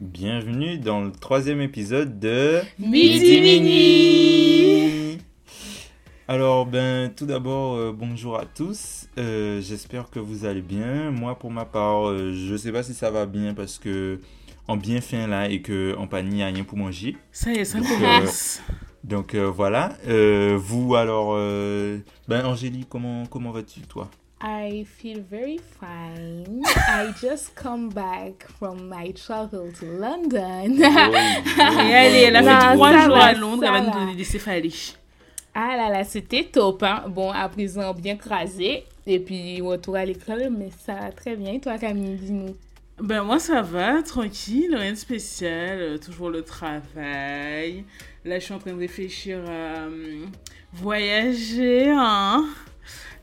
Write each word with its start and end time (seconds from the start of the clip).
Bienvenue 0.00 0.78
dans 0.78 1.02
le 1.02 1.12
troisième 1.12 1.60
épisode 1.60 2.18
de 2.18 2.60
Midi 2.80 3.40
Mini 3.40 5.18
Alors, 6.26 6.66
ben, 6.66 7.12
tout 7.14 7.26
d'abord, 7.26 7.76
euh, 7.76 7.92
bonjour 7.96 8.36
à 8.36 8.44
tous. 8.44 9.06
Euh, 9.18 9.60
J'espère 9.60 10.10
que 10.10 10.18
vous 10.18 10.46
allez 10.46 10.62
bien. 10.62 11.12
Moi, 11.12 11.38
pour 11.38 11.52
ma 11.52 11.64
part, 11.64 12.08
euh, 12.08 12.32
je 12.32 12.56
sais 12.56 12.72
pas 12.72 12.82
si 12.82 12.92
ça 12.92 13.12
va 13.12 13.24
bien 13.24 13.54
parce 13.54 13.78
que 13.78 14.18
en 14.66 14.76
bien 14.76 15.00
fin 15.00 15.28
là 15.28 15.48
et 15.48 15.62
que 15.62 15.94
en 15.96 16.08
panier, 16.08 16.42
a 16.42 16.46
rien 16.46 16.64
pour 16.64 16.76
manger. 16.76 17.16
Ça 17.30 17.52
y 17.52 17.58
est, 17.58 17.64
ça 17.64 17.78
Donc, 17.78 17.86
commence. 17.88 18.62
Donc 19.04 19.36
voilà. 19.36 19.96
Vous 20.56 20.96
alors, 20.96 21.36
ben 22.26 22.44
Angélie, 22.44 22.84
comment 22.88 23.26
comment 23.26 23.52
vas-tu 23.52 23.82
toi? 23.82 24.10
I 24.40 24.84
feel 24.84 25.22
very 25.22 25.58
fine. 25.80 26.62
I 26.88 27.12
just 27.20 27.54
come 27.54 27.88
back 27.88 28.46
from 28.58 28.88
my 28.88 29.12
travel 29.12 29.72
to 29.80 29.86
London. 29.86 30.76
Et 30.76 32.24
elle 32.24 32.36
a 32.36 32.42
Non, 32.42 32.48
fait 32.60 32.74
trois 32.74 32.98
jours 32.98 33.16
va, 33.16 33.24
à 33.24 33.32
Londres, 33.32 33.64
elle 33.64 33.72
va 33.72 33.80
nous 33.80 33.92
donner 33.92 34.14
des 34.16 34.24
céphalées. 34.24 34.72
ah 35.54 35.76
là 35.76 35.88
là, 35.90 36.04
c'était 36.04 36.44
top. 36.44 36.82
Hein? 36.82 37.04
Bon, 37.08 37.30
à 37.30 37.48
présent, 37.48 37.94
bien 37.94 38.16
crasé. 38.16 38.84
Et 39.06 39.18
puis, 39.18 39.60
retour 39.60 39.96
à 39.96 40.04
l'école, 40.04 40.50
mais 40.50 40.70
ça 40.84 40.94
va 40.94 41.12
très 41.12 41.36
bien. 41.36 41.52
Et 41.54 41.60
toi, 41.60 41.78
Camille, 41.78 42.16
dis-nous. 42.16 42.54
Ben 43.00 43.24
moi 43.24 43.40
ça 43.40 43.60
va, 43.60 44.04
tranquille, 44.04 44.72
rien 44.76 44.92
de 44.92 44.96
spécial, 44.96 45.78
euh, 45.80 45.98
toujours 45.98 46.30
le 46.30 46.42
travail. 46.42 47.84
Là 48.24 48.38
je 48.38 48.44
suis 48.44 48.54
en 48.54 48.60
train 48.60 48.72
de 48.72 48.78
réfléchir 48.78 49.38
à 49.48 49.86
euh, 49.88 50.24
voyager, 50.72 51.90
hein. 51.90 52.44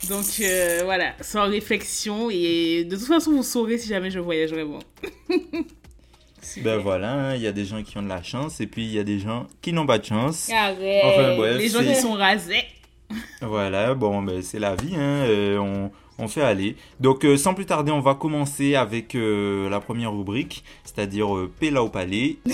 Donc 0.10 0.26
euh, 0.42 0.82
voilà, 0.84 1.14
sans 1.22 1.48
réflexion 1.50 2.30
et 2.32 2.84
de 2.86 2.96
toute 2.96 3.06
façon 3.08 3.32
vous 3.32 3.44
saurez 3.44 3.78
si 3.78 3.88
jamais 3.88 4.12
je 4.12 4.20
voyage 4.20 4.52
vraiment. 4.52 4.80
Ben 6.58 6.78
voilà, 6.78 7.14
hein, 7.14 7.36
il 7.36 7.42
y 7.44 7.48
a 7.48 7.52
des 7.52 7.66
gens 7.66 7.84
qui 7.84 7.98
ont 8.00 8.02
de 8.02 8.10
la 8.10 8.24
chance 8.24 8.60
et 8.62 8.68
puis 8.68 8.84
il 8.84 8.92
y 8.92 9.00
a 9.00 9.04
des 9.04 9.20
gens 9.20 9.46
qui 9.62 9.74
n'ont 9.74 9.86
pas 9.86 10.00
de 10.00 10.06
chance. 10.06 10.50
Arrête. 10.50 11.04
Enfin, 11.06 11.36
bref. 11.36 11.58
Les 11.60 11.70
gens 11.70 11.84
qui 11.84 11.96
sont 11.96 12.14
rasés. 12.14 12.64
Voilà, 13.42 13.94
bon, 13.94 14.22
ben, 14.24 14.42
c'est 14.42 14.58
la 14.58 14.76
vie, 14.76 14.96
hein, 14.96 15.26
euh, 15.28 15.58
on, 15.58 15.92
on 16.22 16.28
fait 16.28 16.42
aller. 16.42 16.76
Donc, 17.00 17.26
euh, 17.26 17.36
sans 17.36 17.54
plus 17.54 17.66
tarder, 17.66 17.92
on 17.92 18.00
va 18.00 18.16
commencer 18.16 18.76
avec 18.76 19.16
euh, 19.16 19.70
la 19.70 19.80
première 19.80 20.14
rubrique, 20.14 20.64
c'est-à-dire 20.84 21.36
euh, 21.36 21.52
Pela 21.60 21.84
au 21.84 21.90
palais. 21.90 22.38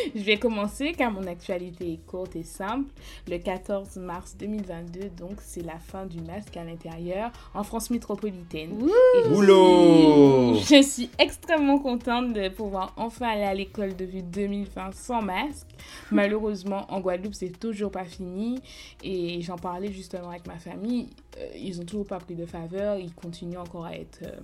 Je 0.14 0.22
vais 0.22 0.38
commencer 0.38 0.92
car 0.92 1.10
mon 1.10 1.26
actualité 1.26 1.92
est 1.92 2.06
courte 2.06 2.36
et 2.36 2.42
simple. 2.42 2.90
Le 3.28 3.38
14 3.38 3.96
mars 3.96 4.36
2022, 4.38 5.10
donc, 5.10 5.38
c'est 5.40 5.62
la 5.62 5.78
fin 5.78 6.06
du 6.06 6.20
masque 6.20 6.56
à 6.56 6.64
l'intérieur 6.64 7.30
en 7.54 7.62
France 7.62 7.90
métropolitaine. 7.90 8.70
Et 9.16 9.22
je 9.24 10.76
Je 10.76 10.82
suis 10.82 11.10
extrêmement 11.18 11.78
contente 11.78 12.32
de 12.32 12.48
pouvoir 12.48 12.92
enfin 12.96 13.28
aller 13.28 13.42
à 13.42 13.54
l'école 13.54 13.96
depuis 13.96 14.22
2020 14.22 14.94
sans 14.94 15.22
masque. 15.22 15.66
Malheureusement, 16.10 16.86
en 16.88 17.00
Guadeloupe, 17.00 17.34
c'est 17.34 17.58
toujours 17.58 17.90
pas 17.90 18.04
fini. 18.04 18.60
Et 19.02 19.40
j'en 19.42 19.56
parlais 19.56 19.92
justement 19.92 20.30
avec 20.30 20.46
ma 20.46 20.58
famille. 20.58 21.08
Euh, 21.38 21.46
ils 21.56 21.80
ont 21.80 21.84
toujours 21.84 22.06
pas 22.06 22.18
pris 22.18 22.34
de 22.34 22.46
faveur. 22.46 22.98
Ils 22.98 23.14
continuent 23.14 23.58
encore 23.58 23.86
à 23.86 23.94
être 23.94 24.20
euh, 24.24 24.40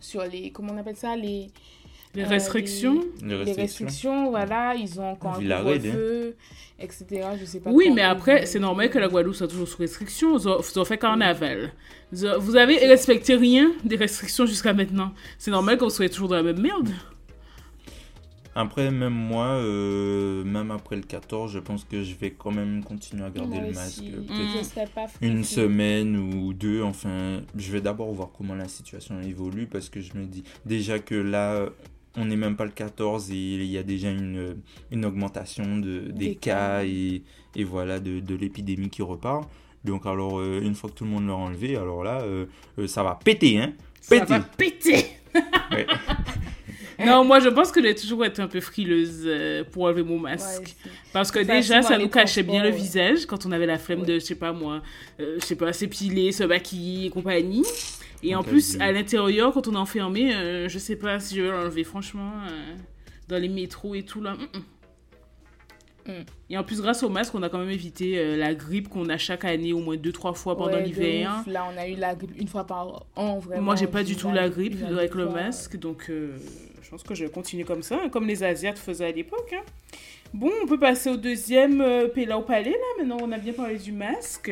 sur 0.00 0.24
les. 0.24 0.50
Comment 0.50 0.72
on 0.72 0.78
appelle 0.78 0.96
ça 0.96 1.16
Les, 1.16 1.48
Les 2.14 2.24
euh, 2.24 2.28
restrictions 2.28 3.04
Les 3.22 3.44
les 3.44 3.52
restrictions, 3.52 4.30
voilà, 4.30 4.74
ils 4.74 4.98
ont 5.00 5.10
encore 5.12 5.36
un 5.36 5.40
couvre-feu, 5.40 6.36
etc. 6.78 7.06
Je 7.40 7.44
sais 7.44 7.60
pas 7.60 7.70
Oui, 7.70 7.90
mais 7.94 8.02
ils 8.02 8.04
après, 8.04 8.46
c'est 8.46 8.58
normal 8.58 8.90
que 8.90 8.98
la 8.98 9.08
Guadeloupe 9.08 9.36
soit 9.36 9.46
toujours 9.48 9.68
sous 9.68 9.78
restriction. 9.78 10.36
Vous 10.36 10.48
avez- 10.48 10.60
vous 10.62 10.78
avez 10.78 10.88
fait 10.88 10.98
carnaval. 10.98 11.72
Vous 12.12 12.56
avez 12.56 12.78
respecté 12.86 13.36
rien 13.36 13.70
des 13.84 13.96
restrictions 13.96 14.44
jusqu'à 14.46 14.72
maintenant. 14.72 15.12
C'est 15.38 15.52
normal 15.52 15.78
que 15.78 15.84
vous 15.84 15.90
soyez 15.90 16.10
toujours 16.10 16.28
dans 16.28 16.36
la 16.36 16.42
même 16.42 16.60
merde. 16.60 16.90
Après, 18.56 18.90
même 18.90 19.12
moi, 19.14 19.46
euh, 19.46 20.42
même 20.42 20.72
après 20.72 20.96
le 20.96 21.02
14, 21.02 21.52
je 21.52 21.60
pense 21.60 21.84
que 21.84 22.02
je 22.02 22.14
vais 22.16 22.32
quand 22.32 22.50
même 22.50 22.82
continuer 22.82 23.22
à 23.24 23.30
garder 23.30 23.56
Moi 23.58 23.66
le 23.68 23.72
masque. 23.72 24.02
Mm. 24.02 25.24
Une 25.24 25.44
semaine 25.44 26.16
ou 26.16 26.52
deux, 26.52 26.82
enfin, 26.82 27.42
je 27.56 27.70
vais 27.70 27.80
d'abord 27.80 28.12
voir 28.12 28.30
comment 28.36 28.56
la 28.56 28.66
situation 28.66 29.20
évolue 29.20 29.66
parce 29.66 29.88
que 29.88 30.00
je 30.00 30.14
me 30.14 30.24
dis 30.26 30.42
déjà 30.66 30.98
que 30.98 31.14
là, 31.14 31.66
on 32.16 32.24
n'est 32.24 32.36
même 32.36 32.56
pas 32.56 32.64
le 32.64 32.70
14 32.72 33.30
et 33.30 33.34
il 33.34 33.64
y 33.64 33.78
a 33.78 33.82
déjà 33.82 34.10
une, 34.10 34.56
une 34.90 35.04
augmentation 35.04 35.78
de, 35.78 36.00
des, 36.10 36.28
Des 36.30 36.34
cas, 36.34 36.80
cas. 36.80 36.84
et, 36.84 37.22
et 37.56 37.64
voilà 37.64 38.00
de, 38.00 38.20
de 38.20 38.34
l'épidémie 38.34 38.88
qui 38.90 39.02
repart. 39.02 39.48
Donc 39.84 40.04
alors, 40.06 40.38
euh, 40.40 40.60
une 40.62 40.74
fois 40.74 40.90
que 40.90 40.94
tout 40.96 41.04
le 41.04 41.10
monde 41.10 41.26
l'aura 41.26 41.42
enlevé, 41.44 41.76
alors 41.76 42.04
là, 42.04 42.20
euh, 42.22 42.46
euh, 42.78 42.86
ça 42.86 43.02
va 43.02 43.18
péter, 43.22 43.58
hein 43.58 43.72
Ça 44.00 44.16
Péter. 44.20 44.32
va 44.34 44.40
péter. 44.40 45.06
Ouais. 45.70 45.86
non, 47.06 47.24
moi 47.24 47.38
je 47.38 47.48
pense 47.48 47.70
que 47.70 47.80
j'ai 47.80 47.94
toujours 47.94 48.24
été 48.24 48.42
un 48.42 48.48
peu 48.48 48.60
frileuse 48.60 49.28
pour 49.70 49.84
enlever 49.84 50.02
mon 50.02 50.18
masque. 50.18 50.74
Parce 51.12 51.30
que 51.30 51.38
déjà, 51.38 51.80
ça 51.82 51.96
nous 51.96 52.08
cachait 52.08 52.42
bien 52.42 52.62
le 52.64 52.70
visage 52.70 53.24
quand 53.26 53.46
on 53.46 53.52
avait 53.52 53.66
la 53.66 53.78
flemme 53.78 54.00
Ouais. 54.00 54.06
de, 54.06 54.14
je 54.14 54.18
sais 54.24 54.34
pas 54.34 54.52
moi, 54.52 54.82
euh, 55.20 55.36
je 55.40 55.46
sais 55.46 55.54
pas, 55.54 55.72
s'épiler, 55.72 56.32
se 56.32 56.42
maquiller 56.42 57.06
et 57.06 57.10
compagnie. 57.10 57.64
Et 58.22 58.34
en 58.34 58.42
plus, 58.42 58.78
à 58.80 58.92
l'intérieur, 58.92 59.52
quand 59.52 59.66
on 59.68 59.72
est 59.74 59.76
enfermé, 59.78 60.34
euh, 60.34 60.68
je 60.68 60.78
sais 60.78 60.96
pas 60.96 61.18
si 61.20 61.36
je 61.36 61.42
vais 61.42 61.48
l'enlever, 61.48 61.84
franchement, 61.84 62.32
euh, 62.48 62.74
dans 63.28 63.38
les 63.38 63.48
métros 63.48 63.94
et 63.94 64.02
tout 64.02 64.20
là. 64.20 64.34
mm, 64.34 64.58
mm. 64.58 64.62
Mm. 66.06 66.24
Et 66.48 66.58
en 66.58 66.64
plus, 66.64 66.80
grâce 66.80 67.02
au 67.02 67.08
masque, 67.10 67.34
on 67.34 67.42
a 67.42 67.48
quand 67.48 67.58
même 67.58 67.70
évité 67.70 68.18
euh, 68.18 68.36
la 68.36 68.54
grippe 68.54 68.88
qu'on 68.88 69.08
a 69.10 69.18
chaque 69.18 69.44
année 69.44 69.72
au 69.72 69.80
moins 69.80 69.96
deux, 69.96 70.12
trois 70.12 70.32
fois 70.32 70.56
pendant 70.56 70.72
Ouais, 70.72 70.82
l'hiver. 70.84 71.42
Là, 71.46 71.66
on 71.72 71.78
a 71.78 71.86
eu 71.88 71.94
la 71.94 72.14
grippe 72.14 72.38
une 72.38 72.48
fois 72.48 72.64
par 72.66 73.06
an, 73.16 73.38
vraiment. 73.38 73.62
Moi, 73.62 73.76
j'ai 73.76 73.86
pas 73.86 74.02
du 74.02 74.16
tout 74.16 74.30
la 74.32 74.48
grippe 74.48 74.76
avec 74.82 75.14
le 75.14 75.24
fois. 75.26 75.34
masque, 75.34 75.76
donc 75.78 76.06
euh, 76.08 76.36
je 76.82 76.90
pense 76.90 77.02
que 77.02 77.14
je 77.14 77.24
vais 77.24 77.30
continuer 77.30 77.64
comme 77.64 77.82
ça, 77.82 78.00
hein, 78.04 78.08
comme 78.08 78.26
les 78.26 78.42
Asiates 78.42 78.78
faisaient 78.78 79.06
à 79.06 79.12
l'époque. 79.12 79.54
hein. 79.54 79.62
Bon, 80.32 80.50
on 80.62 80.66
peut 80.66 80.78
passer 80.78 81.10
au 81.10 81.16
deuxième 81.16 81.80
euh, 81.80 82.08
Péla 82.08 82.38
au 82.38 82.42
palais, 82.42 82.70
là. 82.70 82.76
Maintenant, 82.98 83.18
on 83.22 83.30
a 83.32 83.38
bien 83.38 83.52
parlé 83.52 83.76
du 83.78 83.92
masque. 83.92 84.50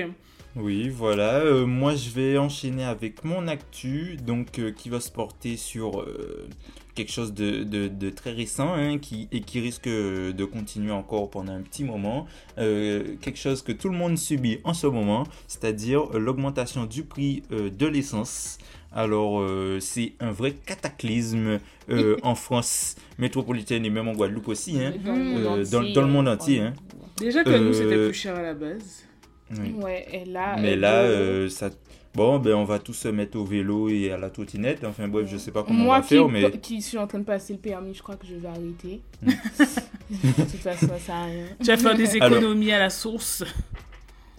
Oui, 0.57 0.89
voilà. 0.89 1.35
Euh, 1.41 1.67
moi, 1.67 1.95
je 1.95 2.11
vais 2.11 2.37
enchaîner 2.39 2.85
avec 2.85 3.25
mon 3.25 3.47
actu, 3.49 4.17
donc 4.17 4.59
euh, 4.59 4.73
qui 4.73 4.89
va 4.89 4.99
se 5.01 5.11
porter 5.11 5.57
sur 5.57 6.01
euh, 6.01 6.49
quelque 6.97 7.13
chose 7.13 7.33
de, 7.33 7.63
de- 7.63 7.87
de 7.87 8.11
très 8.11 8.33
récent 8.33 8.73
hein, 8.75 8.99
qui, 8.99 9.29
et 9.31 9.41
qui 9.41 9.61
risque 9.61 9.89
de 9.89 10.45
continuer 10.45 10.91
encore 10.91 11.31
pendant 11.31 11.53
un 11.53 11.61
petit 11.61 11.85
moment. 11.85 12.27
Euh, 12.59 13.15
quelque 13.21 13.39
chose 13.39 13.63
que 13.63 13.71
tout 13.73 13.89
le 13.89 13.97
monde 13.97 14.19
subit 14.19 14.59
en 14.65 14.75
ce 14.75 14.87
moment, 14.89 15.25
c'est-à-dire 15.47 16.07
euh, 16.15 16.19
l'augmentation 16.19 16.87
du 16.87 17.05
prix 17.05 17.43
euh, 17.53 17.71
de 17.71 17.87
l'essence. 17.87 18.59
Alors, 18.91 19.41
euh, 19.41 19.79
c'est 19.81 20.15
un 20.19 20.33
vrai 20.33 20.53
cataclysme 20.55 21.61
euh, 21.91 22.17
en 22.23 22.35
France 22.35 22.97
métropolitaine 23.19 23.85
et 23.85 23.91
même 23.91 24.09
en 24.09 24.13
Guadeloupe 24.15 24.49
aussi, 24.49 24.81
hein, 24.83 24.93
Dans 25.05 25.13
le 25.15 25.23
monde 25.25 25.43
Euh, 25.45 25.49
entier, 25.63 25.71
dans- 25.71 25.93
dans 26.01 26.07
le 26.07 26.13
monde 26.13 26.29
entier, 26.29 26.61
hein. 26.61 26.73
Déjà 27.19 27.45
que 27.45 27.51
nous, 27.51 27.73
c'était 27.75 28.07
plus 28.07 28.15
cher 28.15 28.35
à 28.35 28.43
la 28.43 28.55
base. 28.55 29.05
Oui. 29.53 29.75
Ouais, 29.83 30.07
et 30.13 30.25
là. 30.25 30.57
Mais 30.61 30.73
euh, 30.73 30.77
là, 30.77 31.03
bon, 31.03 31.09
euh, 31.11 31.49
ça... 31.49 31.71
bon, 32.15 32.39
ben, 32.39 32.55
on 32.55 32.65
va 32.65 32.79
tous 32.79 32.93
se 32.93 33.09
mettre 33.09 33.39
au 33.39 33.45
vélo 33.45 33.89
et 33.89 34.11
à 34.11 34.17
la 34.19 34.31
trottinette. 34.31 34.85
Enfin 34.85 35.09
bref, 35.09 35.29
je 35.31 35.37
sais 35.39 35.51
pas 35.53 35.63
comment 35.63 35.85
Moi 35.85 35.97
on 35.97 36.01
va 36.01 36.03
qui, 36.07 36.15
faire, 36.15 36.29
mais 36.29 36.51
qui 36.59 36.83
suis 36.83 36.99
en 36.99 37.07
train 37.07 37.19
de 37.21 37.25
passer 37.25 37.55
le 37.55 37.59
permis, 37.59 37.95
je 37.95 38.03
crois 38.03 38.17
que 38.17 38.27
je 38.27 38.35
vais 38.37 38.49
arrêter. 38.49 39.01
de 39.23 40.43
toute 40.43 40.61
façon, 40.61 40.89
ça 40.89 40.99
sert 40.99 41.15
à 41.15 41.25
rien. 41.25 41.45
Tu 41.61 41.67
vas 41.67 41.77
faire 41.77 41.95
des 41.97 42.17
Alors- 42.21 42.39
économies 42.39 42.73
à 42.73 42.79
la 42.79 42.91
source. 42.91 43.45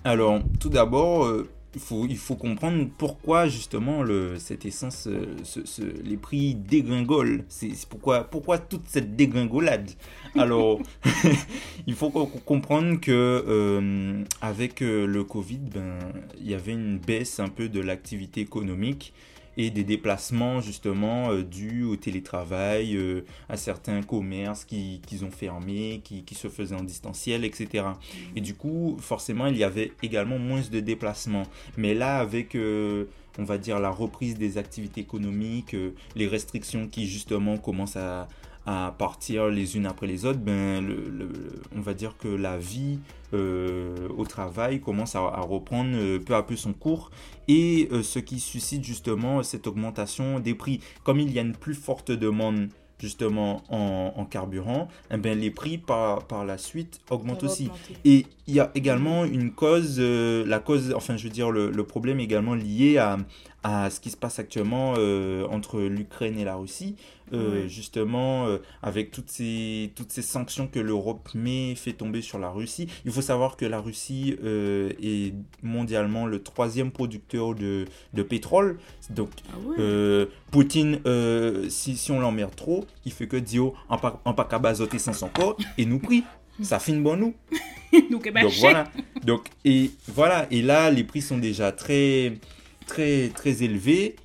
alors, 0.03 0.39
tout 0.59 0.69
d'abord, 0.69 1.25
euh, 1.25 1.49
faut, 1.77 2.07
il 2.09 2.17
faut 2.17 2.35
comprendre 2.35 2.87
pourquoi 2.97 3.47
justement 3.47 4.01
le, 4.01 4.39
cette 4.39 4.65
essence, 4.65 5.07
euh, 5.07 5.35
les 6.03 6.17
prix 6.17 6.55
dégringolent. 6.55 7.43
C'est 7.47 7.69
pourquoi, 7.87 8.23
pourquoi 8.23 8.57
toute 8.57 8.87
cette 8.87 9.15
dégringolade? 9.15 9.91
Alors, 10.35 10.79
il 11.87 11.93
faut 11.93 12.09
co- 12.09 12.25
comprendre 12.25 12.99
que 12.99 13.11
euh, 13.11 14.23
avec 14.41 14.81
euh, 14.81 15.05
le 15.05 15.23
Covid, 15.23 15.59
ben, 15.73 15.99
il 16.39 16.49
y 16.49 16.53
avait 16.55 16.73
une 16.73 16.97
baisse 16.97 17.39
un 17.39 17.49
peu 17.49 17.69
de 17.69 17.79
l'activité 17.79 18.41
économique 18.41 19.13
et 19.59 19.71
des 19.71 19.83
déplacements 19.83 20.61
justement 20.61 21.31
euh, 21.31 21.43
dus 21.43 21.83
au 21.83 21.97
télétravail, 21.97 22.95
euh, 22.95 23.25
à 23.49 23.57
certains 23.57 24.01
commerces 24.01 24.63
qui, 24.63 25.01
qui 25.05 25.21
ont 25.25 25.31
fermé, 25.31 25.99
qui, 26.01 26.23
qui 26.23 26.33
se 26.33 26.47
faisaient 26.47 26.75
en 26.75 26.83
distanciel, 26.83 27.43
etc. 27.43 27.83
Et 28.37 28.41
du 28.41 28.55
coup, 28.55 28.95
forcément, 29.01 29.47
il 29.47 29.57
y 29.57 29.65
avait 29.65 29.91
également 30.01 30.39
moins 30.39 30.61
de 30.71 30.79
déplacements. 30.79 31.43
Mais 31.75 31.93
là, 31.93 32.19
avec, 32.19 32.55
euh, 32.55 33.05
on 33.37 33.43
va 33.43 33.57
dire, 33.57 33.81
la 33.81 33.89
reprise 33.89 34.37
des 34.37 34.57
activités 34.57 35.01
économiques, 35.01 35.75
les 36.15 36.27
restrictions 36.27 36.87
qui 36.87 37.05
justement 37.05 37.57
commencent 37.57 37.97
à, 37.97 38.29
à 38.65 38.93
partir 38.97 39.47
les 39.47 39.77
unes 39.77 39.85
après 39.87 40.05
les 40.07 40.25
autres, 40.25 40.39
ben, 40.39 40.85
le- 40.85 41.09
le- 41.09 41.29
on 41.75 41.81
va 41.81 41.93
dire 41.93 42.15
que 42.17 42.27
la 42.27 42.57
vie 42.57 42.99
euh, 43.33 44.07
au 44.17 44.25
travail 44.25 44.81
commence 44.81 45.15
à, 45.15 45.19
à 45.19 45.41
reprendre 45.41 45.91
euh, 45.93 46.19
peu 46.19 46.35
à 46.35 46.43
peu 46.43 46.55
son 46.55 46.73
cours 46.73 47.11
et 47.47 47.87
euh, 47.91 48.03
ce 48.03 48.19
qui 48.19 48.39
suscite 48.39 48.83
justement 48.83 49.41
cette 49.43 49.67
augmentation 49.67 50.39
des 50.39 50.53
prix. 50.55 50.79
Comme 51.03 51.19
il 51.19 51.31
y 51.31 51.39
a 51.39 51.41
une 51.41 51.55
plus 51.55 51.75
forte 51.75 52.11
demande 52.11 52.69
justement 52.99 53.63
en, 53.69 54.13
en 54.17 54.25
carburant, 54.25 54.89
eh 55.09 55.15
ben, 55.15 55.39
les 55.39 55.51
prix 55.51 55.77
par, 55.77 56.25
par 56.27 56.43
la 56.43 56.57
suite 56.57 56.99
augmentent 57.09 57.43
aussi. 57.45 57.67
augmenter. 57.67 57.93
Et 58.03 58.25
il 58.45 58.55
y 58.55 58.59
a 58.59 58.71
également 58.75 59.23
une 59.23 59.51
cause, 59.53 59.99
la 60.01 60.59
cause, 60.59 60.93
enfin 60.93 61.15
je 61.15 61.23
veux 61.23 61.29
dire 61.33 61.49
le, 61.49 61.71
le 61.71 61.83
problème 61.85 62.19
également 62.19 62.55
lié 62.55 62.97
à, 62.97 63.17
à 63.63 63.89
ce 63.89 64.01
qui 64.01 64.09
se 64.09 64.17
passe 64.17 64.37
actuellement 64.39 64.95
entre 65.49 65.79
l'Ukraine 65.81 66.37
et 66.37 66.43
la 66.43 66.55
Russie, 66.57 66.95
euh, 67.33 67.67
justement 67.67 68.47
euh, 68.47 68.57
avec 68.81 69.11
toutes 69.11 69.29
ces, 69.29 69.91
toutes 69.95 70.11
ces 70.11 70.21
sanctions 70.21 70.67
que 70.67 70.79
l'Europe 70.79 71.29
met, 71.33 71.75
fait 71.75 71.93
tomber 71.93 72.21
sur 72.21 72.39
la 72.39 72.49
Russie. 72.49 72.87
Il 73.05 73.11
faut 73.11 73.21
savoir 73.21 73.57
que 73.57 73.65
la 73.65 73.79
Russie 73.79 74.37
euh, 74.43 74.91
est 75.01 75.33
mondialement 75.63 76.25
le 76.25 76.41
troisième 76.41 76.91
producteur 76.91 77.55
de, 77.55 77.85
de 78.13 78.23
pétrole. 78.23 78.79
Donc 79.09 79.29
Ah 79.51 80.25
Poutine, 80.51 80.99
si, 81.69 81.97
si 81.97 82.11
on 82.11 82.19
l'emmerde 82.19 82.55
trop, 82.55 82.85
il 83.05 83.11
fait 83.11 83.27
que 83.27 83.37
dire 83.37 83.71
en 83.89 83.97
pas 83.97 84.21
en 84.25 84.33
pas 84.33 84.45
qu'à 84.45 84.59
bazoter 84.59 84.99
sans 84.99 85.23
encore 85.23 85.57
et 85.77 85.85
nous 85.85 85.99
prie. 85.99 86.23
Ça 86.61 86.79
finit 86.79 86.99
bon 87.01 87.17
nous. 87.17 87.33
Donc, 88.11 88.31
Donc 88.31 88.51
voilà. 88.59 88.85
Donc 89.23 89.47
et 89.65 89.91
voilà 90.07 90.47
et 90.51 90.61
là 90.61 90.91
les 90.91 91.03
prix 91.03 91.21
sont 91.21 91.37
déjà 91.37 91.71
très 91.71 92.33
très 92.85 93.29
très 93.29 93.63
élevés 93.63 94.15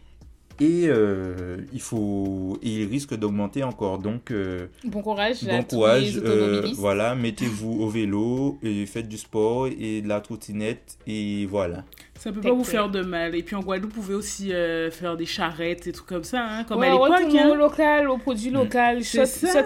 et 0.61 0.85
euh, 0.87 1.56
il 1.73 1.81
faut 1.81 2.59
et 2.62 2.83
ils 2.83 2.89
risquent 2.89 3.15
d'augmenter 3.17 3.62
encore. 3.65 3.99
Donc 3.99 4.31
euh, 4.31 4.67
Bon 4.85 5.03
courage 5.03 5.45
bon 5.45 5.62
courage. 5.62 6.19
euh, 6.25 6.71
voilà, 6.77 7.15
mettez-vous 7.15 7.81
au 7.83 7.89
vélo 7.89 8.59
et 8.62 8.87
faites 8.87 9.09
du 9.09 9.19
sport 9.19 9.67
et 9.67 10.01
de 10.03 10.09
la 10.09 10.21
trottinette 10.21 10.99
et 11.06 11.47
voilà. 11.47 11.85
Ça 12.19 12.33
peut 12.33 12.41
pas 12.41 12.53
vous 12.53 12.65
faire 12.65 12.89
de 12.89 13.03
mal. 13.03 13.35
Et 13.35 13.43
puis 13.43 13.55
en 13.57 13.61
Guadeloupe, 13.61 13.93
vous 13.93 14.01
pouvez 14.01 14.15
aussi 14.15 14.53
euh, 14.53 14.91
faire 14.91 15.17
des 15.17 15.27
charrettes 15.27 15.87
et 15.87 15.93
trucs 15.93 16.07
comme 16.07 16.25
ça, 16.25 16.41
hein, 16.43 16.65
comme 16.65 16.79
Ouais, 16.79 16.87
à 16.89 16.93
l'époque. 16.93 17.11
hein. 17.39 17.49
au 17.51 17.55
local, 17.55 18.09
au 18.09 18.17
produit 18.19 18.51
local, 18.51 19.03
C'est 19.05 19.19
soit 19.19 19.27
ça. 19.27 19.63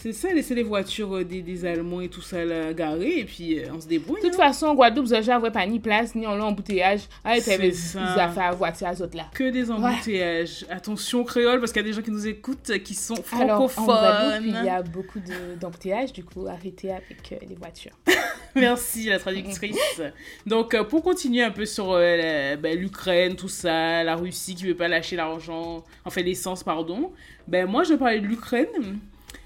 C'est 0.00 0.12
ça, 0.12 0.32
laisser 0.32 0.54
les 0.54 0.62
voitures 0.62 1.16
euh, 1.16 1.24
des, 1.24 1.40
des 1.42 1.64
Allemands 1.64 2.00
et 2.00 2.08
tout 2.08 2.20
ça 2.20 2.44
là, 2.44 2.72
garées, 2.72 3.20
et 3.20 3.24
puis 3.24 3.58
euh, 3.60 3.68
on 3.74 3.80
se 3.80 3.86
débrouille. 3.86 4.20
De 4.20 4.26
toute 4.28 4.34
hein. 4.40 4.46
façon, 4.48 4.66
en 4.66 4.74
Guadeloupe, 4.74 5.08
déjà, 5.08 5.36
avait 5.36 5.50
pas 5.50 5.64
ni 5.64 5.78
place, 5.80 6.14
ni 6.14 6.26
en 6.26 6.38
embouteillage. 6.40 7.02
Ah, 7.24 7.34
C'est 7.38 7.52
t'avais 7.52 7.68
des 7.70 7.74
ça. 7.74 8.02
affaires 8.24 8.48
à 8.48 8.52
voiture 8.52 8.88
azote 8.88 9.14
là. 9.14 9.26
Que 9.32 9.50
des 9.50 9.70
embouteillages. 9.70 10.66
Attention 10.68 11.24
créole, 11.24 11.60
parce 11.60 11.72
qu'il 11.72 11.80
y 11.82 11.84
a 11.84 11.88
des 11.88 11.94
gens 11.94 12.02
qui 12.02 12.10
nous 12.10 12.26
écoutent 12.26 12.78
qui 12.84 12.94
sont 12.94 13.14
Alors, 13.32 13.62
en 13.62 13.68
francophones. 13.68 13.94
Guadeloupe, 14.42 14.56
il 14.60 14.64
y 14.66 14.68
a 14.68 14.82
beaucoup 14.82 15.20
de- 15.20 15.58
d'embouteillages, 15.58 16.12
du 16.12 16.24
coup, 16.24 16.46
arrêtez 16.46 16.90
avec 16.90 17.32
euh, 17.32 17.36
les 17.48 17.54
voitures. 17.54 17.92
Merci 18.54 19.06
la 19.08 19.18
traductrice. 19.18 19.76
Donc 20.46 20.74
euh, 20.74 20.84
pour 20.84 21.02
continuer 21.02 21.42
un 21.44 21.50
peu 21.50 21.66
sur 21.66 21.92
euh, 21.92 22.56
ben, 22.56 22.78
l'Ukraine, 22.78 23.36
tout 23.36 23.48
ça, 23.48 24.02
la 24.02 24.16
Russie 24.16 24.54
qui 24.54 24.64
veut 24.64 24.74
pas 24.74 24.88
lâcher 24.88 25.16
l'argent, 25.16 25.84
enfin 26.04 26.22
l'essence 26.22 26.64
pardon. 26.64 27.12
Ben 27.46 27.66
moi 27.66 27.84
je 27.84 27.94
parler 27.94 28.20
de 28.20 28.26
l'Ukraine, 28.26 28.98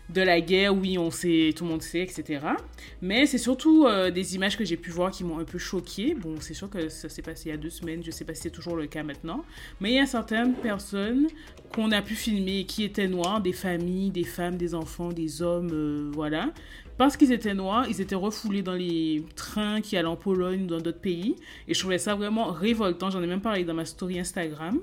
de 0.09 0.23
la 0.23 0.41
guerre, 0.41 0.75
oui 0.75 0.97
on 0.99 1.11
sait, 1.11 1.53
tout 1.55 1.65
le 1.65 1.71
monde 1.71 1.83
sait, 1.83 2.00
etc. 2.00 2.41
Mais 3.03 3.27
c'est 3.27 3.39
surtout 3.39 3.87
euh, 3.87 4.11
des 4.11 4.37
images 4.37 4.56
que 4.56 4.65
j'ai 4.65 4.77
pu 4.77 4.91
voir 4.91 5.11
qui 5.11 5.25
m'ont 5.25 5.39
un 5.39 5.45
peu 5.45 5.59
choquée. 5.59 6.15
Bon 6.15 6.37
c'est 6.41 6.55
sûr 6.55 6.71
que 6.71 6.89
ça 6.89 7.09
s'est 7.09 7.23
passé 7.23 7.49
il 7.49 7.50
y 7.50 7.55
a 7.55 7.59
deux 7.59 7.71
semaines, 7.71 8.03
je 8.05 8.11
sais 8.11 8.25
pas 8.25 8.35
si 8.35 8.43
c'est 8.43 8.50
toujours 8.50 8.77
le 8.77 8.87
cas 8.87 9.03
maintenant. 9.03 9.45
Mais 9.81 9.91
il 9.91 9.97
y 9.97 10.00
a 10.00 10.06
certaines 10.06 10.55
personnes 10.55 11.27
qu'on 11.75 11.93
a 11.93 12.00
pu 12.00 12.15
filmer 12.15 12.65
qui 12.65 12.85
étaient 12.85 13.09
noires, 13.09 13.41
des 13.41 13.53
familles, 13.53 14.11
des 14.11 14.25
femmes, 14.25 14.56
des 14.56 14.75
enfants, 14.75 15.12
des 15.12 15.43
hommes, 15.43 15.71
euh, 15.73 16.11
voilà. 16.15 16.53
Parce 16.99 17.17
qu'ils 17.17 17.33
étaient 17.33 17.55
noirs, 17.55 17.87
ils 17.89 18.00
étaient 18.00 18.17
refoulés 18.17 18.62
dans 18.62 18.75
les 18.75 19.25
trains 19.37 19.81
qui 19.81 19.97
allaient 19.97 20.09
en 20.09 20.17
Pologne 20.17 20.65
ou 20.65 20.67
dans 20.67 20.81
d'autres 20.81 21.00
pays. 21.00 21.37
Et 21.69 21.75
je 21.75 21.79
trouvais 21.79 21.99
ça 21.99 22.17
vraiment 22.17 22.47
révoltant. 22.47 23.09
J'en 23.09 23.23
ai 23.23 23.27
même 23.27 23.41
parlé 23.41 23.65
dans 23.65 23.75
ma 23.75 23.85
story 23.85 24.19
Instagram. 24.19 24.81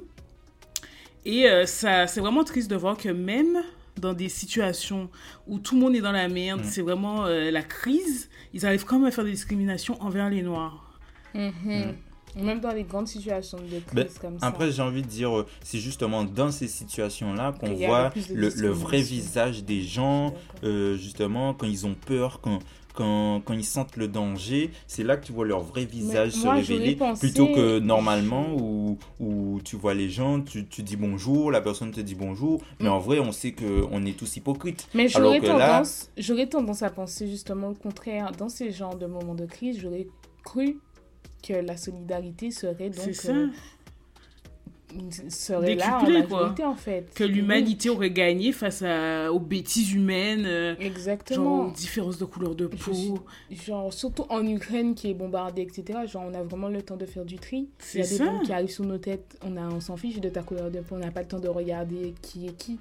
Et 1.25 1.47
euh, 1.47 1.65
ça, 1.65 2.07
c'est 2.07 2.21
vraiment 2.21 2.45
triste 2.45 2.69
de 2.69 2.75
voir 2.75 2.97
que 2.97 3.09
même 3.09 3.57
dans 3.97 4.13
des 4.13 4.29
situations 4.29 5.09
où 5.47 5.59
tout 5.59 5.75
le 5.75 5.81
monde 5.81 5.95
est 5.95 6.01
dans 6.01 6.11
la 6.11 6.29
merde, 6.29 6.61
c'est 6.63 6.81
vraiment 6.81 7.25
euh, 7.25 7.51
la 7.51 7.63
crise, 7.63 8.29
ils 8.53 8.65
arrivent 8.65 8.85
quand 8.85 8.97
même 8.99 9.07
à 9.07 9.11
faire 9.11 9.23
des 9.23 9.31
discriminations 9.31 10.01
envers 10.01 10.29
les 10.29 10.41
noirs. 10.41 10.99
Mhm. 11.33 11.95
Même 12.35 12.59
dans 12.59 12.71
les 12.71 12.83
grandes 12.83 13.07
situations 13.07 13.57
de 13.57 13.79
crise 13.79 13.93
Ben, 13.93 14.07
comme 14.21 14.39
ça. 14.39 14.47
Après, 14.47 14.71
j'ai 14.71 14.81
envie 14.81 15.01
de 15.01 15.07
dire, 15.07 15.35
euh, 15.37 15.45
c'est 15.63 15.79
justement 15.79 16.23
dans 16.23 16.51
ces 16.51 16.67
situations-là 16.67 17.53
qu'on 17.59 17.73
voit 17.73 18.11
le 18.33 18.69
vrai 18.69 19.01
visage 19.01 19.63
des 19.63 19.81
gens, 19.81 20.33
euh, 20.63 20.95
justement, 20.97 21.53
quand 21.53 21.67
ils 21.67 21.85
ont 21.85 21.95
peur, 21.95 22.39
quand, 22.41 22.59
quand, 22.93 23.41
quand 23.43 23.53
ils 23.53 23.63
sentent 23.65 23.97
le 23.97 24.07
danger, 24.07 24.71
c'est 24.87 25.03
là 25.03 25.17
que 25.17 25.25
tu 25.25 25.33
vois 25.33 25.45
leur 25.45 25.61
vrai 25.61 25.83
visage 25.85 26.31
se 26.31 26.45
moi, 26.45 26.55
révéler, 26.55 26.95
pensé- 26.95 27.19
plutôt 27.19 27.47
que 27.47 27.79
normalement 27.79 28.55
où, 28.57 28.97
où 29.19 29.59
tu 29.65 29.75
vois 29.75 29.93
les 29.93 30.09
gens, 30.09 30.39
tu, 30.41 30.65
tu 30.65 30.81
dis 30.81 30.95
bonjour, 30.95 31.51
la 31.51 31.59
personne 31.61 31.91
te 31.91 31.99
dit 31.99 32.15
bonjour, 32.15 32.61
mais 32.79 32.87
Mm. 32.87 32.91
en 32.93 32.99
vrai, 32.99 33.19
on 33.19 33.31
sait 33.33 33.51
qu'on 33.53 34.05
est 34.05 34.17
tous 34.17 34.37
hypocrites. 34.37 34.87
Mais 34.93 35.07
j'aurais 35.09 35.39
là- 35.39 35.47
tendance, 35.67 36.09
j'aurais 36.17 36.47
tendance 36.47 36.83
à 36.83 36.89
penser 36.89 37.27
justement 37.27 37.69
le 37.69 37.75
contraire. 37.75 38.31
Dans 38.37 38.49
ces 38.49 38.71
genres 38.71 38.95
de 38.95 39.05
moments 39.07 39.35
de 39.35 39.45
crise, 39.45 39.77
j'aurais 39.79 40.07
cru 40.45 40.79
que 41.45 41.53
la 41.53 41.77
solidarité 41.77 42.51
serait 42.51 42.89
donc 42.89 43.03
C'est 43.05 43.13
ça. 43.13 43.31
euh, 43.33 43.47
serait 45.29 45.75
là 45.75 45.99
en 45.99 46.09
majorité 46.09 46.63
en 46.63 46.75
fait. 46.75 47.13
Que 47.13 47.23
l'humanité 47.25 47.89
aurait 47.89 48.11
gagné 48.11 48.51
face 48.53 48.81
à, 48.81 49.31
aux 49.31 49.39
bêtises 49.39 49.91
humaines, 49.93 50.45
euh, 50.45 50.73
genre 50.75 50.83
Exactement. 50.85 51.67
aux 51.67 51.71
différences 51.71 52.17
de 52.17 52.23
couleur 52.25 52.55
de 52.55 52.67
peau. 52.67 52.93
suis- 52.93 53.11
Genre, 53.65 53.91
surtout 53.91 54.25
en 54.29 54.45
Ukraine 54.47 54.95
qui 54.95 55.09
est 55.09 55.13
bombardée, 55.13 55.63
etc. 55.63 55.99
Genre, 56.07 56.23
on 56.25 56.33
a 56.33 56.43
vraiment 56.43 56.69
le 56.69 56.81
temps 56.81 56.95
de 56.97 57.05
faire 57.05 57.25
du 57.25 57.35
tri. 57.37 57.67
Il 57.93 57.99
y 57.99 58.03
a 58.03 58.07
des 58.07 58.17
bombes 58.19 58.43
qui 58.43 58.53
arrivent 58.53 58.69
sur 58.71 58.85
nos 58.85 58.97
têtes. 58.97 59.37
On, 59.45 59.57
a, 59.57 59.67
on 59.67 59.81
s'en 59.81 59.97
fiche 59.97 60.19
de 60.21 60.29
ta 60.29 60.43
couleur 60.43 60.71
de 60.71 60.79
peau. 60.79 60.95
On 60.95 60.99
n'a 60.99 61.11
pas 61.11 61.21
le 61.21 61.27
temps 61.27 61.39
de 61.39 61.49
regarder 61.49 62.13
qui 62.21 62.47
est 62.47 62.53
qui. 62.57 62.77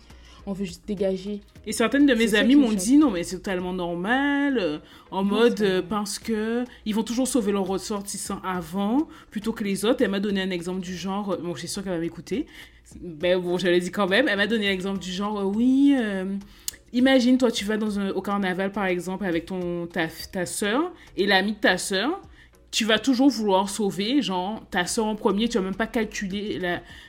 On 0.47 0.53
veut 0.53 0.65
juste 0.65 0.83
dégager. 0.87 1.41
Et 1.67 1.73
certaines 1.73 2.05
de 2.05 2.15
mes 2.15 2.35
amies 2.35 2.57
m'ont 2.57 2.73
dit 2.73 2.99
non 2.99 3.11
mais 3.11 3.23
c'est 3.23 3.37
totalement 3.37 3.73
normal, 3.73 4.59
euh, 4.59 4.79
en 5.11 5.25
mode 5.25 5.61
euh, 5.63 5.81
parce 5.81 6.19
que 6.19 6.65
ils 6.85 6.95
vont 6.95 7.03
toujours 7.03 7.27
sauver 7.27 7.53
leurs 7.53 7.67
ressortissants 7.67 8.41
avant 8.45 9.09
plutôt 9.31 9.53
que 9.53 9.65
les 9.65 9.85
autres. 9.85 10.03
Elle 10.03 10.11
m'a 10.11 10.21
donné 10.21 10.43
un 10.43 10.51
exemple 10.51 10.81
du 10.81 10.95
genre, 10.95 11.33
euh, 11.33 11.37
bon 11.39 11.55
je 11.55 11.61
suis 11.61 11.69
sûre 11.69 11.83
qu'elle 11.83 11.93
va 11.95 11.99
m'écouter, 11.99 12.47
ben 13.01 13.41
bon 13.41 13.57
je 13.57 13.69
l'ai 13.69 13.81
dit 13.81 13.91
quand 13.91 14.07
même. 14.07 14.29
Elle 14.29 14.37
m'a 14.37 14.47
donné 14.47 14.69
l'exemple 14.69 14.99
du 14.99 15.13
genre 15.13 15.41
euh, 15.41 15.45
oui. 15.45 15.97
Imagine, 16.93 17.39
toi, 17.39 17.51
tu 17.51 17.65
vas 17.65 17.77
dans 17.77 17.99
un, 17.99 18.11
au 18.11 18.23
carnaval, 18.23 18.71
par 18.71 18.85
exemple, 18.85 19.25
avec 19.25 19.47
ton, 19.47 19.89
ta, 19.89 20.07
ta 20.31 20.47
soeur 20.47 20.93
et 21.17 21.27
l'ami 21.27 21.55
de 21.55 21.59
ta 21.59 21.77
soeur. 21.77 22.21
Tu 22.75 22.85
vas 22.85 22.99
toujours 22.99 23.31
vouloir 23.31 23.69
sauver, 23.69 24.21
genre, 24.21 24.61
ta 24.73 24.85
soeur 24.85 25.07
en 25.07 25.15
premier. 25.15 25.49
Tu 25.49 25.59
vas 25.59 25.63
même 25.65 25.77
pas 25.77 25.87
calculer 25.87 26.59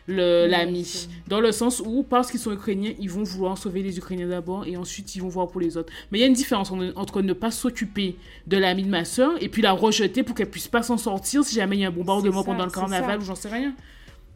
l'ami. 0.07 1.07
Dans 1.27 1.39
le 1.39 1.51
sens 1.51 1.81
où, 1.83 2.03
parce 2.03 2.29
qu'ils 2.29 2.39
sont 2.39 2.51
ukrainiens, 2.51 2.93
ils 2.99 3.09
vont 3.09 3.23
vouloir 3.23 3.57
sauver 3.57 3.81
les 3.81 3.97
Ukrainiens 3.97 4.27
d'abord 4.27 4.65
et 4.67 4.77
ensuite 4.77 5.15
ils 5.15 5.21
vont 5.21 5.27
voir 5.27 5.47
pour 5.47 5.59
les 5.61 5.75
autres. 5.77 5.91
Mais 6.11 6.19
il 6.19 6.21
y 6.21 6.23
a 6.23 6.27
une 6.27 6.33
différence 6.33 6.71
en- 6.71 6.79
entre 6.95 7.21
ne 7.23 7.33
pas 7.33 7.49
s'occuper 7.49 8.15
de 8.45 8.57
l'ami 8.57 8.83
de 8.83 8.89
ma 8.89 9.05
soeur 9.05 9.31
et 9.41 9.49
puis 9.49 9.61
la 9.63 9.71
rejeter 9.71 10.21
pour 10.21 10.35
qu'elle 10.35 10.49
puisse 10.51 10.67
pas 10.67 10.83
s'en 10.83 10.97
sortir 10.97 11.43
si 11.43 11.55
jamais 11.55 11.77
il 11.77 11.79
y 11.79 11.85
a 11.85 11.87
un 11.87 11.91
bombardement 11.91 12.41
ça, 12.41 12.45
pendant 12.45 12.65
le 12.65 12.71
carnaval 12.71 13.19
ou 13.19 13.23
j'en 13.25 13.33
sais 13.35 13.49
rien. 13.49 13.73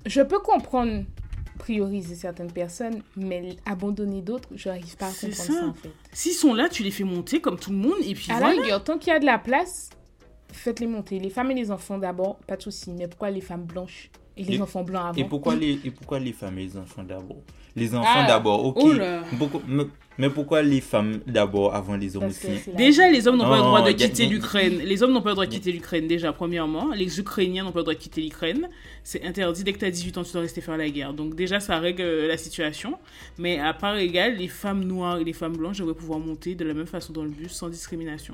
Je 0.07 0.21
peux 0.21 0.39
comprendre 0.39 1.03
prioriser 1.59 2.15
certaines 2.15 2.51
personnes, 2.51 3.01
mais 3.17 3.57
abandonner 3.65 4.21
d'autres, 4.21 4.47
je 4.55 4.69
n'arrive 4.69 4.95
pas 4.97 5.07
à 5.07 5.11
comprendre 5.11 5.33
ça. 5.35 5.43
ça. 5.53 5.67
en 5.67 5.73
fait. 5.73 5.91
S'ils 6.13 6.31
sont 6.33 6.53
là, 6.53 6.69
tu 6.69 6.83
les 6.83 6.91
fais 6.91 7.03
monter 7.03 7.41
comme 7.41 7.59
tout 7.59 7.71
le 7.71 7.77
monde 7.77 7.97
et 8.03 8.15
puis 8.15 8.31
À 8.31 8.39
voilà. 8.39 8.61
rigueur, 8.61 8.83
tant 8.83 8.97
qu'il 8.97 9.11
y 9.11 9.15
a 9.15 9.19
de 9.19 9.25
la 9.25 9.37
place, 9.37 9.89
faites-les 10.51 10.87
monter. 10.87 11.19
Les 11.19 11.29
femmes 11.29 11.51
et 11.51 11.55
les 11.55 11.71
enfants 11.71 11.97
d'abord, 11.97 12.37
pas 12.47 12.57
de 12.57 12.61
souci. 12.61 12.91
Mais 12.97 13.07
pourquoi 13.07 13.29
les 13.31 13.41
femmes 13.41 13.65
blanches 13.65 14.09
et 14.37 14.43
les 14.43 14.55
Et- 14.55 14.61
enfants 14.61 14.83
blancs 14.83 15.03
avant 15.09 15.13
Et 15.21 15.23
pourquoi 15.25 15.55
les, 15.55 15.79
et 15.83 15.91
pourquoi 15.91 16.19
les 16.19 16.33
femmes 16.33 16.57
et 16.59 16.63
les 16.65 16.77
enfants 16.77 17.03
d'abord? 17.03 17.41
Les 17.75 17.93
enfants 17.95 18.07
Ah, 18.15 18.25
d'abord, 18.27 18.65
ok. 18.65 18.77
oh 18.81 18.93
mais, 19.67 19.83
mais 20.17 20.29
pourquoi 20.29 20.63
les 20.63 20.81
femmes 20.81 21.19
d'abord 21.27 21.75
avant 21.75 21.95
les 21.95 22.17
hommes 22.17 22.25
aussi? 22.25 22.47
Déjà, 22.75 23.09
les 23.09 23.27
hommes 23.27 23.37
n'ont 23.37 23.47
pas 23.47 23.57
le 23.57 23.61
droit 23.63 23.81
de 23.83 23.91
quitter 23.91 24.25
l'Ukraine. 24.25 24.79
Les 24.83 25.03
hommes 25.03 25.13
n'ont 25.13 25.21
pas 25.21 25.29
le 25.29 25.35
droit 25.35 25.45
de 25.45 25.51
quitter 25.51 25.71
l'Ukraine, 25.71 26.07
déjà, 26.07 26.33
premièrement. 26.33 26.91
Les 26.93 27.19
Ukrainiens 27.19 27.63
n'ont 27.63 27.71
pas 27.71 27.79
le 27.79 27.83
droit 27.83 27.93
de 27.93 27.99
quitter 27.99 28.21
l'Ukraine. 28.21 28.67
C'est 29.03 29.23
interdit. 29.23 29.63
Dès 29.63 29.71
que 29.71 29.77
tu 29.79 29.85
as 29.85 29.91
18 29.91 30.17
ans, 30.17 30.23
tu 30.23 30.31
dois 30.33 30.41
rester 30.41 30.61
faire 30.61 30.77
la 30.77 30.89
guerre. 30.89 31.13
Donc, 31.13 31.35
déjà, 31.35 31.59
ça 31.59 31.77
règle 31.77 32.01
euh, 32.01 32.27
la 32.27 32.37
situation. 32.37 32.97
Mais 33.37 33.59
à 33.59 33.73
part 33.73 33.97
égale, 33.97 34.35
les 34.37 34.47
femmes 34.49 34.83
noires 34.83 35.19
et 35.19 35.23
les 35.23 35.33
femmes 35.33 35.55
blanches 35.55 35.77
devraient 35.77 35.93
pouvoir 35.93 36.19
monter 36.19 36.55
de 36.55 36.65
la 36.65 36.73
même 36.73 36.87
façon 36.87 37.13
dans 37.13 37.23
le 37.23 37.29
bus 37.29 37.51
sans 37.51 37.69
discrimination. 37.69 38.33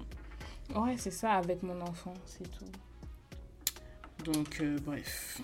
Ouais, 0.74 0.96
c'est 0.98 1.12
ça, 1.12 1.34
avec 1.34 1.62
mon 1.64 1.80
enfant, 1.82 2.14
c'est 2.26 2.50
tout. 2.52 2.66
Donc, 4.32 4.58
euh, 4.62 4.78
bref. 4.86 5.42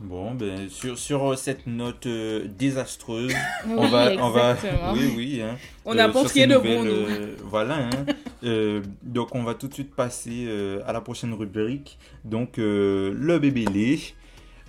Bon, 0.00 0.34
ben, 0.34 0.68
sur, 0.68 0.98
sur 0.98 1.38
cette 1.38 1.66
note 1.66 2.06
euh, 2.06 2.46
désastreuse, 2.48 3.32
Oui, 3.66 3.74
on 3.76 3.88
va, 3.88 4.12
on 4.18 4.30
va, 4.30 4.56
oui, 4.94 5.12
oui, 5.16 5.40
hein, 5.42 5.56
On 5.84 5.96
euh, 5.96 6.12
ces 6.26 6.44
rien 6.44 6.58
de 6.58 6.62
bon, 6.62 6.84
nous. 6.84 6.90
euh, 6.90 7.36
voilà, 7.44 7.86
hein. 7.86 7.90
Euh, 8.44 8.82
donc 9.04 9.36
on 9.36 9.44
va 9.44 9.54
tout 9.54 9.68
de 9.68 9.72
suite 9.74 9.94
passer 9.94 10.46
euh, 10.48 10.80
à 10.84 10.92
la 10.92 11.00
prochaine 11.00 11.32
rubrique, 11.32 11.96
donc 12.24 12.58
euh, 12.58 13.14
le 13.16 13.38
bébé 13.38 13.64
lait. 13.66 14.00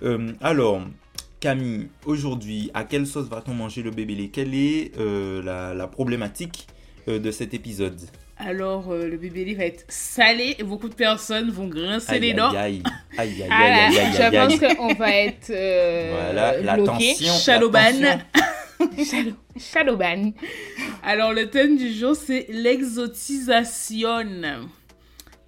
Euh, 0.04 0.30
alors, 0.40 0.80
Camille, 1.40 1.88
aujourd'hui, 2.06 2.70
à 2.72 2.84
quelle 2.84 3.04
sauce 3.04 3.26
va-t-on 3.28 3.52
manger 3.52 3.82
le 3.82 3.90
bébé 3.90 4.14
lait? 4.14 4.28
Quelle 4.28 4.54
est 4.54 4.92
euh, 5.00 5.42
la, 5.42 5.74
la 5.74 5.88
problématique 5.88 6.68
euh, 7.08 7.18
de 7.18 7.32
cet 7.32 7.52
épisode? 7.52 8.00
Alors, 8.36 8.92
euh, 8.92 9.06
le 9.06 9.16
bébé 9.16 9.44
lait 9.44 9.54
va 9.54 9.64
être 9.64 9.84
salé 9.88 10.56
et 10.58 10.64
beaucoup 10.64 10.88
de 10.88 10.94
personnes 10.94 11.50
vont 11.50 11.68
grincer 11.68 12.14
Aïe, 12.14 12.20
les 12.20 12.34
dents. 12.34 12.50
aïe, 12.50 12.82
aïe, 13.16 13.42
aïe, 13.42 13.42
aïe, 13.42 13.50
aïe, 13.50 13.98
aïe, 13.98 14.12
je 14.12 14.22
aïe, 14.22 14.36
aïe. 14.36 14.58
pense 14.58 14.74
qu'on 14.76 14.94
va 14.94 15.10
être 15.12 15.50
euh, 15.50 16.10
Voilà, 16.12 16.60
la 16.60 16.76
bloqué. 16.76 17.14
Shadow, 17.14 17.70
Shadowban. 19.56 20.32
Alors, 21.02 21.32
le 21.32 21.48
thème 21.48 21.76
du 21.76 21.92
jour, 21.92 22.16
c'est 22.16 22.46
l'exotisation. 22.48 24.68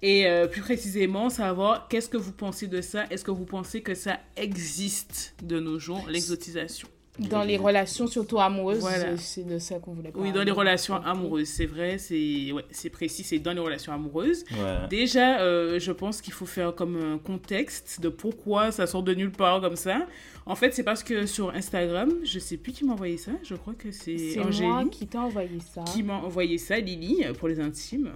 Et 0.01 0.27
euh, 0.27 0.47
plus 0.47 0.61
précisément, 0.61 1.29
savoir 1.29 1.87
qu'est-ce 1.89 2.07
que 2.07 2.17
vous 2.17 2.31
pensez 2.31 2.67
de 2.67 2.81
ça 2.81 3.05
Est-ce 3.09 3.25
que 3.25 3.31
vous 3.31 3.45
pensez 3.45 3.81
que 3.81 3.95
ça 3.95 4.19
existe 4.37 5.35
de 5.43 5.59
nos 5.59 5.77
jours, 5.79 6.05
l'exotisation? 6.09 6.87
Dans 7.19 7.43
les 7.43 7.57
relations, 7.57 8.05
surtout 8.07 8.39
amoureuses, 8.39 8.79
Voilà. 8.79 9.17
c'est 9.17 9.47
de 9.47 9.57
ça 9.59 9.79
qu'on 9.79 9.93
voulait 9.93 10.11
parler. 10.11 10.27
Oui, 10.29 10.33
dans 10.33 10.43
les 10.43 10.51
relations 10.51 10.95
amoureuses, 10.95 11.47
c'est 11.47 11.65
vrai, 11.65 11.97
c'est 11.97 12.51
ouais, 12.51 12.63
c'est 12.71 12.89
précis, 12.89 13.23
c'est 13.23 13.39
dans 13.39 13.53
les 13.53 13.59
relations 13.59 13.91
amoureuses. 13.91 14.43
Ouais. 14.51 14.87
Déjà, 14.89 15.39
euh, 15.41 15.79
je 15.79 15.91
pense 15.91 16.21
qu'il 16.21 16.33
faut 16.33 16.45
faire 16.45 16.75
comme 16.75 16.95
un 16.95 17.17
contexte 17.17 18.01
de 18.01 18.09
pourquoi 18.09 18.71
ça 18.71 18.85
sort 18.87 19.03
de 19.03 19.13
nulle 19.13 19.31
part 19.31 19.61
comme 19.61 19.75
ça. 19.75 20.05
En 20.45 20.55
fait, 20.55 20.73
c'est 20.73 20.83
parce 20.83 21.03
que 21.03 21.25
sur 21.25 21.49
Instagram, 21.53 22.13
je 22.23 22.39
sais 22.39 22.57
plus 22.57 22.71
qui 22.71 22.85
m'a 22.85 22.93
envoyé 22.93 23.17
ça, 23.17 23.31
je 23.43 23.55
crois 23.55 23.73
que 23.73 23.91
c'est 23.91 24.17
C'est 24.17 24.37
moi 24.39 24.47
Angélique 24.47 24.91
qui 24.91 25.07
t'ai 25.07 25.17
envoyé 25.17 25.59
ça. 25.73 25.83
qui 25.83 26.03
m'a 26.03 26.15
envoyé 26.17 26.57
ça, 26.57 26.77
Lily, 26.79 27.25
pour 27.37 27.47
les 27.47 27.59
intimes. 27.59 28.11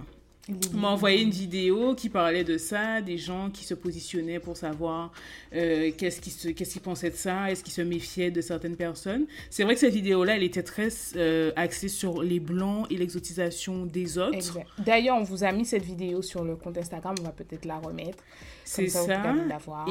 M'a 0.72 0.88
envoyé 0.88 1.22
une 1.22 1.30
vidéo 1.30 1.94
qui 1.94 2.08
parlait 2.08 2.42
de 2.42 2.58
ça, 2.58 3.00
des 3.00 3.16
gens 3.16 3.48
qui 3.48 3.64
se 3.64 3.74
positionnaient 3.74 4.40
pour 4.40 4.56
savoir 4.56 5.12
euh, 5.54 5.92
qu'est-ce 5.96 6.20
qu'ils 6.20 6.82
pensaient 6.82 7.10
de 7.10 7.16
ça, 7.16 7.48
est-ce 7.48 7.62
qu'ils 7.62 7.72
se 7.72 7.82
méfiaient 7.82 8.32
de 8.32 8.40
certaines 8.40 8.74
personnes. 8.74 9.26
C'est 9.50 9.62
vrai 9.62 9.74
que 9.74 9.80
cette 9.80 9.94
vidéo-là, 9.94 10.34
elle 10.34 10.42
était 10.42 10.64
très 10.64 10.88
euh, 11.14 11.52
axée 11.54 11.86
sur 11.86 12.24
les 12.24 12.40
blancs 12.40 12.88
et 12.90 12.96
l'exotisation 12.96 13.86
des 13.86 14.18
autres. 14.18 14.58
D'ailleurs, 14.84 15.16
on 15.16 15.22
vous 15.22 15.44
a 15.44 15.52
mis 15.52 15.64
cette 15.64 15.84
vidéo 15.84 16.22
sur 16.22 16.42
le 16.42 16.56
compte 16.56 16.76
Instagram, 16.76 17.14
on 17.20 17.24
va 17.24 17.30
peut-être 17.30 17.64
la 17.64 17.78
remettre. 17.78 18.24
C'est 18.64 18.88
ça. 18.88 19.34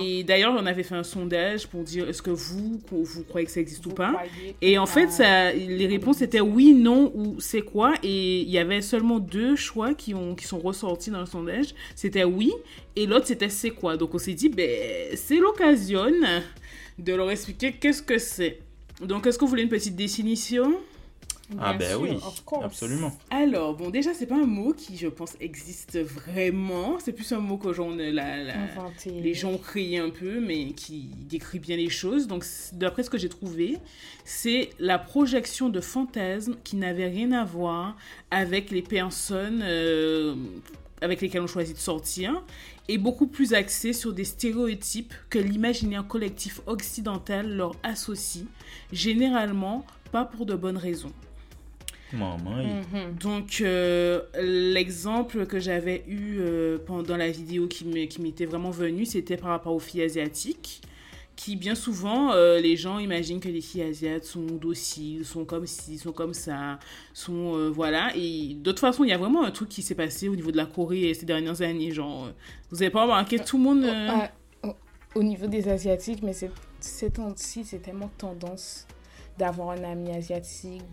Et 0.02 0.24
d'ailleurs, 0.24 0.54
on 0.58 0.66
avait 0.66 0.84
fait 0.84 0.96
un 0.96 1.04
sondage 1.04 1.68
pour 1.68 1.84
dire 1.84 2.10
est-ce 2.10 2.22
que 2.22 2.32
vous, 2.32 2.82
vous 2.90 3.24
croyez 3.24 3.46
que 3.46 3.52
ça 3.52 3.60
existe 3.60 3.86
ou 3.86 3.92
pas? 3.92 4.24
Et 4.62 4.78
en 4.78 4.86
fait, 4.86 5.12
ça, 5.12 5.52
les 5.52 5.88
réponses 5.88 6.22
étaient 6.22 6.42
oui, 6.42 6.74
non 6.74 7.12
ou 7.16 7.40
c'est 7.40 7.62
quoi? 7.62 7.94
Et 8.04 8.42
il 8.42 8.50
y 8.50 8.58
avait 8.58 8.82
seulement 8.82 9.20
deux 9.20 9.56
choix 9.56 9.94
qui, 9.94 10.14
ont, 10.14 10.36
qui 10.36 10.46
sont 10.46 10.60
ressortis 10.60 11.12
dans 11.12 11.20
le 11.20 11.26
sondage. 11.26 11.76
C'était 11.96 12.24
oui 12.24 12.52
et 12.96 13.06
l'autre 13.06 13.28
c'était 13.28 13.50
c'est 13.50 13.72
quoi? 13.72 13.98
Donc 13.98 14.14
on 14.16 14.18
s'est 14.18 14.34
dit, 14.34 14.50
ben, 14.50 14.70
c'est 15.16 15.38
l'occasion 15.38 16.12
de 16.98 17.14
leur 17.14 17.32
expliquer 17.32 17.74
qu'est-ce 17.74 18.02
que 18.02 18.18
c'est. 18.18 18.60
Donc 19.02 19.26
est-ce 19.26 19.38
que 19.38 19.46
vous 19.46 19.50
voulez 19.50 19.64
une 19.64 19.70
petite 19.70 19.96
définition? 19.96 20.76
Ah 21.60 21.74
ben 21.80 21.90
sûr, 21.90 22.02
oui, 22.02 22.10
absolument. 22.64 23.12
Alors, 23.30 23.76
bon, 23.76 23.90
déjà, 23.90 24.14
c'est 24.14 24.26
pas 24.26 24.36
un 24.36 24.46
mot 24.46 24.74
qui, 24.74 24.98
je 24.98 25.08
pense, 25.08 25.36
existe 25.40 26.00
vraiment. 26.00 26.98
C'est 27.00 27.12
plus 27.14 27.32
un 27.32 27.40
mot 27.40 27.58
que 27.58 27.74
genre, 27.74 27.90
la, 27.92 28.12
la- 28.44 28.54
les 29.22 29.34
gens 29.34 29.52
ont 29.52 29.58
créé 29.58 29.98
un 30.00 30.10
peu, 30.10 30.40
mais 30.40 30.72
qui 30.74 31.10
décrit 31.30 31.60
bien 31.60 31.78
les 31.78 31.90
choses. 31.90 32.28
Donc, 32.28 32.46
d'après 32.74 33.04
ce 33.04 33.10
que 33.10 33.18
j'ai 33.18 33.30
trouvé, 33.30 33.78
c'est 34.24 34.70
la 34.80 34.98
projection 35.00 35.70
de 35.70 35.82
fantasmes 35.82 36.56
qui 36.64 36.76
n'avaient 36.76 37.08
rien 37.10 37.32
à 37.32 37.44
voir 37.44 37.96
avec 38.30 38.72
les 38.72 38.82
personnes 38.82 39.62
euh, 39.64 40.36
avec 41.02 41.20
lesquelles 41.22 41.42
on 41.42 41.48
choisit 41.48 41.76
de 41.76 41.82
sortir, 41.82 42.44
et 42.88 43.00
beaucoup 43.00 43.26
plus 43.26 43.54
axé 43.56 43.92
sur 43.92 44.14
des 44.14 44.24
stéréotypes 44.24 45.14
que 45.32 45.40
l'imaginaire 45.40 46.08
collectif 46.08 46.62
occidental 46.68 47.50
leur 47.56 47.76
associe, 47.82 48.46
généralement 48.92 49.84
pas 50.12 50.26
pour 50.26 50.46
de 50.46 50.54
bonnes 50.56 50.78
raisons. 50.78 51.12
Maman, 52.14 52.64
Mhm. 52.64 53.16
Donc, 53.22 53.62
euh, 53.62 54.22
l'exemple 54.42 55.46
que 55.46 55.60
j'avais 55.60 56.04
eu 56.08 56.38
euh, 56.40 56.78
pendant 56.86 57.18
la 57.18 57.30
vidéo 57.30 57.68
qui 57.68 57.86
m'était 57.86 58.46
vraiment 58.46 58.72
venu, 58.72 59.06
c'était 59.06 59.38
par 59.38 59.50
rapport 59.50 59.74
aux 59.74 59.80
filles 59.80 60.04
asiatiques. 60.04 60.82
Qui, 61.38 61.56
bien 61.56 61.74
souvent, 61.74 62.34
euh, 62.34 62.60
les 62.60 62.76
gens 62.76 63.00
imaginent 63.00 63.40
que 63.40 63.48
les 63.50 63.62
filles 63.62 63.82
asiates 63.84 64.26
sont 64.26 64.42
dociles, 64.46 65.26
sont 65.26 65.44
comme 65.44 65.66
ci, 65.66 65.98
sont 65.98 66.12
comme 66.12 66.34
ça, 66.36 66.78
sont. 67.14 67.56
euh, 67.56 67.70
voilà. 67.70 68.12
Et 68.16 68.54
de 68.54 68.70
toute 68.70 68.80
façon, 68.80 69.04
il 69.06 69.10
y 69.10 69.14
a 69.14 69.18
vraiment 69.18 69.44
un 69.44 69.50
truc 69.50 69.70
qui 69.70 69.82
s'est 69.82 69.96
passé 69.96 70.28
au 70.28 70.36
niveau 70.36 70.52
de 70.52 70.58
la 70.58 70.66
Corée 70.68 71.12
ces 71.16 71.26
dernières 71.26 71.62
années. 71.64 71.90
Genre, 71.92 72.26
euh, 72.26 72.32
vous 72.70 72.84
avez 72.84 72.92
pas 72.92 73.04
remarqué, 73.04 73.40
tout 73.40 73.58
le 73.58 73.64
monde. 73.64 73.86
au- 74.64 75.20
au 75.20 75.24
niveau 75.24 75.48
des 75.48 75.68
Asiatiques, 75.68 76.22
mais 76.22 76.34
c'est- 76.34 76.52
ces 76.80 77.10
temps-ci, 77.10 77.64
c'est 77.66 77.80
tellement 77.82 78.12
tendance 78.20 78.86
d'avoir 79.42 79.72
un 79.72 79.84
ami 79.84 80.12
asiatique, 80.12 80.84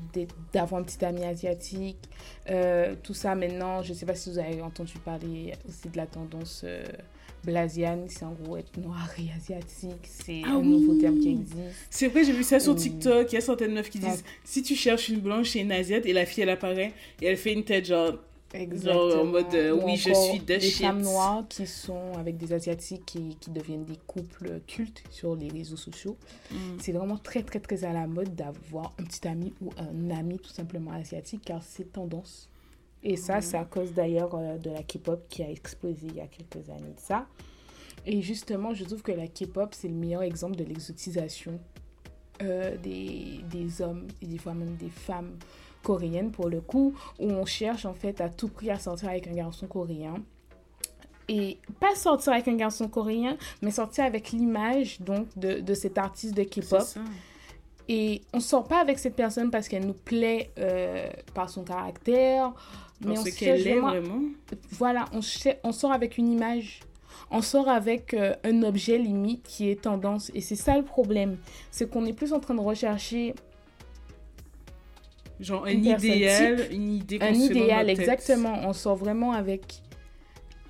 d'avoir 0.55 0.81
un 0.81 0.85
petit 0.85 1.05
ami 1.05 1.23
asiatique. 1.23 2.09
Euh, 2.49 2.95
tout 3.02 3.12
ça 3.12 3.35
maintenant, 3.35 3.83
je 3.83 3.90
ne 3.90 3.95
sais 3.95 4.07
pas 4.07 4.14
si 4.14 4.31
vous 4.31 4.38
avez 4.38 4.62
entendu 4.62 4.95
parler 5.05 5.52
aussi 5.69 5.90
de 5.90 5.97
la 5.99 6.07
tendance 6.07 6.62
euh, 6.64 6.83
blasiane, 7.45 8.07
c'est 8.09 8.25
en 8.25 8.33
gros 8.33 8.57
être 8.57 8.75
noir 8.78 9.07
et 9.19 9.31
asiatique. 9.37 10.00
C'est 10.05 10.40
Ah 10.47 10.52
un 10.52 10.62
nouveau 10.62 10.95
terme 10.95 11.19
qui 11.19 11.28
existe. 11.28 11.76
C'est 11.90 12.09
vrai, 12.09 12.25
j'ai 12.25 12.33
vu 12.33 12.43
ça 12.43 12.59
sur 12.59 12.75
TikTok. 12.75 13.31
Il 13.31 13.35
y 13.35 13.38
a 13.38 13.43
certaines 13.43 13.75
meufs 13.75 13.90
qui 13.90 13.99
disent 13.99 14.25
si 14.45 14.62
tu 14.62 14.75
cherches 14.75 15.11
une 15.11 15.21
blanche 15.21 15.50
chez 15.50 15.61
une 15.61 15.73
asiate 15.73 16.07
et 16.07 16.14
la 16.14 16.25
fille 16.25 16.45
elle 16.45 16.49
apparaît 16.49 16.95
et 17.21 17.26
elle 17.26 17.37
fait 17.37 17.52
une 17.52 17.64
tête 17.64 17.85
genre 17.85 18.14
Genre 18.55 19.19
en 19.19 19.25
mode, 19.26 19.55
euh, 19.55 19.76
Ou 19.76 19.85
oui, 19.85 19.97
je 19.97 20.12
suis 20.12 20.40
de 20.40 20.55
Les 20.55 20.61
shit. 20.61 20.87
femmes 20.87 21.02
noires 21.02 21.45
qui 21.49 21.67
sont 21.67 22.12
avec 22.17 22.38
des 22.38 22.55
asiatiques 22.55 23.05
qui, 23.05 23.37
qui 23.40 23.50
deviennent 23.50 23.85
des 23.85 23.99
couples 24.07 24.61
cultes 24.67 25.02
sur 25.11 25.37
les 25.37 25.49
réseaux 25.49 25.76
sociaux. 25.76 26.17
Mm. 26.50 26.57
C'est 26.81 26.93
vraiment 26.93 27.19
très 27.19 27.43
très 27.43 27.61
très 27.61 27.85
à 27.85 27.93
la 27.93 28.07
mode 28.07 28.35
d'avoir 28.35 28.95
un 28.99 29.05
petit 29.05 29.28
ami 29.28 29.52
ou 29.61 29.71
un 29.76 30.11
ami 30.11 30.38
tout 30.38 30.50
simplement 30.50 30.93
asiatique 30.93 31.43
car 31.45 31.62
c'est 31.62 31.93
tendance. 31.93 32.49
Et 33.02 33.17
ça, 33.17 33.40
c'est 33.40 33.57
à 33.57 33.64
cause 33.64 33.93
d'ailleurs 33.93 34.35
euh, 34.35 34.57
de 34.59 34.71
la 34.71 34.83
K-pop 34.83 35.25
qui 35.28 35.43
a 35.43 35.50
explosé 35.50 36.07
il 36.09 36.17
y 36.17 36.21
a 36.21 36.26
quelques 36.26 36.69
années 36.71 36.95
de 36.97 37.00
ça. 37.00 37.26
Et 38.07 38.23
justement, 38.23 38.73
je 38.75 38.85
trouve 38.85 39.02
que 39.02 39.12
la 39.12 39.28
K-pop, 39.28 39.75
c'est 39.75 39.88
le 39.88 39.95
meilleur 39.95 40.23
exemple 40.23 40.57
de 40.57 40.64
l'exotisation 40.64 41.61
euh, 42.42 42.76
des, 42.76 43.40
des 43.50 43.83
hommes 43.83 44.07
et 44.23 44.26
des 44.26 44.38
fois 44.38 44.54
même 44.54 44.76
des 44.76 44.90
femmes 44.90 45.37
coréennes 45.83 46.30
pour 46.30 46.49
le 46.49 46.61
coup, 46.61 46.95
où 47.18 47.30
on 47.30 47.45
cherche 47.47 47.85
en 47.87 47.95
fait 47.95 48.21
à 48.21 48.28
tout 48.28 48.49
prix 48.49 48.71
à 48.71 48.78
sortir 48.78 49.09
avec 49.09 49.26
un 49.26 49.35
garçon 49.35 49.66
coréen. 49.66 50.14
Et 51.28 51.59
pas 51.78 51.95
sortir 51.95 52.33
avec 52.33 52.49
un 52.49 52.57
garçon 52.57 52.88
coréen, 52.88 53.37
mais 53.61 53.71
sortir 53.71 54.04
avec 54.04 54.30
l'image 54.30 55.00
donc 55.00 55.26
de, 55.37 55.61
de 55.61 55.75
cet 55.75 55.99
artiste 55.99 56.35
de 56.35 56.42
K-pop. 56.42 56.83
Et 57.88 58.23
on 58.33 58.40
sort 58.40 58.64
pas 58.64 58.80
avec 58.80 58.99
cette 58.99 59.14
personne 59.16 59.50
parce 59.50 59.68
qu'elle 59.68 59.87
nous 59.87 59.95
plaît 59.95 60.50
euh, 60.59 61.09
par 61.35 61.49
son 61.49 61.64
caractère, 61.64 62.52
mais 63.00 63.18
on 63.18 63.25
qu'elle 63.25 63.62
cherche 63.62 63.66
est 63.66 63.80
vraiment 63.80 64.21
voilà, 64.71 65.07
on, 65.12 65.21
on 65.64 65.73
sort 65.73 65.92
avec 65.92 66.18
une 66.18 66.28
image. 66.28 66.80
On 67.30 67.42
sort 67.42 67.68
avec 67.68 68.14
euh, 68.14 68.34
un 68.44 68.62
objet 68.62 68.98
limite 68.98 69.42
qui 69.42 69.70
est 69.70 69.82
tendance. 69.82 70.30
Et 70.34 70.40
c'est 70.40 70.56
ça 70.56 70.76
le 70.76 70.84
problème. 70.84 71.37
C'est 71.70 71.88
qu'on 71.88 72.04
est 72.06 72.12
plus 72.12 72.32
en 72.32 72.40
train 72.40 72.54
de 72.54 72.60
rechercher 72.60 73.34
Genre 75.40 75.66
un 75.66 75.70
idéal, 75.70 76.66
une 76.72 76.94
idée 76.94 77.18
un 77.20 77.32
idéal. 77.32 77.90
Exactement. 77.90 78.60
On 78.64 78.72
sort 78.72 78.96
vraiment 78.96 79.32
avec 79.32 79.82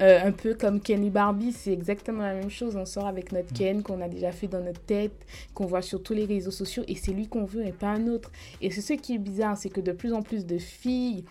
euh, 0.02 0.21
un 0.23 0.33
peu 0.33 0.55
comme 0.55 0.81
Ken 0.81 1.02
et 1.02 1.11
Barbie. 1.11 1.52
C'est 1.52 1.73
exactement 1.73 2.23
la 2.23 2.35
même 2.35 2.50
chose. 2.50 2.76
On 2.76 2.85
sort 2.85 3.07
avec 3.07 3.33
notre 3.33 3.52
Ken 3.55 3.83
qu'on 3.83 4.02
a 4.02 4.09
déjà 4.09 4.31
fait 4.31 4.47
dans 4.47 4.61
notre 4.61 4.81
tête, 4.81 5.25
qu'on 5.55 5.64
voit 5.64 5.81
sur 5.81 6.02
tous 6.02 6.12
les 6.12 6.26
réseaux 6.26 6.50
sociaux. 6.50 6.85
Et 6.87 6.97
c'est 6.97 7.12
lui 7.12 7.28
qu'on 7.28 7.45
veut 7.45 7.67
et 7.67 7.73
pas 7.73 7.88
un 7.88 8.09
autre. 8.09 8.31
Et 8.61 8.71
c'est 8.71 8.83
ce 8.83 8.93
qui 8.93 9.14
est 9.14 9.19
bizarre. 9.19 9.57
C'est 9.57 9.71
que 9.71 9.81
de 9.81 9.93
plus 9.93 10.12
en 10.12 10.21
plus 10.21 10.45
de 10.45 10.59
filles, 10.59 11.25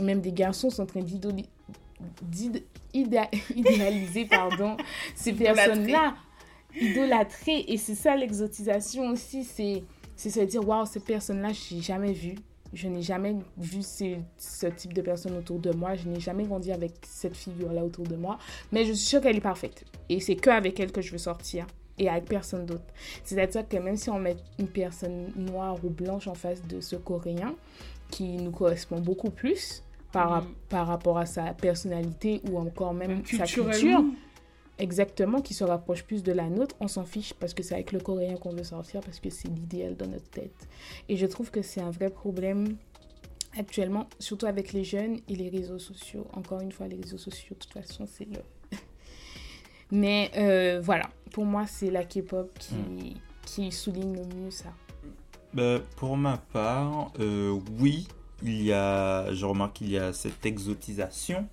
même 0.00 0.20
des 0.20 0.32
garçons, 0.32 0.70
sont 0.70 0.82
en 0.82 0.86
train 0.86 1.02
d'idoli- 2.22 2.62
d'id- 2.92 3.08
idéa- 3.12 3.30
idéaliser 3.54 4.24
pardon, 4.26 4.76
ces 5.14 5.32
personnes-là. 5.32 6.14
Idolâtrer. 6.80 7.64
Et 7.68 7.76
c'est 7.76 7.94
ça 7.94 8.14
l'exotisation 8.16 9.08
aussi. 9.10 9.44
C'est 9.44 9.82
c'est 10.16 10.30
se 10.30 10.40
dire, 10.40 10.66
waouh, 10.66 10.84
cette 10.84 11.04
personne-là, 11.04 11.50
je 11.52 11.76
n'ai 11.76 11.80
jamais 11.80 12.12
vue. 12.12 12.34
Je 12.74 12.88
n'ai 12.88 13.02
jamais 13.02 13.36
vu 13.56 13.82
ce, 13.82 14.16
ce 14.36 14.66
type 14.66 14.92
de 14.92 15.00
personne 15.00 15.36
autour 15.36 15.58
de 15.60 15.70
moi. 15.72 15.94
Je 15.94 16.08
n'ai 16.08 16.20
jamais 16.20 16.44
grandi 16.44 16.72
avec 16.72 16.92
cette 17.06 17.36
figure-là 17.36 17.84
autour 17.84 18.04
de 18.04 18.16
moi. 18.16 18.36
Mais 18.72 18.84
je 18.84 18.92
suis 18.92 19.06
sûre 19.06 19.20
qu'elle 19.22 19.36
est 19.36 19.40
parfaite. 19.40 19.84
Et 20.08 20.20
c'est 20.20 20.34
qu'avec 20.36 20.78
elle 20.80 20.92
que 20.92 21.00
je 21.00 21.12
veux 21.12 21.18
sortir. 21.18 21.66
Et 21.98 22.08
avec 22.08 22.26
personne 22.26 22.66
d'autre. 22.66 22.84
C'est-à-dire 23.24 23.66
que 23.68 23.76
même 23.76 23.96
si 23.96 24.10
on 24.10 24.18
met 24.18 24.36
une 24.58 24.68
personne 24.68 25.32
noire 25.36 25.76
ou 25.84 25.88
blanche 25.88 26.26
en 26.28 26.34
face 26.34 26.62
de 26.64 26.80
ce 26.80 26.96
Coréen, 26.96 27.54
qui 28.10 28.24
nous 28.36 28.50
correspond 28.52 29.00
beaucoup 29.00 29.30
plus 29.30 29.82
par, 30.12 30.42
Mhm. 30.42 30.48
par 30.68 30.86
rapport 30.86 31.18
à 31.18 31.26
sa 31.26 31.52
personnalité 31.54 32.40
ou 32.50 32.58
encore 32.58 32.94
même 32.94 33.08
Même 33.08 33.26
sa 33.26 33.44
culture, 33.44 34.02
exactement, 34.78 35.40
qui 35.40 35.54
se 35.54 35.64
rapproche 35.64 36.04
plus 36.04 36.22
de 36.22 36.32
la 36.32 36.48
nôtre, 36.48 36.74
on 36.80 36.88
s'en 36.88 37.04
fiche 37.04 37.34
parce 37.34 37.52
que 37.54 37.62
c'est 37.62 37.74
avec 37.74 37.92
le 37.92 38.00
coréen 38.00 38.36
qu'on 38.36 38.52
veut 38.54 38.64
sortir, 38.64 39.00
parce 39.02 39.20
que 39.20 39.28
c'est 39.30 39.48
l'idéal 39.48 39.96
dans 39.96 40.06
notre 40.06 40.28
tête. 40.30 40.68
Et 41.08 41.16
je 41.16 41.26
trouve 41.26 41.50
que 41.50 41.62
c'est 41.62 41.80
un 41.80 41.90
vrai 41.90 42.10
problème 42.10 42.76
actuellement, 43.58 44.06
surtout 44.18 44.46
avec 44.46 44.72
les 44.72 44.84
jeunes 44.84 45.18
et 45.28 45.34
les 45.34 45.48
réseaux 45.48 45.78
sociaux. 45.78 46.26
Encore 46.32 46.60
une 46.60 46.70
fois, 46.72 46.86
les 46.86 46.96
réseaux 46.96 47.18
sociaux, 47.18 47.54
de 47.58 47.64
toute 47.66 47.72
façon, 47.72 48.06
c'est 48.06 48.26
le... 48.26 48.40
Mais 49.90 50.30
euh, 50.36 50.80
voilà, 50.82 51.08
pour 51.32 51.44
moi, 51.44 51.66
c'est 51.66 51.90
la 51.90 52.04
K-pop 52.04 52.50
qui, 52.58 53.16
qui 53.46 53.72
souligne 53.72 54.14
le 54.16 54.24
mieux 54.36 54.50
ça. 54.50 54.68
Ben, 55.54 55.80
pour 55.96 56.16
ma 56.16 56.36
part, 56.36 57.10
euh, 57.20 57.58
oui, 57.80 58.06
il 58.42 58.62
y 58.62 58.72
a, 58.72 59.32
je 59.34 59.44
remarque 59.44 59.74
qu'il 59.76 59.90
y 59.90 59.98
a 59.98 60.12
cette 60.12 60.44
exotisation, 60.46 61.46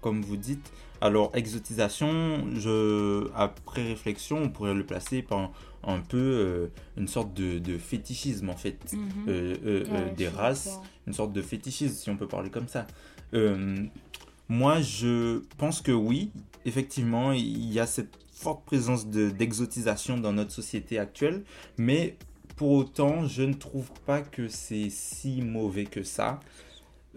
comme 0.00 0.22
vous 0.22 0.36
dites. 0.36 0.70
Alors, 1.00 1.30
exotisation, 1.34 2.44
je, 2.54 3.28
après 3.34 3.84
réflexion, 3.86 4.38
on 4.38 4.48
pourrait 4.50 4.74
le 4.74 4.84
placer 4.84 5.22
par 5.22 5.38
un, 5.38 5.50
un 5.84 6.00
peu 6.00 6.16
euh, 6.18 6.66
une 6.96 7.06
sorte 7.06 7.32
de, 7.34 7.58
de 7.60 7.78
fétichisme, 7.78 8.50
en 8.50 8.56
fait, 8.56 8.78
Mhm. 8.92 9.00
euh, 9.28 9.54
euh, 9.64 9.84
euh, 9.88 10.04
Ouais, 10.06 10.10
des 10.10 10.28
races, 10.28 10.80
une 11.06 11.12
sorte 11.12 11.32
de 11.32 11.40
fétichisme, 11.40 11.94
si 11.94 12.10
on 12.10 12.16
peut 12.16 12.26
parler 12.26 12.50
comme 12.50 12.66
ça. 12.68 12.86
Moi, 14.50 14.80
je 14.80 15.42
pense 15.58 15.82
que 15.82 15.92
oui, 15.92 16.30
effectivement, 16.64 17.32
il 17.32 17.70
y 17.72 17.78
a 17.80 17.86
cette 17.86 18.18
forte 18.32 18.64
présence 18.64 19.06
de- 19.06 19.30
d'exotisation 19.30 20.16
dans 20.16 20.32
notre 20.32 20.52
société 20.52 20.98
actuelle, 20.98 21.42
mais 21.76 22.16
pour 22.58 22.72
autant, 22.72 23.26
je 23.26 23.44
ne 23.44 23.54
trouve 23.54 23.88
pas 24.04 24.20
que 24.20 24.48
c'est 24.48 24.90
si 24.90 25.40
mauvais 25.42 25.84
que 25.84 26.02
ça, 26.02 26.40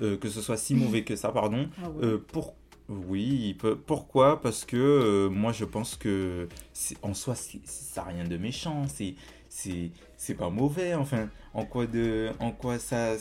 euh, 0.02 0.16
que 0.16 0.30
ce 0.30 0.40
soit 0.40 0.56
si 0.56 0.76
mauvais 0.76 1.04
que 1.04 1.16
ça, 1.16 1.30
pardon. 1.30 1.68
Ah 1.84 1.90
ouais. 1.90 2.06
Euh, 2.06 2.18
pour... 2.18 2.56
Oui, 2.88 3.58
pourquoi? 3.88 4.42
Parce 4.42 4.66
que 4.66 4.76
euh, 4.78 5.30
moi 5.30 5.54
je 5.54 5.64
pense 5.64 5.96
que 5.96 6.50
en 7.02 7.14
soi 7.14 7.36
ça 7.36 8.02
n'a 8.02 8.08
rien 8.10 8.24
de 8.26 8.36
méchant, 8.38 8.84
c'est 8.88 9.16
c'est 10.24 10.36
pas 10.36 10.52
mauvais, 10.52 10.94
enfin 10.94 11.30
en 11.54 11.66
quoi 11.66 11.86
de 11.88 12.30
en 12.40 12.52
quoi 12.52 12.78
ça 12.78 13.16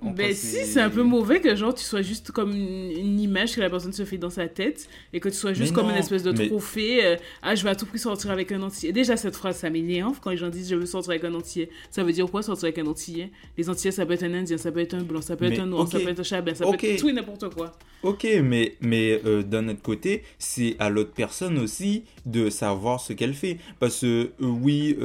en 0.00 0.06
quoi 0.06 0.12
Ben 0.14 0.32
si, 0.34 0.64
c'est 0.64 0.80
un 0.80 0.88
peu 0.88 1.02
mauvais 1.02 1.40
que 1.40 1.54
genre 1.56 1.74
tu 1.74 1.82
sois 1.84 2.02
juste 2.02 2.30
comme 2.30 2.52
une, 2.52 2.90
une 2.92 3.20
image 3.20 3.54
que 3.56 3.60
la 3.60 3.68
personne 3.68 3.92
se 3.92 4.04
fait 4.04 4.16
dans 4.16 4.30
sa 4.30 4.46
tête 4.46 4.88
et 5.12 5.18
que 5.20 5.28
tu 5.28 5.34
sois 5.34 5.52
juste 5.54 5.72
Mais 5.72 5.74
comme 5.74 5.86
non, 5.88 5.92
une 5.92 5.98
espèce 5.98 6.22
de 6.22 6.30
mais- 6.32 6.46
trophée. 6.46 7.04
euh, 7.04 7.16
ah, 7.42 7.54
je 7.56 7.64
vais 7.64 7.70
à 7.70 7.74
tout 7.74 7.84
prix 7.84 7.98
sortir 7.98 8.30
avec 8.30 8.52
un 8.52 8.62
entier. 8.62 8.92
Déjà, 8.92 9.16
cette 9.16 9.34
phrase, 9.36 9.56
ça 9.56 9.70
m'énerve 9.70 10.18
quand 10.20 10.30
les 10.30 10.36
gens 10.36 10.48
disent 10.48 10.70
je 10.70 10.76
veux 10.76 10.86
sortir 10.86 11.10
avec 11.10 11.24
un 11.24 11.34
entier. 11.34 11.68
Ça 11.90 12.04
veut 12.04 12.12
dire 12.12 12.26
quoi 12.30 12.42
sortir 12.42 12.66
avec 12.66 12.78
un 12.78 12.86
entier 12.86 13.30
Les 13.58 13.68
entiers, 13.68 13.90
ça 13.90 14.06
peut 14.06 14.12
être 14.14 14.22
un 14.24 14.34
indien, 14.34 14.56
ça 14.56 14.70
peut 14.72 14.80
être 14.80 14.94
un 14.94 15.02
blanc, 15.02 15.20
ça 15.20 15.36
peut 15.36 15.46
être 15.46 15.60
un 15.60 15.66
noir, 15.66 15.88
ça 15.88 15.98
peut 15.98 16.08
être 16.08 16.20
un 16.20 16.22
chabin, 16.22 16.54
ça 16.54 16.64
peut 16.64 16.76
être 16.80 17.00
tout 17.00 17.08
et 17.08 17.12
n'importe 17.12 17.52
quoi. 17.54 17.72
Ok, 18.02 18.24
mais, 18.44 18.76
mais 18.80 19.20
euh, 19.26 19.42
d'un 19.42 19.68
autre 19.68 19.82
côté, 19.82 20.22
c'est 20.38 20.76
à 20.78 20.90
l'autre 20.90 21.12
personne 21.12 21.58
aussi 21.58 22.04
de 22.24 22.50
savoir 22.50 23.00
ce 23.00 23.12
qu'elle 23.12 23.34
fait. 23.34 23.58
Parce 23.80 24.00
que 24.00 24.06
euh, 24.06 24.46
oui, 24.46 24.96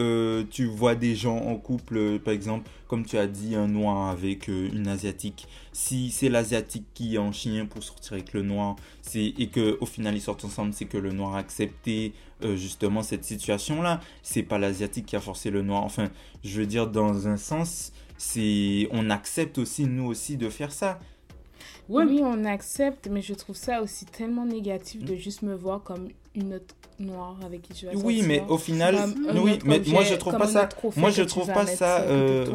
tu 0.52 0.66
vois 0.66 0.96
des 0.96 1.16
gens 1.16 1.31
en 1.38 1.56
couple, 1.58 1.98
euh, 1.98 2.20
par 2.20 2.34
exemple, 2.34 2.70
comme 2.88 3.06
tu 3.06 3.18
as 3.18 3.28
dit, 3.28 3.56
un 3.56 3.68
noir 3.68 4.10
avec 4.10 4.50
euh, 4.50 4.70
une 4.74 4.88
asiatique. 4.88 5.48
Si 5.74 6.12
c'est 6.12 6.30
l'asiatique 6.30 6.86
qui 6.94 7.16
est 7.16 7.18
en 7.18 7.32
chien 7.32 7.66
pour 7.66 7.84
sortir 7.84 8.14
avec 8.14 8.34
le 8.34 8.42
noir, 8.42 8.76
c'est 9.02 9.26
et 9.26 9.48
que 9.48 9.78
au 9.82 9.86
final 9.86 10.16
ils 10.16 10.22
sortent 10.22 10.46
ensemble, 10.46 10.74
c'est 10.74 10.86
que 10.86 10.98
le 10.98 11.12
noir 11.12 11.36
a 11.36 11.40
accepté 11.40 12.14
euh, 12.44 12.56
justement 12.56 13.04
cette 13.04 13.24
situation-là. 13.24 14.00
C'est 14.24 14.44
pas 14.44 14.58
l'asiatique 14.58 15.06
qui 15.06 15.16
a 15.16 15.22
forcé 15.22 15.50
le 15.50 15.62
noir. 15.62 15.84
Enfin, 15.84 16.10
je 16.44 16.60
veux 16.60 16.68
dire 16.68 16.88
dans 16.88 17.28
un 17.28 17.38
sens, 17.38 17.92
c'est 18.18 18.88
on 18.92 19.10
accepte 19.10 19.58
aussi 19.58 19.86
nous 19.86 20.06
aussi 20.06 20.38
de 20.38 20.50
faire 20.50 20.72
ça. 20.72 21.00
Ouais, 21.90 22.06
Oui, 22.06 22.22
on 22.24 22.46
accepte, 22.46 23.08
mais 23.10 23.22
je 23.22 23.34
trouve 23.34 23.56
ça 23.56 23.82
aussi 23.82 24.06
tellement 24.06 24.46
négatif 24.46 25.04
de 25.04 25.16
juste 25.16 25.42
me 25.42 25.56
voir 25.56 25.84
comme 25.84 26.10
une 26.36 26.54
autre 26.54 26.76
noire 27.02 27.36
avec 27.46 27.62
qui 27.64 27.74
tu 27.74 27.86
vas 27.86 27.92
Oui, 27.94 28.20
sortir. 28.20 28.28
mais 28.28 28.44
au 28.50 28.58
final, 28.58 28.96
Comme 28.96 29.40
oui, 29.40 29.60
mais 29.66 29.78
objet, 29.78 29.92
moi 29.92 30.04
je 30.04 30.16
trouve 30.16 30.38
pas 30.38 30.48
ça. 30.48 30.70
Moi 30.96 31.10
je 31.10 31.24
trouve 31.24 31.48
pas 31.48 31.66
ça 31.66 32.02
euh, 32.02 32.46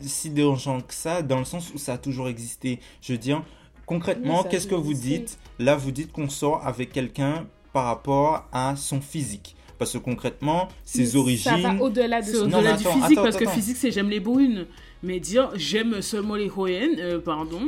si 0.00 0.30
dérangeant 0.30 0.80
que 0.80 0.94
ça, 0.94 1.22
dans 1.22 1.38
le 1.38 1.44
sens 1.44 1.72
où 1.74 1.78
ça 1.78 1.94
a 1.94 1.98
toujours 1.98 2.28
existé. 2.28 2.80
Je 3.00 3.12
veux 3.12 3.18
dire, 3.18 3.42
concrètement, 3.86 4.42
Oui, 4.42 4.48
qu'est-ce 4.50 4.66
que 4.66 4.74
vous 4.74 4.94
dites? 4.94 5.38
Là, 5.58 5.76
vous 5.76 5.90
dites 5.90 6.12
qu'on 6.12 6.28
sort 6.28 6.66
avec 6.66 6.92
quelqu'un 6.92 7.46
par 7.72 7.84
rapport 7.84 8.44
à 8.52 8.74
son 8.76 9.00
physique. 9.00 9.54
Parce 9.78 9.92
que 9.92 9.98
concrètement, 9.98 10.68
ses 10.84 11.06
Ça 11.06 11.12
va 11.18 11.22
origines. 11.22 11.78
au-delà 11.80 12.20
de 12.20 12.26
mais 12.26 12.72
du 12.76 12.84
physique 12.84 13.12
attends, 13.12 13.22
parce 13.22 13.36
que 13.36 13.44
attends. 13.44 13.52
physique, 13.52 13.76
c'est 13.76 13.90
j'aime 13.92 14.10
les 14.10 14.18
brunes. 14.20 14.66
Mais 15.04 15.20
dire 15.20 15.50
j'aime 15.54 16.02
seulement 16.02 16.34
les 16.34 16.50
Hoyen, 16.50 16.98
euh, 16.98 17.20
pardon. 17.20 17.60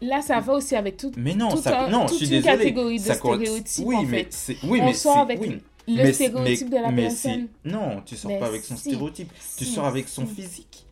Là, 0.00 0.22
ça 0.22 0.38
va 0.40 0.52
aussi 0.54 0.76
avec 0.76 0.96
tout, 0.96 1.10
Mais 1.16 1.34
non, 1.34 1.48
Tout 1.50 1.58
ça, 1.62 1.86
un- 1.86 1.88
non, 1.90 2.02
je 2.02 2.08
toute 2.08 2.16
suis 2.18 2.26
une 2.26 2.40
désolé. 2.42 2.56
catégorie 2.58 2.98
de 2.98 3.02
stéréotypes, 3.12 3.84
oui, 3.86 3.96
en 3.96 4.02
mais 4.04 4.24
fait. 4.24 4.26
c'est, 4.32 4.56
oui, 4.64 4.78
On 4.80 4.86
mais 4.86 4.94
sort 4.94 5.14
c'est- 5.14 5.20
avec 5.20 5.40
oui. 5.40 5.58
le 5.88 5.94
Mais- 5.96 6.12
stéréotype 6.12 6.70
de 6.70 6.76
la 6.76 6.90
mais 6.92 7.02
personne. 7.02 7.48
c'est- 7.64 7.70
Non, 7.70 8.02
tu 8.06 8.16
sors 8.16 8.30
Mais 8.30 8.38
pas 8.38 8.46
avec 8.46 8.62
son 8.64 8.76
si. 8.76 8.90
stéréotype. 8.90 9.32
Tu 9.56 9.64
sors 9.64 9.86
avec 9.86 10.08
son 10.08 10.26
si. 10.26 10.34
physique. 10.34 10.84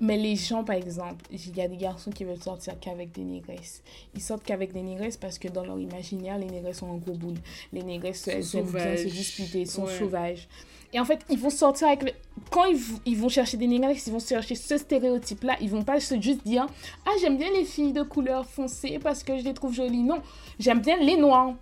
Mais 0.00 0.16
les 0.18 0.34
gens, 0.36 0.64
par 0.64 0.74
exemple, 0.76 1.24
il 1.30 1.56
y 1.56 1.60
a 1.62 1.68
des 1.68 1.76
garçons 1.76 2.10
qui 2.10 2.24
veulent 2.24 2.42
sortir 2.42 2.74
qu'avec 2.80 3.12
des 3.12 3.22
négresses. 3.22 3.80
Ils 4.14 4.20
sortent 4.20 4.42
qu'avec 4.44 4.72
des 4.72 4.82
négresses 4.82 5.16
parce 5.16 5.38
que 5.38 5.46
dans 5.48 5.64
leur 5.64 5.78
imaginaire, 5.78 6.36
les 6.36 6.46
négresses 6.46 6.78
sont 6.78 6.88
en 6.88 6.96
gros 6.96 7.14
boule. 7.14 7.36
Les 7.72 7.82
négresses, 7.82 8.26
elles 8.28 8.44
aiment 8.56 8.72
bien 8.72 8.96
se 8.96 9.04
disputer, 9.04 9.60
elles 9.62 9.66
sont 9.68 9.84
Ouais. 9.84 9.98
sauvages. 9.98 10.48
Et 10.94 11.00
en 11.00 11.04
fait, 11.04 11.26
ils 11.28 11.38
vont 11.38 11.50
sortir 11.50 11.88
avec 11.88 12.04
le... 12.04 12.10
Quand 12.50 12.64
ils, 12.66 12.80
ils 13.04 13.18
vont 13.18 13.28
chercher 13.28 13.56
des 13.56 13.66
négresses, 13.66 14.06
ils 14.06 14.12
vont 14.12 14.20
chercher 14.20 14.54
ce 14.54 14.78
stéréotype-là. 14.78 15.56
Ils 15.60 15.68
vont 15.68 15.82
pas 15.82 15.98
se 15.98 16.20
juste 16.20 16.46
dire 16.46 16.66
«Ah, 17.06 17.10
j'aime 17.20 17.36
bien 17.36 17.50
les 17.50 17.64
filles 17.64 17.92
de 17.92 18.02
couleur 18.02 18.46
foncée 18.46 19.00
parce 19.02 19.24
que 19.24 19.36
je 19.36 19.42
les 19.42 19.54
trouve 19.54 19.74
jolies.» 19.74 20.02
Non, 20.04 20.20
j'aime 20.60 20.80
bien 20.80 20.96
les 20.98 21.16
noirs. 21.16 21.54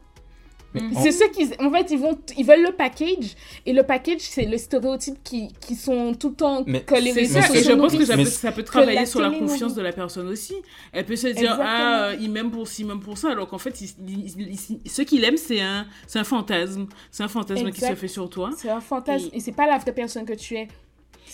En- 0.80 1.02
C'est 1.02 1.12
ce 1.12 1.24
qu'ils... 1.30 1.48
En 1.60 1.70
fait, 1.70 1.90
ils, 1.90 1.98
vont... 1.98 2.18
ils 2.38 2.44
veulent 2.46 2.62
le 2.62 2.72
package. 2.72 3.34
Et 3.66 3.72
le 3.72 3.82
package, 3.82 4.20
c'est 4.20 4.46
le 4.46 4.56
stéréotype 4.58 5.16
qui, 5.22 5.48
qui 5.60 5.74
sont 5.74 6.14
tout 6.14 6.30
le 6.30 6.34
temps... 6.34 6.64
Mais 6.66 6.80
que 6.82 6.94
les 6.94 7.12
ça, 7.26 7.40
et 7.54 7.62
je 7.62 7.72
pense 7.72 7.92
que 7.94 8.04
ça 8.04 8.16
peut, 8.16 8.24
ça 8.24 8.52
travailler 8.62 9.00
la 9.00 9.06
sur 9.06 9.20
la 9.20 9.30
confiance 9.30 9.74
de 9.74 9.82
la 9.82 9.92
personne 9.92 10.28
aussi. 10.28 10.54
Elle 10.92 11.04
peut 11.04 11.16
se 11.16 11.26
dire, 11.28 11.38
Exactement. 11.52 11.64
ah, 11.68 12.04
euh, 12.10 12.16
il 12.20 12.30
m'aime 12.30 12.50
pour 12.50 12.66
ci, 12.68 12.82
il 12.82 12.88
m'aime 12.88 13.00
pour 13.00 13.18
ça, 13.18 13.30
alors 13.30 13.48
qu'en 13.48 13.58
fait, 13.58 13.80
il- 13.80 13.90
il- 14.08 14.58
il- 14.84 14.90
ce 14.90 15.02
qu'il 15.02 15.24
aime, 15.24 15.36
c'est 15.36 15.60
un, 15.60 15.86
c'est 16.06 16.18
un 16.18 16.24
fantasme. 16.24 16.86
C'est 17.10 17.22
un 17.22 17.28
fantasme 17.28 17.70
qui 17.70 17.80
se 17.80 17.94
fait 17.94 18.08
sur 18.08 18.28
toi. 18.30 18.50
C'est 18.56 18.70
un 18.70 18.80
fantasme. 18.80 19.28
Et- 19.32 19.36
Et, 19.36 19.40
c'est 19.40 19.52
pas 19.52 19.66
la 19.66 19.78
vraie 19.78 19.92
personne 19.92 20.24
que 20.24 20.32
tu 20.34 20.56
es. 20.56 20.68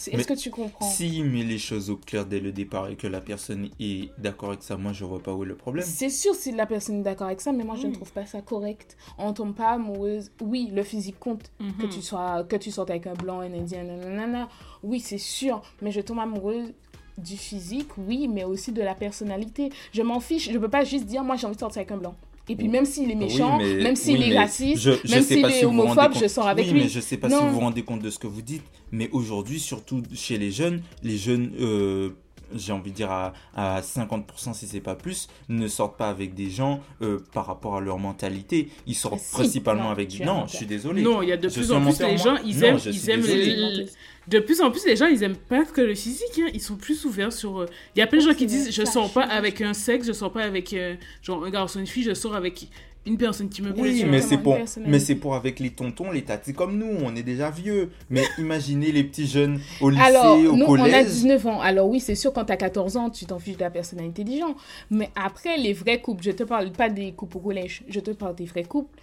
Est-ce 0.06 0.26
que 0.28 0.34
tu 0.34 0.50
comprends 0.50 0.88
Si 0.88 1.22
met 1.22 1.42
les 1.42 1.58
choses 1.58 1.90
au 1.90 1.96
clair 1.96 2.24
dès 2.26 2.40
le 2.40 2.52
départ 2.52 2.88
et 2.88 2.96
que 2.96 3.06
la 3.06 3.20
personne 3.20 3.68
est 3.80 4.10
d'accord 4.18 4.50
avec 4.50 4.62
ça, 4.62 4.76
moi 4.76 4.92
je 4.92 5.04
vois 5.04 5.20
pas 5.22 5.34
où 5.34 5.42
est 5.42 5.46
le 5.46 5.56
problème. 5.56 5.84
C'est 5.86 6.10
sûr 6.10 6.34
si 6.34 6.52
la 6.52 6.66
personne 6.66 7.00
est 7.00 7.02
d'accord 7.02 7.26
avec 7.26 7.40
ça, 7.40 7.52
mais 7.52 7.64
moi 7.64 7.74
je 7.76 7.86
ne 7.86 7.90
Mm. 7.92 7.94
trouve 7.94 8.12
pas 8.12 8.26
ça 8.26 8.40
correct. 8.40 8.96
On 9.18 9.32
tombe 9.32 9.54
pas 9.54 9.70
amoureuse. 9.70 10.30
Oui, 10.40 10.70
le 10.72 10.82
physique 10.82 11.18
compte. 11.18 11.50
Que 11.58 11.86
Mhm. 11.86 11.88
tu 11.90 12.02
sois 12.02 12.44
que 12.44 12.56
tu 12.56 12.70
sortes 12.70 12.90
avec 12.90 13.06
un 13.06 13.14
blanc, 13.14 13.40
un 13.40 13.52
indien, 13.52 13.82
nanana. 13.84 14.48
Oui, 14.82 15.00
c'est 15.00 15.18
sûr. 15.18 15.62
Mais 15.82 15.90
je 15.90 16.00
tombe 16.00 16.18
amoureuse 16.20 16.72
du 17.16 17.36
physique, 17.36 17.88
oui, 17.98 18.28
mais 18.28 18.44
aussi 18.44 18.70
de 18.72 18.80
la 18.82 18.94
personnalité. 18.94 19.70
Je 19.92 20.02
m'en 20.02 20.20
fiche. 20.20 20.50
Je 20.52 20.58
peux 20.58 20.68
pas 20.68 20.84
juste 20.84 21.04
dire 21.06 21.24
moi 21.24 21.34
j'ai 21.36 21.46
envie 21.46 21.56
de 21.56 21.60
sortir 21.60 21.80
avec 21.80 21.90
un 21.90 21.96
blanc. 21.96 22.14
Et 22.48 22.56
puis 22.56 22.68
même 22.68 22.84
s'il 22.86 23.10
est 23.10 23.14
méchant, 23.14 23.58
Oui, 23.58 23.64
mais- 23.76 23.82
même 23.82 23.96
s'il 23.96 24.18
oui, 24.18 24.30
est 24.32 24.38
raciste, 24.38 24.78
je- 24.82 24.90
je 25.04 25.10
même 25.14 25.22
s'il 25.22 25.44
est 25.44 25.50
si 25.50 25.64
homophobe, 25.64 26.12
compte- 26.12 26.22
je 26.22 26.28
sors 26.28 26.48
avec 26.48 26.66
oui, 26.66 26.72
lui. 26.72 26.80
mais 26.82 26.88
je 26.88 27.00
sais 27.00 27.16
pas 27.18 27.28
si 27.28 27.34
vous 27.36 27.50
vous 27.52 27.60
rendez 27.60 27.82
compte 27.82 28.00
de 28.02 28.10
ce 28.10 28.18
que 28.18 28.26
vous 28.26 28.42
dites. 28.42 28.62
Mais 28.90 29.08
aujourd'hui, 29.12 29.60
surtout 29.60 30.02
chez 30.14 30.38
les 30.38 30.50
jeunes, 30.50 30.80
les 31.02 31.18
jeunes, 31.18 31.52
euh, 31.60 32.10
j'ai 32.54 32.72
envie 32.72 32.90
de 32.90 32.96
dire 32.96 33.10
à, 33.10 33.32
à 33.54 33.80
50% 33.80 34.54
si 34.54 34.66
c'est 34.66 34.80
pas 34.80 34.94
plus, 34.94 35.28
ne 35.48 35.68
sortent 35.68 35.96
pas 35.96 36.08
avec 36.10 36.34
des 36.34 36.50
gens 36.50 36.80
euh, 37.02 37.18
par 37.32 37.46
rapport 37.46 37.76
à 37.76 37.80
leur 37.80 37.98
mentalité. 37.98 38.68
Ils 38.86 38.94
sortent 38.94 39.18
Si. 39.20 39.32
principalement 39.32 39.84
Non, 39.84 39.90
avec 39.90 40.20
Non, 40.20 40.46
je 40.46 40.56
suis 40.56 40.66
désolé. 40.66 41.02
Non, 41.02 41.22
il 41.22 41.28
y 41.28 41.32
a 41.32 41.36
de 41.36 41.48
Je 41.48 41.54
plus 41.54 41.72
en 41.72 41.80
plus 41.82 41.98
les 42.00 42.16
gens, 42.18 42.36
ils 42.44 42.58
Non, 42.58 42.66
aiment, 42.66 42.78
je 42.78 42.90
ils 42.90 42.98
suis 42.98 43.10
aiment 43.10 43.22
les- 43.22 43.86
de 44.28 44.40
plus 44.40 44.60
en 44.60 44.70
plus 44.70 44.84
les 44.84 44.94
gens, 44.94 45.06
ils 45.06 45.22
aiment 45.22 45.36
pas 45.36 45.64
que 45.64 45.80
le 45.80 45.94
physique. 45.94 46.38
hein. 46.38 46.48
Ils 46.52 46.60
sont 46.60 46.76
plus 46.76 47.06
ouverts 47.06 47.32
sur. 47.32 47.60
euh, 47.60 47.66
Il 47.96 47.98
y 47.98 48.02
a 48.02 48.06
plein 48.06 48.18
de 48.18 48.24
gens 48.24 48.34
qui 48.34 48.44
disent, 48.44 48.70
je 48.70 48.84
sors 48.84 49.10
pas 49.10 49.22
avec 49.22 49.62
un 49.62 49.72
sexe, 49.72 50.06
je 50.06 50.12
sors 50.12 50.30
pas 50.30 50.42
avec 50.42 50.74
euh, 50.74 50.96
genre 51.22 51.42
un 51.44 51.50
garçon, 51.50 51.80
une 51.80 51.86
fille, 51.86 52.02
je 52.02 52.12
sors 52.12 52.34
avec 52.34 52.68
une 53.06 53.16
personne 53.16 53.48
qui 53.48 53.62
me 53.62 53.72
plaît. 53.72 53.82
Oui, 53.82 54.04
mais 54.06 54.20
c'est 54.20 54.34
une 54.36 54.42
pour, 54.42 54.56
mais 54.86 54.98
c'est 54.98 55.14
pour 55.14 55.34
avec 55.34 55.60
les 55.60 55.70
tontons, 55.70 56.10
les 56.10 56.22
tatis 56.22 56.52
comme 56.52 56.76
nous, 56.76 56.90
on 57.02 57.14
est 57.16 57.22
déjà 57.22 57.50
vieux. 57.50 57.90
Mais 58.10 58.22
imaginez 58.38 58.92
les 58.92 59.04
petits 59.04 59.26
jeunes 59.26 59.60
au 59.80 59.90
lycée, 59.90 60.02
Alors, 60.02 60.36
au 60.36 60.56
nous, 60.56 60.64
on 60.66 60.74
a 60.74 60.78
collège. 60.78 61.06
19 61.06 61.46
ans. 61.46 61.60
Alors 61.60 61.88
oui, 61.88 62.00
c'est 62.00 62.14
sûr, 62.14 62.32
quand 62.32 62.44
tu 62.44 62.52
as 62.52 62.56
14 62.56 62.96
ans, 62.96 63.10
tu 63.10 63.24
t'en 63.24 63.38
fiches 63.38 63.56
de 63.56 63.62
la 63.62 63.70
personnalité 63.70 64.24
des 64.24 64.38
gens. 64.38 64.54
Mais 64.90 65.10
après, 65.16 65.56
les 65.56 65.72
vrais 65.72 66.00
couples, 66.00 66.22
je 66.22 66.32
te 66.32 66.42
parle 66.42 66.70
pas 66.72 66.88
des 66.88 67.12
couples 67.12 67.38
au 67.38 67.40
collège, 67.40 67.82
je 67.88 68.00
te 68.00 68.10
parle 68.10 68.34
des 68.34 68.44
vrais 68.44 68.64
couples, 68.64 68.98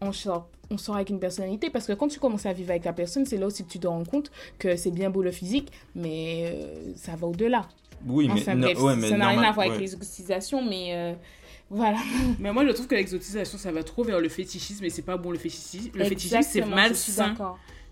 on 0.00 0.12
sort, 0.12 0.48
on 0.70 0.76
sort 0.78 0.96
avec 0.96 1.10
une 1.10 1.20
personnalité. 1.20 1.70
Parce 1.70 1.86
que 1.86 1.92
quand 1.92 2.08
tu 2.08 2.18
commences 2.18 2.46
à 2.46 2.52
vivre 2.52 2.70
avec 2.70 2.84
la 2.84 2.92
personne, 2.92 3.24
c'est 3.24 3.38
là 3.38 3.46
aussi 3.46 3.64
que 3.64 3.70
tu 3.70 3.78
te 3.78 3.86
rends 3.86 4.04
compte 4.04 4.30
que 4.58 4.76
c'est 4.76 4.90
bien 4.90 5.10
beau 5.10 5.22
le 5.22 5.32
physique, 5.32 5.72
mais 5.94 6.50
euh, 6.52 6.92
ça 6.96 7.16
va 7.16 7.26
au-delà. 7.26 7.66
Oui, 8.06 8.28
mais, 8.28 8.40
Enfin 8.40 8.54
non, 8.54 8.68
bref, 8.68 8.80
ouais, 8.80 8.96
mais 8.96 9.08
ça 9.08 9.16
n'a 9.16 9.28
rien 9.28 9.42
à 9.42 9.52
voir 9.52 9.66
ouais. 9.66 9.74
avec 9.74 9.80
les 9.80 9.94
utilisations, 9.94 10.62
mais 10.62 10.90
euh, 10.94 11.14
voilà. 11.70 11.98
Mais 12.38 12.52
moi, 12.52 12.64
je 12.66 12.70
trouve 12.72 12.86
que 12.86 12.94
l'exotisation, 12.94 13.58
ça 13.58 13.72
va 13.72 13.82
trop 13.82 14.04
vers 14.04 14.20
le 14.20 14.28
fétichisme 14.28 14.84
et 14.84 14.90
c'est 14.90 15.02
pas 15.02 15.16
bon 15.16 15.30
le 15.30 15.38
fétichisme. 15.38 15.90
Le 15.94 16.04
fétichisme, 16.04 16.42
c'est 16.42 16.64
malsain. 16.64 17.34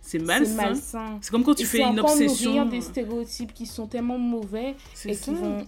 C'est 0.00 0.18
C'est 0.18 0.24
malsain. 0.24 1.18
C'est 1.20 1.30
comme 1.30 1.42
quand 1.44 1.54
tu 1.54 1.62
Et 1.62 1.66
fais 1.66 1.78
c'est 1.78 1.84
une 1.84 1.98
obsession. 2.00 2.50
nourrir 2.50 2.66
des 2.68 2.80
stéréotypes 2.80 3.52
qui 3.52 3.66
sont 3.66 3.86
tellement 3.86 4.18
mauvais 4.18 4.76
C'est 4.94 5.10
et 5.10 5.14
ça. 5.14 5.24
qui 5.24 5.34
vont 5.34 5.66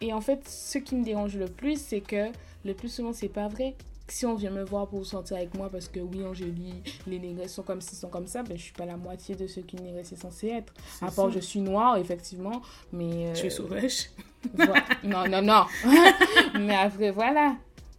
et 0.00 0.12
en 0.12 0.20
fait 0.20 0.46
ce 0.48 0.78
qui 0.78 0.94
me 0.94 1.04
dérange 1.04 1.36
le 1.36 1.46
plus 1.46 1.78
c'est 1.80 2.00
que 2.00 2.26
le 2.64 2.74
plus 2.74 2.88
souvent 2.90 3.12
c'est 3.12 3.28
pas 3.28 3.48
vrai 3.48 3.74
si 4.08 4.24
on 4.26 4.34
vient 4.34 4.50
me 4.50 4.62
voir 4.64 4.86
pour 4.88 5.04
sortir 5.04 5.36
avec 5.36 5.54
moi 5.54 5.68
parce 5.70 5.88
que 5.88 6.00
oui 6.00 6.24
Angélie 6.24 6.74
les 7.06 7.18
négresses 7.18 7.54
sont 7.54 7.62
comme 7.62 7.80
ci 7.80 7.96
sont 7.96 8.08
comme 8.08 8.26
ça 8.26 8.42
ben 8.42 8.56
je 8.56 8.62
suis 8.62 8.72
pas 8.72 8.86
la 8.86 8.96
moitié 8.96 9.34
de 9.34 9.46
ce 9.46 9.60
qu'une 9.60 9.80
négresse 9.80 10.12
est 10.12 10.20
censée 10.20 10.48
être 10.48 10.72
à 11.00 11.10
part 11.10 11.26
ça. 11.26 11.30
je 11.34 11.40
suis 11.40 11.60
noire 11.60 11.96
effectivement 11.96 12.62
mais 12.92 13.32
Tu 13.34 13.42
es 13.42 13.46
euh, 13.46 13.50
sauvage. 13.50 14.10
voilà. 14.54 14.84
non 15.02 15.26
non 15.28 15.42
non 15.42 15.64
mais 16.60 16.74
après 16.76 17.10
voilà 17.10 17.56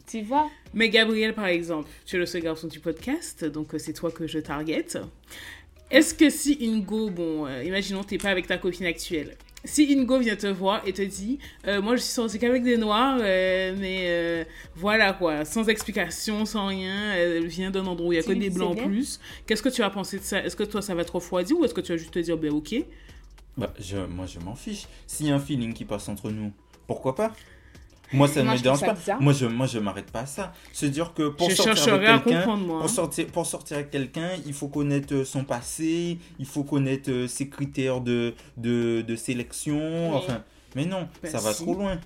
tu 0.07 0.21
vois 0.21 0.49
Mais 0.73 0.87
Gabriel, 0.87 1.33
par 1.33 1.47
exemple, 1.47 1.89
tu 2.05 2.15
es 2.15 2.19
le 2.19 2.25
seul 2.25 2.41
garçon 2.41 2.67
du 2.67 2.79
podcast, 2.79 3.43
donc 3.43 3.73
euh, 3.73 3.77
c'est 3.77 3.91
toi 3.91 4.09
que 4.09 4.25
je 4.25 4.39
target. 4.39 4.85
Est-ce 5.91 6.13
que 6.13 6.29
si 6.29 6.57
Ingo, 6.61 7.09
bon, 7.09 7.45
euh, 7.45 7.61
imaginons 7.65 8.05
t'es 8.05 8.17
pas 8.17 8.29
avec 8.29 8.47
ta 8.47 8.57
copine 8.57 8.85
actuelle, 8.85 9.35
si 9.67 9.93
Ingo 9.93 10.19
vient 10.19 10.36
te 10.36 10.47
voir 10.47 10.82
et 10.88 10.93
te 10.93 11.01
dit, 11.01 11.39
euh, 11.67 11.82
moi 11.82 11.95
je 11.95 12.01
suis 12.01 12.12
sortie 12.12 12.39
qu'avec 12.39 12.63
des 12.63 12.77
noirs, 12.77 13.19
euh, 13.21 13.75
mais 13.77 14.06
euh, 14.06 14.43
voilà 14.75 15.13
quoi, 15.13 15.45
sans 15.45 15.67
explication, 15.67 16.45
sans 16.45 16.67
rien, 16.67 17.13
elle 17.13 17.47
vient 17.47 17.69
d'un 17.69 17.86
endroit 17.86 18.08
où 18.08 18.13
il 18.13 18.15
y 18.15 18.19
a 18.19 18.23
Tu 18.23 18.30
que 18.30 18.34
des 18.34 18.49
blancs 18.49 18.80
en 18.80 18.88
plus, 18.88 19.19
qu'est-ce 19.45 19.62
que 19.62 19.69
tu 19.69 19.82
vas 19.82 19.89
penser 19.89 20.17
de 20.17 20.23
ça? 20.23 20.43
Est-ce 20.43 20.56
que 20.56 20.63
toi 20.63 20.82
ça 20.82 20.95
va 20.95 21.06
te 21.06 21.12
refroidir 21.12 21.60
ou 21.60 21.65
est-ce 21.65 21.73
que 21.73 21.82
tu 21.82 21.91
vas 21.91 21.97
juste 21.97 22.13
te 22.13 22.19
dire, 22.19 22.38
ben 22.38 22.51
ok? 22.51 22.75
Bah, 23.58 23.73
je, 23.80 23.97
moi, 23.97 24.27
je 24.27 24.39
m'en 24.39 24.56
fiche. 24.56 24.86
S'il 25.08 25.27
y 25.27 25.32
a 25.32 25.36
un 25.36 25.39
feeling 25.39 25.73
qui 25.73 25.84
passe 25.84 26.08
entre 26.10 26.30
nous, 26.30 26.51
pourquoi 26.86 27.15
pas? 27.15 27.34
Moi, 28.13 28.27
ça 28.27 28.41
ne 28.43 28.51
me 28.51 28.57
dérange 28.57 28.79
pas. 28.81 28.93
bizarre. 28.93 29.21
Moi, 29.21 29.33
je 29.33 29.45
moi, 29.45 29.67
je 29.67 29.79
m'arrête 29.79 30.11
pas 30.11 30.21
à 30.21 30.25
ça. 30.25 30.53
Se 30.71 30.85
dire 30.85 31.13
que 31.13 31.29
pour 31.29 31.49
Je 31.49 31.55
sortir 31.55 31.93
avec 31.95 32.23
quelqu'un, 32.23 32.57
pour 32.57 32.89
sortir, 32.89 33.27
pour 33.27 33.45
sortir 33.45 33.77
avec 33.77 33.91
quelqu'un, 33.91 34.29
il 34.45 34.53
faut 34.53 34.69
connaître 34.69 35.13
euh, 35.13 35.25
son 35.25 35.43
passé, 35.43 36.17
il 36.39 36.45
faut 36.45 36.63
connaître 36.63 37.11
euh, 37.11 37.27
ses 37.27 37.49
critères 37.49 37.99
de, 38.01 38.33
de, 38.55 39.03
de 39.05 39.15
sélection. 39.15 40.11
Oui. 40.11 40.15
Enfin, 40.17 40.43
mais 40.75 40.85
non, 40.85 41.07
Ben 41.21 41.31
ça 41.31 41.39
va 41.39 41.53
si. 41.53 41.63
trop 41.63 41.73
loin. 41.75 41.99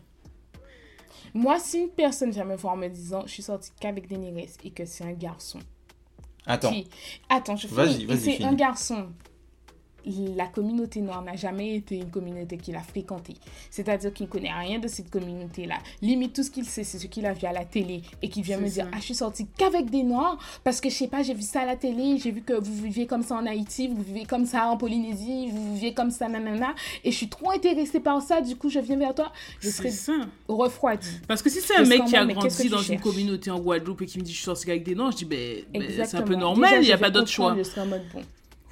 Moi, 1.33 1.59
si 1.59 1.77
une 1.79 1.89
personne 1.89 2.31
vient 2.31 2.43
me 2.45 2.55
voir 2.55 2.73
en 2.73 2.77
me 2.77 2.87
disant 2.89 3.23
je 3.25 3.31
suis 3.31 3.43
sortie 3.43 3.71
qu'avec 3.79 4.07
des 4.07 4.17
négresses 4.17 4.57
et 4.63 4.71
que 4.71 4.85
c'est 4.85 5.03
un 5.03 5.13
garçon 5.13 5.59
Attends, 6.45 6.71
qui. 6.71 6.87
Attends, 7.29 7.55
je 7.55 7.67
Vas-y, 7.67 7.91
finis. 7.93 8.03
Et 8.03 8.05
vas-y, 8.07 8.37
c'est 8.37 8.43
un 8.43 8.53
garçon. 8.53 9.09
La 10.35 10.47
communauté 10.47 11.01
noire 11.01 11.21
n'a 11.21 11.35
jamais 11.35 11.75
été 11.75 11.95
une 11.95 12.09
communauté 12.09 12.57
qu'il 12.57 12.75
a 12.75 12.81
fréquentée. 12.81 13.35
C'est-à-dire 13.69 14.13
qu'il 14.13 14.25
ne 14.25 14.31
connaît 14.31 14.51
rien 14.51 14.79
de 14.79 14.87
cette 14.87 15.09
communauté-là. 15.09 15.77
Limite, 16.01 16.33
tout 16.33 16.43
ce 16.43 16.51
qu'il 16.51 16.65
sait, 16.65 16.83
c'est 16.83 16.99
ce 16.99 17.07
qu'il 17.07 17.25
a 17.25 17.33
vu 17.33 17.45
à 17.45 17.51
la 17.51 17.65
télé 17.65 18.01
et 18.21 18.29
qui 18.29 18.41
vient 18.41 18.57
me 18.57 18.67
dire. 18.67 18.87
Ah, 18.91 18.97
je 18.97 19.03
suis 19.05 19.15
sortie 19.15 19.47
qu'avec 19.57 19.89
des 19.89 20.03
noirs 20.03 20.37
parce 20.63 20.81
que 20.81 20.89
je 20.89 20.95
sais 20.95 21.07
pas, 21.07 21.23
j'ai 21.23 21.33
vu 21.33 21.41
ça 21.41 21.61
à 21.61 21.65
la 21.65 21.75
télé, 21.75 22.17
j'ai 22.17 22.31
vu 22.31 22.41
que 22.41 22.53
vous 22.53 22.83
vivez 22.83 23.05
comme 23.05 23.23
ça 23.23 23.35
en 23.35 23.45
Haïti, 23.45 23.87
vous 23.87 24.01
vivez 24.01 24.25
comme 24.25 24.45
ça 24.45 24.67
en 24.67 24.77
Polynésie, 24.77 25.49
vous 25.51 25.75
vivez 25.75 25.93
comme 25.93 26.11
ça, 26.11 26.27
nanana. 26.27 26.73
Et 27.03 27.11
je 27.11 27.17
suis 27.17 27.29
trop 27.29 27.51
intéressée 27.51 27.99
par 27.99 28.21
ça, 28.21 28.41
du 28.41 28.55
coup, 28.55 28.69
je 28.69 28.79
viens 28.79 28.97
vers 28.97 29.15
toi. 29.15 29.31
Je 29.59 29.69
serais 29.69 29.91
ça. 29.91 30.13
refroidie. 30.47 31.19
Parce 31.27 31.41
que 31.41 31.49
si 31.49 31.61
c'est 31.61 31.75
un 31.75 31.85
mec 31.85 32.05
qui 32.05 32.15
a 32.15 32.25
grandi 32.25 32.69
dans 32.69 32.81
une 32.81 32.99
communauté 32.99 33.51
en 33.51 33.59
Guadeloupe 33.59 34.01
et 34.01 34.05
qui 34.05 34.19
me 34.19 34.23
dit 34.23 34.31
je 34.31 34.37
suis 34.37 34.45
sorti 34.45 34.69
avec 34.69 34.83
des 34.83 34.95
noirs, 34.95 35.11
je 35.11 35.17
dis 35.17 35.25
ben, 35.25 35.63
ben, 35.73 36.05
c'est 36.05 36.17
un 36.17 36.21
peu 36.21 36.35
normal, 36.35 36.81
il 36.81 36.85
n'y 36.85 36.91
a 36.91 36.97
pas 36.97 37.09
d'autre 37.09 37.29
choix. 37.29 37.55
Je 37.57 37.63
serais 37.63 37.81
en 37.81 37.87
mode 37.87 38.03
bon. 38.13 38.21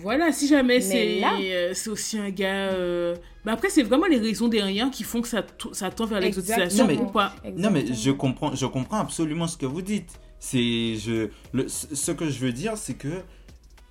Voilà, 0.01 0.31
si 0.31 0.47
jamais 0.47 0.79
c'est 0.81 1.19
là- 1.19 1.38
euh, 1.41 1.71
c'est 1.73 1.89
aussi 1.89 2.17
un 2.17 2.29
gars. 2.29 2.69
euh, 2.71 3.15
bah 3.45 3.51
après, 3.53 3.69
c'est 3.69 3.83
vraiment 3.83 4.05
les 4.05 4.17
raisons 4.17 4.47
derrière 4.47 4.89
qui 4.91 5.03
font 5.03 5.21
que 5.21 5.27
ça, 5.27 5.45
ça 5.73 5.89
tend 5.91 6.05
vers 6.05 6.19
l'exotisation 6.21 6.88
ou 6.89 7.05
pas. 7.07 7.35
non 7.57 7.69
mais 7.71 7.85
je 7.93 8.12
comprends, 8.12 8.55
je 8.55 8.65
comprends 8.65 8.99
absolument 8.99 9.47
ce 9.47 9.57
que 9.57 9.65
vous 9.65 9.81
dites. 9.81 10.09
C'est 10.39 10.95
je 10.95 11.27
le, 11.51 11.67
ce 11.67 12.12
que 12.12 12.29
je 12.29 12.39
veux 12.39 12.53
dire, 12.53 12.73
c'est 12.77 12.93
que 12.93 13.09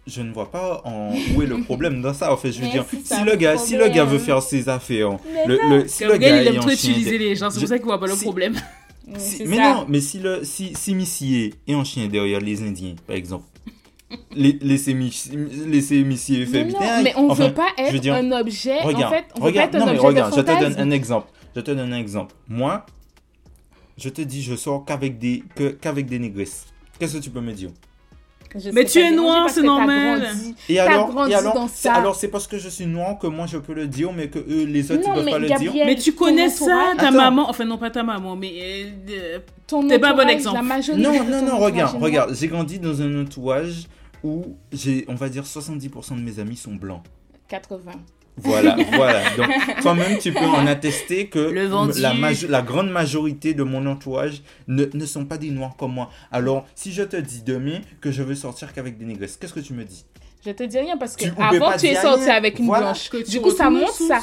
je 0.07 0.23
ne 0.23 0.33
vois 0.33 0.51
pas 0.51 0.81
en 0.87 1.12
où 1.37 1.42
est 1.42 1.47
le 1.47 1.61
problème 1.64 2.01
dans 2.01 2.14
ça. 2.14 2.33
En 2.33 2.38
fait, 2.38 2.53
je 2.53 2.61
veux 2.61 2.64
Mais 2.66 2.73
dire, 2.73 2.87
si 2.88 3.05
ça 3.05 3.23
le 3.25 3.37
gars, 3.37 3.59
si 3.59 3.77
le 3.77 3.88
gars 3.88 4.05
veut 4.07 4.18
faire 4.18 4.42
ses 4.42 4.66
affaires, 4.71 5.18
Mais 5.31 5.47
le, 5.47 5.59
le- 5.83 5.88
si 5.88 6.05
le 6.05 6.12
Gabriel, 6.12 6.35
gars 6.37 6.40
il 6.42 6.47
est 6.47 6.51
aime 6.53 6.57
en 6.59 6.61
trop 6.62 6.71
utiliser 6.71 7.18
les 7.18 7.37
gens, 7.37 7.51
c'est 7.51 7.57
je- 7.57 7.61
pour 7.61 7.68
ça 7.68 7.77
qu'il 7.77 7.85
voit 7.87 8.01
pas 8.01 8.07
le 8.07 8.14
si- 8.14 8.25
problème. 8.25 8.55
Si- 9.18 9.44
mais 9.47 9.57
ça. 9.57 9.75
non, 9.75 9.85
mais 9.88 10.01
si 10.01 10.18
le 10.21 10.42
si, 10.44 10.73
si 10.75 10.94
Missy 10.94 11.53
est 11.66 11.75
en 11.75 11.85
chien 11.85 12.07
derrière 12.09 12.40
les 12.40 12.62
Indiens, 12.62 12.94
par 13.07 13.16
exemple, 13.16 13.44
laissez 14.35 14.94
Miss- 14.94 15.31
laissez 15.66 16.03
Missy 16.03 16.47
faire 16.47 16.64
Mais 16.66 16.73
non, 16.73 16.79
putain, 16.79 17.03
mais 17.03 17.12
on 17.16 17.31
enfin, 17.31 17.49
veut 17.49 17.55
pas 17.55 17.68
être 17.77 18.01
dire, 18.01 18.14
un 18.14 18.33
objet. 18.33 18.81
regarde, 18.83 19.05
en 19.12 19.16
fait, 19.16 19.25
on 19.35 19.40
veut 19.40 19.47
regarde, 19.47 19.71
pas 19.71 19.79
être 19.79 19.85
non 19.85 19.88
un 19.88 19.92
mais 19.92 19.99
objet 19.99 20.07
regarde, 20.09 20.33
de 20.33 20.37
je 20.37 20.40
te 20.42 20.61
donne 20.61 20.77
un 20.79 20.90
exemple. 20.90 21.29
Je 21.57 21.61
te 21.61 21.71
donne 21.71 21.92
un 21.92 21.99
exemple. 21.99 22.35
Moi, 22.49 22.87
je 23.97 24.09
te 24.09 24.23
dis, 24.23 24.42
je 24.42 24.55
sors 24.57 24.85
qu'avec 24.85 25.18
des 25.18 25.42
que- 25.55 25.71
qu'avec 25.71 26.07
des 26.07 26.18
négresses. 26.18 26.66
Qu'est-ce 26.99 27.16
que 27.18 27.23
tu 27.23 27.31
peux 27.31 27.40
me 27.40 27.53
dire? 27.53 27.71
Je 28.59 28.71
Mais 28.71 28.87
tu 28.87 28.99
es 28.99 29.11
noir, 29.11 29.51
c'est 29.51 29.61
normal. 29.62 30.23
grandi. 30.23 30.55
Et 30.71 30.81
alors, 30.81 31.29
et 31.29 31.35
alors, 31.35 31.53
dans 31.53 31.68
c'est- 31.68 31.88
ça. 31.88 31.92
alors 31.92 32.16
c'est 32.16 32.29
parce 32.29 32.47
que 32.47 32.57
je 32.59 32.71
suis 32.71 32.87
noir 32.87 33.18
que 33.18 33.27
moi 33.27 33.44
je 33.47 33.59
peux 33.59 33.75
le 33.75 33.87
dire, 33.87 34.11
mais 34.11 34.29
que 34.29 34.38
eux, 34.38 34.64
les 34.64 34.90
autres 34.90 35.03
ils 35.05 35.09
Non, 35.09 35.14
peuvent 35.16 35.31
pas 35.31 35.38
le 35.38 35.49
dire? 35.49 35.73
Mais 35.85 35.97
tu 35.97 36.12
connais 36.14 36.49
ça, 36.49 36.64
entourage- 36.64 36.97
ta 36.97 37.03
Attends. 37.09 37.16
maman, 37.16 37.51
enfin 37.51 37.66
non 37.66 37.77
pas 37.77 37.90
ta 37.90 38.03
maman, 38.03 38.37
mais 38.37 38.51
euh, 39.11 39.38
ton 39.66 39.87
T'es 39.87 39.99
pas 39.99 40.12
un 40.12 40.16
bon 40.16 40.27
exemple. 40.31 40.57
La 40.57 40.62
majorité 40.62 41.03
Non, 41.07 41.25
non, 41.25 41.42
non, 41.44 41.59
regarde, 41.59 42.01
regarde. 42.01 42.35
J'ai 42.35 42.49
grandi 42.49 42.79
dans 42.79 43.03
un 43.03 43.21
entourage 43.23 43.83
où 44.25 44.57
j'ai, 44.73 45.05
on 45.09 45.15
va 45.15 45.29
dire, 45.29 45.45
70% 45.45 46.17
de 46.17 46.21
mes 46.23 46.39
amis 46.39 46.57
sont 46.57 46.75
blancs. 46.75 47.03
80. 47.49 47.93
Voilà, 48.41 48.77
voilà. 48.93 49.23
Donc, 49.37 49.49
toi-même, 49.83 50.19
tu 50.19 50.33
peux 50.33 50.39
en 50.45 50.67
attester 50.67 51.27
que 51.29 51.39
Le 51.41 51.65
la, 52.01 52.15
majo- 52.15 52.47
la 52.49 52.63
grande 52.63 52.91
majorité 52.91 53.53
de 53.55 53.63
mon 53.65 53.85
entourage 53.87 54.43
ne, 54.69 54.85
ne 54.93 55.07
sont 55.07 55.25
pas 55.25 55.39
des 55.39 55.51
noirs 55.51 55.75
comme 55.77 55.93
moi. 55.95 56.11
Alors, 56.31 56.65
si 56.77 56.93
je 56.93 57.03
te 57.03 57.17
dis 57.17 57.43
demain 57.43 57.81
que 58.01 58.13
je 58.13 58.23
veux 58.23 58.37
sortir 58.37 58.73
qu'avec 58.73 58.97
des 58.97 59.05
négresses, 59.07 59.37
qu'est-ce 59.37 59.55
que 59.55 59.61
tu 59.61 59.73
me 59.73 59.85
dis? 59.85 60.05
Je 60.47 60.53
te 60.53 60.63
dis 60.63 60.79
rien 60.79 60.97
parce 60.97 61.17
que 61.17 61.25
Tu- 61.25 61.33
avant 61.37 61.77
tu 61.77 61.87
es 61.87 61.97
sorti 61.97 62.31
avec 62.31 62.61
une 62.61 62.67
Voilà. 62.67 62.87
blanche. 62.93 63.09
que 63.11 63.29
Du 63.29 63.41
coup, 63.41 63.51
ça 63.51 63.71
montre 63.71 63.93
ça. 63.95 64.21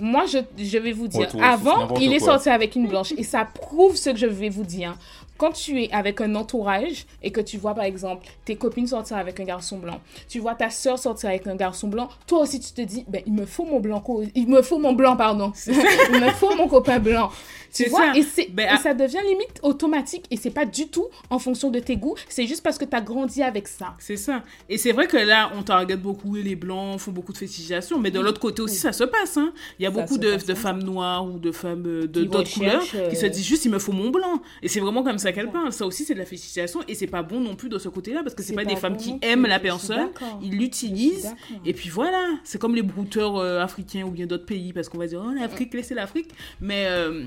Moi, 0.00 0.24
je, 0.26 0.38
je 0.58 0.78
vais 0.78 0.90
vous 0.90 1.06
dire, 1.06 1.20
Retour 1.20 1.40
avant, 1.44 1.94
il 2.00 2.12
est 2.12 2.18
quoi. 2.18 2.32
sorti 2.32 2.48
avec 2.48 2.74
une 2.74 2.88
blanche 2.88 3.12
et 3.16 3.22
ça 3.22 3.44
prouve 3.44 3.94
ce 3.94 4.10
que 4.10 4.16
je 4.16 4.26
vais 4.26 4.48
vous 4.48 4.64
dire. 4.64 4.96
Quand 5.36 5.52
tu 5.52 5.82
es 5.82 5.92
avec 5.92 6.20
un 6.20 6.34
entourage 6.34 7.06
et 7.22 7.30
que 7.30 7.40
tu 7.40 7.58
vois, 7.58 7.74
par 7.74 7.84
exemple, 7.84 8.26
tes 8.44 8.56
copines 8.56 8.86
sortir 8.86 9.16
avec 9.16 9.40
un 9.40 9.44
garçon 9.44 9.78
blanc, 9.78 10.00
tu 10.28 10.38
vois 10.38 10.54
ta 10.54 10.70
soeur 10.70 10.98
sortir 10.98 11.30
avec 11.30 11.46
un 11.46 11.56
garçon 11.56 11.88
blanc, 11.88 12.08
toi 12.26 12.40
aussi, 12.40 12.60
tu 12.60 12.72
te 12.72 12.80
dis, 12.80 13.04
ben, 13.08 13.22
il 13.26 13.32
me 13.32 13.46
faut 13.46 13.64
mon 13.64 13.80
blanc, 13.80 14.02
il 14.34 14.48
me 14.48 14.62
faut 14.62 14.78
mon 14.78 14.92
blanc, 14.92 15.16
pardon. 15.16 15.52
il 15.66 16.20
me 16.20 16.30
faut 16.30 16.54
mon 16.54 16.68
copain 16.68 16.98
blanc. 16.98 17.30
Tu 17.74 17.88
vois, 17.90 18.12
ça. 18.14 18.18
et, 18.18 18.48
Ben, 18.52 18.74
et 18.74 18.78
ça 18.78 18.94
devient 18.94 19.18
limite 19.26 19.58
automatique 19.62 20.24
et 20.30 20.36
c'est 20.36 20.50
pas 20.50 20.64
du 20.64 20.88
tout 20.88 21.06
en 21.30 21.38
fonction 21.38 21.70
de 21.70 21.80
tes 21.80 21.96
goûts, 21.96 22.14
c'est 22.28 22.46
juste 22.46 22.62
parce 22.62 22.78
que 22.78 22.84
tu 22.84 22.94
as 22.96 23.00
grandi 23.00 23.42
avec 23.42 23.68
ça. 23.68 23.94
C'est 23.98 24.16
ça. 24.16 24.42
Et 24.68 24.78
c'est 24.78 24.92
vrai 24.92 25.06
que 25.06 25.16
là, 25.16 25.50
on 25.56 25.62
target 25.62 25.96
beaucoup 25.96 26.34
les 26.36 26.56
blancs, 26.56 26.98
font 27.00 27.10
beaucoup 27.10 27.32
de 27.32 27.38
fétichisation, 27.38 27.98
mais 27.98 28.10
de 28.10 28.20
l'autre 28.20 28.40
côté 28.40 28.62
aussi, 28.62 28.76
ça 28.76 28.92
se 28.92 29.04
passe. 29.04 29.36
Hein. 29.36 29.52
Il 29.78 29.82
y 29.82 29.86
a 29.86 29.92
Ça 29.92 30.00
beaucoup 30.00 30.18
de, 30.18 30.36
comme 30.36 30.54
femmes 30.54 30.82
noires 30.82 31.24
ou 31.26 31.38
de 31.38 31.52
femmes 31.52 31.84
euh, 31.86 32.06
d'autres 32.06 32.52
couleurs 32.52 32.82
qui 32.82 33.16
se 33.16 33.26
euh, 33.26 33.28
disent 33.28 33.44
juste, 33.46 33.64
il 33.64 33.70
me 33.70 33.78
faut 33.78 33.92
mon 33.92 34.10
blanc. 34.10 34.40
Et 34.62 34.68
c'est 34.68 34.80
vraiment 34.80 35.02
comme 35.02 35.18
ça 35.18 35.32
qu'elles 35.32 35.50
parlent. 35.50 35.72
Ça 35.72 35.86
aussi, 35.86 36.04
c'est 36.04 36.14
de 36.14 36.18
la 36.20 36.26
fétichisation 36.26 36.80
et 36.86 36.94
c'est 36.94 37.06
pas 37.06 37.22
bon 37.22 37.40
non 37.40 37.56
plus 37.56 37.68
de 37.68 37.78
ce 37.78 37.88
côté-là 37.88 38.22
parce 38.22 38.34
que 38.34 38.42
c'est 38.42 38.54
pas, 38.54 38.62
pas 38.64 38.70
des 38.70 38.76
femmes 38.76 38.96
qui 38.96 39.16
aiment 39.22 39.46
la 39.46 39.58
personne, 39.58 40.10
ils 40.42 40.56
l'utilisent. 40.56 41.34
Et 41.64 41.72
puis 41.72 41.88
voilà, 41.88 42.22
c'est 42.44 42.60
comme 42.60 42.74
les 42.74 42.82
brouteurs 42.82 43.36
euh, 43.36 43.60
africains 43.60 44.04
ou 44.04 44.10
bien 44.10 44.26
d'autres 44.26 44.46
pays 44.46 44.72
parce 44.72 44.88
qu'on 44.88 44.98
va 44.98 45.06
dire, 45.06 45.22
oh, 45.24 45.32
l'Afrique, 45.34 45.74
laissez 45.74 45.94
l'Afrique. 45.94 46.30
Mais. 46.60 46.84
euh, 46.86 47.24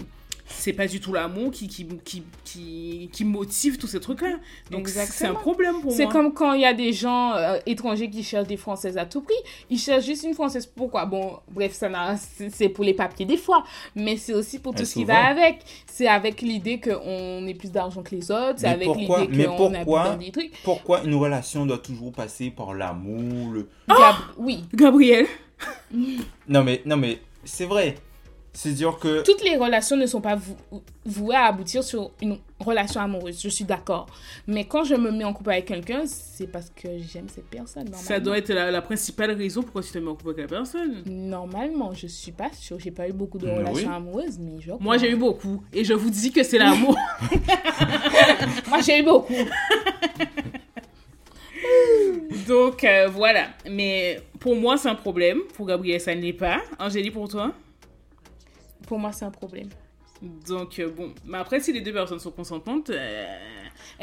c'est 0.49 0.73
pas 0.73 0.87
du 0.87 0.99
tout 0.99 1.11
l'amour 1.13 1.51
qui, 1.51 1.67
qui, 1.67 1.85
qui, 2.05 2.23
qui, 2.45 3.09
qui 3.11 3.25
motive 3.25 3.77
tous 3.77 3.87
ces 3.87 3.99
trucs-là. 3.99 4.37
Donc 4.71 4.87
c'est 4.87 5.25
un 5.27 5.33
problème 5.33 5.75
pour 5.75 5.85
moi. 5.85 5.93
C'est 5.95 6.07
comme 6.07 6.33
quand 6.33 6.53
il 6.53 6.61
y 6.61 6.65
a 6.65 6.73
des 6.73 6.93
gens 6.93 7.33
euh, 7.35 7.59
étrangers 7.65 8.09
qui 8.09 8.23
cherchent 8.23 8.47
des 8.47 8.57
Françaises 8.57 8.97
à 8.97 9.05
tout 9.05 9.21
prix. 9.21 9.35
Ils 9.69 9.77
cherchent 9.77 10.05
juste 10.05 10.23
une 10.23 10.33
Française. 10.33 10.65
Pourquoi? 10.65 11.05
Bon, 11.05 11.37
bref, 11.51 11.73
ça 11.73 11.89
n'a- 11.89 12.15
c'est 12.49 12.69
pour 12.69 12.83
les 12.85 12.93
papiers 12.93 13.25
des 13.25 13.37
fois. 13.37 13.63
Mais 13.95 14.15
c'est 14.17 14.33
aussi 14.33 14.59
pour 14.59 14.73
tout 14.73 14.81
Et 14.83 14.85
ce 14.85 14.93
qui 14.95 15.05
va 15.05 15.25
avec. 15.25 15.59
C'est 15.85 16.07
avec 16.07 16.41
l'idée 16.41 16.79
qu'on 16.79 17.45
ait 17.47 17.53
plus 17.53 17.71
d'argent 17.71 18.01
que 18.01 18.15
les 18.15 18.31
autres. 18.31 18.55
C'est 18.57 18.67
avec 18.67 18.87
l'idée 18.95 19.45
qu'on 19.45 19.73
a 19.73 19.77
pourquoi- 19.79 20.09
dans 20.09 20.17
des 20.17 20.31
trucs. 20.31 20.51
Pourquoi 20.63 21.03
une 21.03 21.15
relation 21.15 21.65
doit 21.65 21.77
toujours 21.79 22.11
passer 22.13 22.51
par 22.51 22.73
l'amour 22.73 23.51
le... 23.51 23.67
Gab- 23.89 24.15
Oui. 24.37 24.63
Gabriel. 24.73 25.25
Non 26.47 26.63
mais, 26.63 26.81
non 26.85 26.97
mais, 26.97 27.19
c'est 27.43 27.65
vrai. 27.65 27.95
C'est 28.59 28.71
dire 28.71 28.97
que... 28.97 29.21
Toutes 29.21 29.43
les 29.43 29.55
relations 29.55 29.95
ne 29.95 30.07
sont 30.07 30.19
pas 30.19 30.33
vou- 30.35 30.81
vouées 31.05 31.35
à 31.35 31.43
aboutir 31.45 31.83
sur 31.83 32.09
une 32.23 32.39
relation 32.59 32.99
amoureuse. 32.99 33.39
Je 33.39 33.49
suis 33.49 33.65
d'accord. 33.65 34.07
Mais 34.47 34.63
quand 34.65 34.83
je 34.83 34.95
me 34.95 35.11
mets 35.11 35.25
en 35.25 35.31
couple 35.31 35.51
avec 35.51 35.65
quelqu'un, 35.65 36.07
c'est 36.07 36.47
parce 36.47 36.71
que 36.75 36.87
j'aime 36.97 37.29
cette 37.29 37.45
personne. 37.51 37.87
Ça 37.93 38.19
doit 38.19 38.35
être 38.39 38.51
la, 38.51 38.71
la 38.71 38.81
principale 38.81 39.29
raison 39.33 39.61
pourquoi 39.61 39.83
tu 39.83 39.91
te 39.91 39.99
mets 39.99 40.09
en 40.09 40.15
couple 40.15 40.29
avec 40.31 40.49
la 40.49 40.57
personne. 40.57 41.03
Normalement, 41.05 41.93
je 41.93 42.07
suis 42.07 42.31
pas 42.31 42.49
sûre. 42.51 42.79
J'ai 42.79 42.89
pas 42.89 43.07
eu 43.07 43.13
beaucoup 43.13 43.37
de 43.37 43.47
relations 43.47 43.93
amoureuses, 43.93 44.39
mais 44.39 44.59
je 44.59 44.71
Moi, 44.79 44.97
j'ai 44.97 45.11
eu 45.11 45.17
beaucoup. 45.17 45.61
Et 45.71 45.83
je 45.85 45.93
vous 45.93 46.09
dis 46.09 46.31
que 46.31 46.41
c'est 46.41 46.57
l'amour. 46.57 46.97
Moi, 48.69 48.81
j'ai 48.81 49.01
eu 49.01 49.03
beaucoup. 49.03 49.35
Donc, 52.47 52.83
euh, 52.83 53.07
voilà. 53.07 53.49
Mais 53.69 54.19
pour 54.39 54.55
moi, 54.55 54.77
c'est 54.77 54.89
un 54.89 54.95
problème. 54.95 55.41
Pour 55.53 55.67
Gabriel, 55.67 56.01
ça 56.01 56.15
ne 56.15 56.21
l'est 56.21 56.33
pas. 56.33 56.59
Angélie, 56.79 57.11
pour 57.11 57.27
toi? 57.27 57.53
Pour 58.87 58.97
moi, 58.99 59.11
c'est 59.11 59.25
un 59.25 59.31
problème. 59.31 59.69
Donc, 60.47 60.79
euh, 60.79 60.89
bon. 60.89 61.11
Mais 61.27 61.37
après, 61.37 61.59
si 61.59 61.71
les 61.71 61.81
deux 61.81 61.93
personnes 61.93 62.17
sont 62.19 62.31
consentantes, 62.31 62.89
euh, 62.89 63.25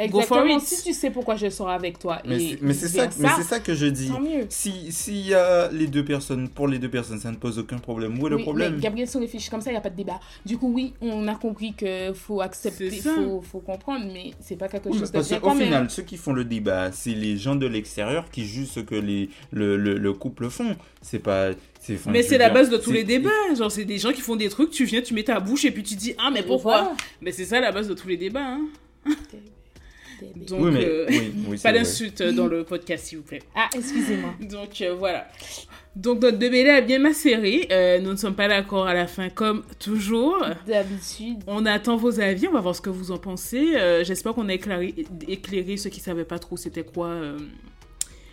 Go 0.08 0.20
for 0.22 0.38
Exactement. 0.38 0.56
it. 0.58 0.60
Si 0.62 0.82
tu 0.84 0.92
sais 0.92 1.10
pourquoi 1.10 1.34
je 1.34 1.50
sors 1.50 1.68
avec 1.68 1.98
toi 1.98 2.20
Mais 2.24 2.36
et 2.36 2.50
c'est- 2.50 2.58
mais 2.62 2.72
c'est 2.74 2.88
ça, 2.88 3.10
c'est 3.10 3.42
ça 3.42 3.58
que 3.58 3.74
je 3.74 3.86
dis. 3.86 4.08
tant 4.08 4.20
mieux. 4.20 4.46
Si, 4.48 4.92
si 4.92 5.28
euh, 5.32 5.68
les 5.72 5.88
deux 5.88 6.04
personnes, 6.04 6.48
pour 6.48 6.68
les 6.68 6.78
deux 6.78 6.88
personnes, 6.88 7.18
ça 7.18 7.30
ne 7.32 7.36
pose 7.36 7.58
aucun 7.58 7.78
problème. 7.78 8.16
Où 8.20 8.26
est 8.28 8.30
le 8.30 8.36
Oui, 8.36 8.42
problème? 8.42 8.74
Mais 8.76 8.80
Gabriel, 8.80 9.08
si 9.08 9.16
on 9.16 9.20
réfléchit 9.20 9.50
comme 9.50 9.60
ça, 9.60 9.70
il 9.70 9.74
n'y 9.74 9.78
a 9.78 9.80
pas 9.82 9.90
de 9.90 9.96
débat. 9.96 10.20
Du 10.46 10.56
coup, 10.58 10.72
oui, 10.72 10.94
on 11.00 11.26
a 11.26 11.34
compris 11.34 11.74
qu'il 11.74 12.12
faut 12.14 12.40
accepter, 12.40 12.86
il 12.86 13.02
ça. 13.02 13.10
faut, 13.14 13.40
faut 13.40 13.58
comprendre, 13.60 14.06
mais 14.12 14.30
c'est 14.40 14.56
pas 14.56 14.68
quelque 14.68 14.88
Oui, 14.90 14.98
chose 14.98 15.10
de 15.10 15.12
parce 15.18 15.28
bien 15.28 15.40
même. 15.54 15.64
final, 15.64 15.90
ceux 15.90 16.02
qui 16.04 16.16
font 16.16 16.32
le 16.32 16.44
débat, 16.44 16.92
c'est 16.92 17.10
les 17.14 17.36
gens 17.36 17.56
de 17.56 17.66
l'extérieur 17.66 18.30
qui 18.30 18.44
jugent 18.46 18.68
ce 18.68 18.80
que 18.80 18.94
les, 18.94 19.28
le, 19.52 19.76
le, 19.76 19.98
le 19.98 20.12
couple 20.12 20.48
font. 20.50 20.76
C'est 21.02 21.18
pas. 21.18 21.50
Mais 22.06 22.22
c'est 22.22 22.38
la 22.38 22.46
dire, 22.46 22.54
base 22.54 22.70
de 22.70 22.76
tous 22.76 22.90
c'est- 22.90 22.96
les 22.96 23.04
débats. 23.04 23.30
Genre, 23.56 23.70
c'est 23.70 23.84
des 23.84 23.98
gens 23.98 24.12
qui 24.12 24.20
font 24.20 24.36
des 24.36 24.48
trucs, 24.48 24.70
tu 24.70 24.84
viens, 24.84 25.02
tu 25.02 25.14
mets 25.14 25.24
ta 25.24 25.40
bouche 25.40 25.64
et 25.64 25.70
puis 25.70 25.82
tu 25.82 25.94
dis 25.94 26.14
Ah, 26.18 26.30
mais 26.32 26.42
pourquoi 26.42 26.80
voilà. 26.82 26.96
Mais 27.20 27.32
c'est 27.32 27.44
ça 27.44 27.60
la 27.60 27.72
base 27.72 27.88
de 27.88 27.94
tous 27.94 28.08
les 28.08 28.16
débats. 28.16 28.40
hein. 28.56 28.66
Donc, 30.46 30.60
Oui, 30.60 30.70
mais. 30.72 30.84
euh, 30.84 31.06
oui, 31.08 31.32
oui, 31.48 31.58
c'est 31.58 31.62
pas 31.64 31.70
vrai. 31.70 31.80
d'insulte 31.80 32.20
euh, 32.20 32.32
dans 32.32 32.46
le 32.46 32.64
podcast, 32.64 33.06
s'il 33.06 33.18
vous 33.18 33.24
plaît. 33.24 33.42
Ah, 33.54 33.68
excusez-moi. 33.74 34.32
Donc 34.40 34.80
euh, 34.80 34.94
voilà. 34.94 35.28
Donc 35.96 36.22
notre 36.22 36.38
débat 36.38 36.76
a 36.76 36.80
bien 36.80 36.98
macéré. 36.98 37.66
Euh, 37.70 37.98
nous 38.00 38.12
ne 38.12 38.16
sommes 38.16 38.34
pas 38.34 38.48
d'accord 38.48 38.86
à 38.86 38.94
la 38.94 39.06
fin 39.06 39.28
comme 39.28 39.64
toujours. 39.78 40.38
D'habitude, 40.66 41.38
On 41.46 41.66
attend 41.66 41.96
vos 41.96 42.20
avis, 42.20 42.48
on 42.48 42.52
va 42.52 42.60
voir 42.60 42.74
ce 42.74 42.80
que 42.80 42.90
vous 42.90 43.10
en 43.10 43.18
pensez. 43.18 43.74
Euh, 43.76 44.02
J'espère 44.04 44.34
qu'on 44.34 44.48
a 44.48 44.54
éclairé, 44.54 44.94
éclairé 45.28 45.76
ceux 45.76 45.90
qui 45.90 46.00
ne 46.00 46.04
savaient 46.04 46.24
pas 46.24 46.38
trop 46.38 46.56
c'était 46.56 46.84
quoi 46.84 47.08
euh, 47.08 47.36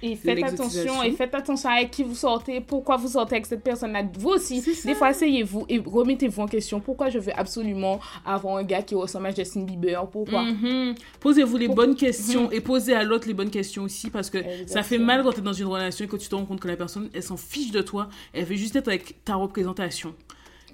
Et 0.04 0.16
faites 0.16 0.44
attention, 0.44 1.04
et 1.04 1.12
faites 1.12 1.34
attention 1.36 1.70
avec 1.70 1.92
qui 1.92 2.04
vous 2.04 2.16
sortez, 2.16 2.60
pourquoi 2.62 2.98
vous 2.98 3.10
sortez 3.10 3.36
avec 3.36 3.46
cette 3.46 3.64
personne-là. 3.64 4.04
Vous 4.18 4.30
aussi, 4.30 4.64
des 4.86 4.96
fois, 4.96 5.08
asseyez-vous 5.08 5.66
et 5.70 5.80
remettez-vous 5.80 6.42
en 6.42 6.48
question. 6.48 6.80
Pourquoi 6.80 7.10
je 7.10 7.20
veux 7.20 7.32
absolument 7.38 8.00
avoir 8.26 8.58
un 8.58 8.64
gars 8.64 8.82
qui 8.82 8.96
ressemble 8.96 9.28
à 9.28 9.32
Justin 9.36 9.62
Bieber? 9.62 10.08
Pourquoi? 10.12 10.44
Mhm. 10.44 10.96
Posez-vous 11.20 11.58
les 11.58 11.68
Pour- 11.68 11.76
bonnes 11.76 11.96
questions 11.96 12.50
et 12.52 12.62
posez 12.62 12.94
à 12.94 13.04
l'autre 13.04 13.28
les 13.28 13.34
bonnes 13.34 13.52
questions 13.52 13.84
aussi 13.84 14.10
parce 14.10 14.30
que 14.30 14.40
ça 14.66 14.84
fait 14.84 14.98
mal 14.98 15.24
quand 15.24 15.34
tu 15.34 15.40
es 15.40 15.44
dans 15.44 15.54
une 15.54 15.68
relation 15.68 16.06
et 16.06 16.08
que 16.08 16.16
tu 16.18 16.28
te 16.30 16.36
rends 16.36 16.46
compte 16.46 16.60
que 16.60 16.68
la 16.68 16.78
personne, 16.78 17.10
elle 17.14 17.24
s'en 17.24 17.38
fiche 17.38 17.72
de 17.72 17.82
toi, 17.82 18.10
elle 18.34 18.46
veut 18.46 18.56
juste 18.56 18.76
être 18.76 18.88
avec 18.88 19.24
ta 19.24 19.36
représentation. 19.36 20.16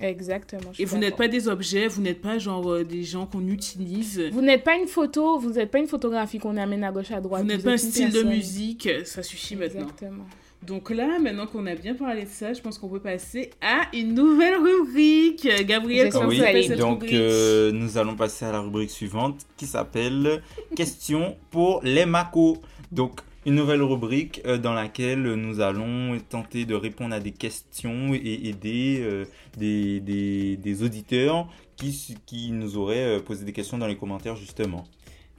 Exactement. 0.01 0.71
Et 0.79 0.85
vous 0.85 0.97
n'êtes 0.97 1.15
pas 1.15 1.27
des 1.27 1.47
objets, 1.47 1.87
vous 1.87 2.01
n'êtes 2.01 2.21
pas 2.21 2.37
genre 2.37 2.71
euh, 2.71 2.83
des 2.83 3.03
gens 3.03 3.25
qu'on 3.25 3.47
utilise. 3.47 4.21
Vous 4.31 4.41
n'êtes 4.41 4.63
pas 4.63 4.75
une 4.75 4.87
photo, 4.87 5.39
vous 5.39 5.51
n'êtes 5.51 5.71
pas 5.71 5.79
une 5.79 5.87
photographie 5.87 6.39
qu'on 6.39 6.57
amène 6.57 6.83
à 6.83 6.91
gauche 6.91 7.11
à 7.11 7.21
droite. 7.21 7.41
Vous 7.41 7.47
n'êtes 7.47 7.63
pas 7.63 7.71
un 7.71 7.77
style 7.77 8.11
de 8.11 8.23
musique, 8.23 8.89
ça 9.05 9.23
suffit 9.23 9.55
maintenant. 9.55 9.81
Exactement. 9.81 10.25
Donc 10.65 10.89
là, 10.89 11.19
maintenant 11.19 11.45
qu'on 11.45 11.65
a 11.67 11.75
bien 11.75 11.93
parlé 11.93 12.23
de 12.23 12.29
ça, 12.29 12.51
je 12.51 12.61
pense 12.61 12.79
qu'on 12.79 12.89
peut 12.89 12.99
passer 12.99 13.51
à 13.61 13.83
une 13.93 14.13
nouvelle 14.15 14.55
rubrique. 14.55 15.47
Gabriel, 15.65 16.11
comment 16.11 16.27
Oui, 16.27 16.39
s'appelle 16.39 16.65
cette 16.65 16.79
donc 16.79 17.03
rubrique 17.03 17.13
euh, 17.13 17.71
nous 17.71 17.97
allons 17.97 18.15
passer 18.15 18.45
à 18.45 18.51
la 18.51 18.61
rubrique 18.61 18.89
suivante 18.89 19.45
qui 19.55 19.67
s'appelle 19.67 20.41
Question 20.75 21.37
pour 21.51 21.81
les 21.83 22.05
macos. 22.05 22.57
Donc 22.91 23.21
une 23.47 23.55
nouvelle 23.55 23.81
rubrique 23.81 24.41
euh, 24.45 24.57
dans 24.57 24.73
laquelle 24.73 25.23
nous 25.23 25.61
allons 25.61 26.19
tenter 26.29 26.65
de 26.65 26.75
répondre 26.75 27.15
à 27.15 27.19
des 27.19 27.31
questions 27.31 28.13
et 28.13 28.49
aider 28.49 28.99
euh, 29.01 29.25
des, 29.57 30.01
des, 30.01 30.57
des 30.57 30.83
auditeurs 30.83 31.47
qui, 31.77 32.17
qui 32.25 32.51
nous 32.51 32.77
auraient 32.77 33.17
euh, 33.17 33.19
posé 33.19 33.45
des 33.45 33.53
questions 33.53 33.77
dans 33.77 33.87
les 33.87 33.95
commentaires 33.95 34.35
justement. 34.35 34.85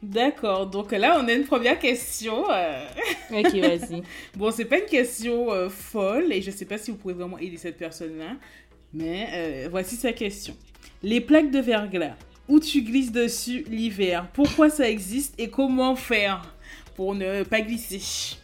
D'accord, 0.02 0.68
donc 0.68 0.92
là, 0.92 1.20
on 1.22 1.26
a 1.26 1.32
une 1.32 1.44
première 1.44 1.78
question. 1.78 2.44
Ok, 3.30 3.54
vas-y. 3.56 4.02
Bon, 4.36 4.50
c'est 4.50 4.64
pas 4.64 4.78
une 4.78 4.86
question 4.86 5.52
euh, 5.52 5.68
folle 5.68 6.32
et 6.32 6.40
je 6.40 6.50
sais 6.50 6.64
pas 6.64 6.78
si 6.78 6.90
vous 6.90 6.96
pouvez 6.96 7.12
vraiment 7.12 7.38
aider 7.38 7.58
cette 7.58 7.76
personne-là, 7.76 8.36
mais 8.94 9.28
euh, 9.32 9.68
voici 9.70 9.96
sa 9.96 10.14
question. 10.14 10.56
Les 11.02 11.20
plaques 11.20 11.50
de 11.50 11.58
verglas, 11.58 12.16
où 12.48 12.58
tu 12.58 12.80
glisses 12.80 13.12
dessus 13.12 13.66
l'hiver, 13.68 14.28
pourquoi 14.32 14.70
ça 14.70 14.88
existe 14.88 15.34
et 15.38 15.50
comment 15.50 15.94
faire? 15.94 16.54
Pour 16.98 17.14
ne 17.14 17.44
pas 17.44 17.60
glisser 17.60 18.36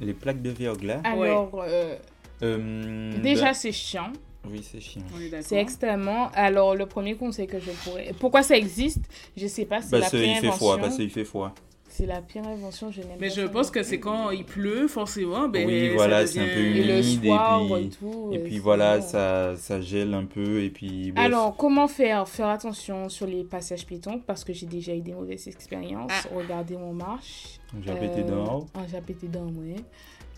Les 0.00 0.12
plaques 0.12 0.42
de 0.42 0.50
verglas. 0.50 1.00
Alors, 1.04 1.62
euh, 1.64 1.94
euh, 2.42 3.22
déjà, 3.22 3.44
bah- 3.44 3.54
c'est 3.54 3.70
chiant. 3.70 4.12
oui, 4.50 4.60
c'est 4.68 4.80
chiant. 4.80 5.02
C'est 5.40 5.60
extrêmement. 5.60 6.32
Alors, 6.34 6.74
le 6.74 6.86
premier 6.86 7.14
conseil 7.14 7.46
que 7.46 7.60
je 7.60 7.70
pourrais. 7.70 8.12
Pourquoi 8.18 8.42
ça 8.42 8.56
existe 8.56 9.02
Je 9.36 9.46
sais 9.46 9.66
pas. 9.66 9.82
C'est 9.82 9.92
la 9.92 10.00
Parce 10.00 10.10
qu'il 10.10 10.34
fait 10.34 10.50
froid, 10.50 10.72
invention. 10.74 10.78
parce 10.82 10.96
qu'il 10.96 11.10
fait 11.10 11.24
froid. 11.24 11.54
C'est 12.00 12.06
la 12.06 12.22
pire 12.22 12.46
invention. 12.46 12.90
Je 12.90 13.00
n'aime 13.02 13.18
Mais 13.20 13.28
pas 13.28 13.34
je 13.34 13.42
pense 13.42 13.70
que 13.70 13.82
c'est 13.82 14.00
quand 14.00 14.30
il 14.30 14.44
pleut, 14.46 14.88
forcément. 14.88 15.48
Ben, 15.48 15.66
Oui, 15.66 15.90
voilà, 15.94 16.22
devient- 16.22 16.32
c'est 16.32 16.40
un 16.40 16.44
peu 16.46 16.60
Et 16.60 16.82
le 16.82 16.98
humide 16.98 17.24
et 17.24 17.28
soir 17.28 17.60
puis- 17.66 17.84
et 17.84 17.88
tout. 17.90 18.30
Et 18.32 18.38
euh, 18.38 18.44
puis 18.44 18.58
voilà, 18.58 19.02
ça, 19.02 19.54
ça 19.56 19.82
gèle 19.82 20.14
un 20.14 20.24
peu 20.24 20.62
et 20.62 20.70
puis... 20.70 21.12
bref. 21.12 21.26
Alors, 21.26 21.54
comment 21.56 21.88
faire? 21.88 22.26
Faire 22.26 22.46
attention 22.48 23.10
sur 23.10 23.26
les 23.26 23.44
passages 23.44 23.84
piétons 23.84 24.18
parce 24.26 24.44
que 24.44 24.54
j'ai 24.54 24.64
déjà 24.64 24.94
eu 24.94 25.02
des 25.02 25.12
mauvaises 25.12 25.46
expériences. 25.46 26.10
Ah. 26.10 26.28
Regardez 26.34 26.76
mon 26.78 26.94
marche. 26.94 27.60
J'ai 27.84 27.92
pété 27.92 28.20
Euh, 28.22 28.30
dehors. 28.30 28.66
Ah, 28.74 28.80
j'ai 28.90 29.00
pété 29.02 29.26
dans 29.28 29.44
ouais. 29.44 29.76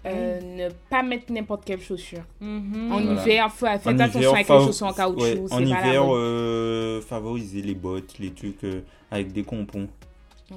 Euh, 0.04 0.40
Ne 0.40 0.68
pas 0.90 1.04
mettre 1.04 1.32
n'importe 1.32 1.64
quelle 1.64 1.80
chaussure. 1.80 2.24
Mhm. 2.40 2.90
En 2.92 3.00
Voilà. 3.00 3.22
hiver, 3.22 3.52
fa- 3.52 3.78
faites 3.78 3.86
En 3.94 3.98
attention 4.00 4.18
hiver, 4.18 4.34
avec 4.34 4.46
fa- 4.48 4.58
les 4.58 4.64
chaussures 4.66 4.86
en 4.88 4.92
caoutchouc. 4.92 5.22
ouais, 5.24 5.52
en 5.52 5.60
hiver, 5.60 6.02
euh, 6.08 7.00
favoriser 7.02 7.62
les 7.62 7.76
bottes, 7.76 8.18
les 8.18 8.32
trucs 8.32 8.64
euh, 8.64 8.80
avec 9.12 9.30
des 9.32 9.44
compons. 9.44 9.86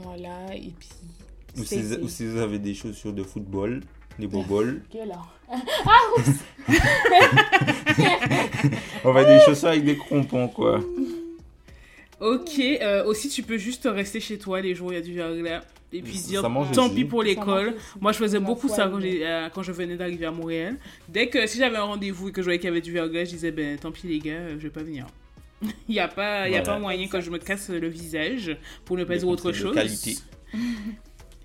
Voilà, 0.04 0.54
et 0.56 0.72
puis. 0.78 0.90
Ou 1.58 1.64
si, 1.64 1.82
c'est- 1.84 2.00
ou 2.02 2.10
si 2.10 2.26
vous 2.26 2.38
avez 2.38 2.60
des 2.60 2.74
chaussures 2.74 3.14
de 3.14 3.24
football, 3.24 3.82
des 4.20 4.28
boboles. 4.28 4.82
Quelle 4.92 5.12
heure 5.12 5.32
On 9.04 9.12
va 9.12 9.24
des 9.26 9.40
chaussures 9.46 9.70
avec 9.70 9.86
des 9.86 9.98
crampons, 9.98 10.48
quoi. 10.48 10.80
Ok, 12.20 12.60
euh, 12.60 13.04
aussi 13.06 13.30
tu 13.30 13.44
peux 13.44 13.58
juste 13.58 13.88
rester 13.92 14.20
chez 14.20 14.38
toi 14.38 14.62
les 14.62 14.74
jours 14.74 14.88
où 14.88 14.92
il 14.92 14.96
y 14.96 14.98
a 14.98 15.02
du 15.02 15.14
verglas 15.14 15.64
et 15.92 16.02
puis 16.02 16.16
Ça- 16.18 16.28
dire 16.30 16.42
ça 16.42 16.50
mange 16.50 16.72
tant 16.72 16.86
aussi. 16.86 16.96
pis 16.96 17.06
pour 17.06 17.22
l'école. 17.24 17.76
Moi 18.00 18.14
je 18.14 18.18
faisais 18.18 18.40
beaucoup 18.40 18.70
ça 18.70 18.88
quand, 18.88 19.02
j'ai- 19.02 19.26
euh, 19.28 19.50
quand 19.54 19.64
je 19.64 19.74
venais 19.74 19.98
d'arriver 19.98 20.26
à 20.26 20.32
Montréal. 20.32 20.78
Dès 21.10 21.28
que 21.28 21.46
si 21.46 21.58
j'avais 21.58 21.76
un 21.76 21.84
rendez-vous 21.84 22.30
et 22.30 22.32
que 22.32 22.42
je 22.42 22.46
voyais 22.46 22.58
qu'il 22.60 22.70
y 22.70 22.72
avait 22.72 22.80
du 22.82 22.94
verglas, 22.94 23.26
je 23.26 23.32
disais 23.32 23.52
ben 23.52 23.78
tant 23.78 23.92
pis 23.92 24.08
les 24.08 24.20
gars, 24.20 24.32
euh, 24.32 24.56
je 24.58 24.64
vais 24.64 24.70
pas 24.70 24.84
venir. 24.84 25.06
Il 25.88 25.94
n'y 25.96 26.00
a, 26.00 26.08
pas, 26.08 26.48
y 26.50 26.56
a 26.56 26.62
Voilà. 26.62 26.64
pas 26.64 26.80
moyen 26.80 27.08
que 27.08 27.22
je 27.22 27.30
me 27.30 27.38
casse 27.38 27.70
le 27.70 27.88
visage 27.88 28.58
pour 28.84 28.98
ne 28.98 29.04
pas 29.04 29.18
dire 29.18 29.28
autre 29.28 29.52
chose. 29.52 29.74
qualité. 29.74 30.18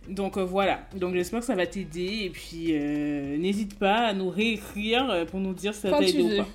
Donc 0.09 0.37
euh, 0.39 0.45
voilà, 0.45 0.89
donc 0.97 1.15
j'espère 1.15 1.41
que 1.41 1.47
ça 1.47 1.55
va 1.55 1.67
t'aider 1.67 2.23
et 2.25 2.31
puis 2.31 2.69
euh, 2.71 3.37
n'hésite 3.37 3.79
pas 3.79 4.07
à 4.09 4.13
nous 4.13 4.29
réécrire 4.29 5.09
euh, 5.09 5.25
pour 5.25 5.39
nous 5.39 5.53
dire 5.55 5.73
si 5.73 5.83
ça 5.83 5.91
t'a 5.91 5.99
tu 5.99 6.05
aidé 6.09 6.23
ou 6.23 6.29
veux. 6.31 6.37
pas. 6.39 6.49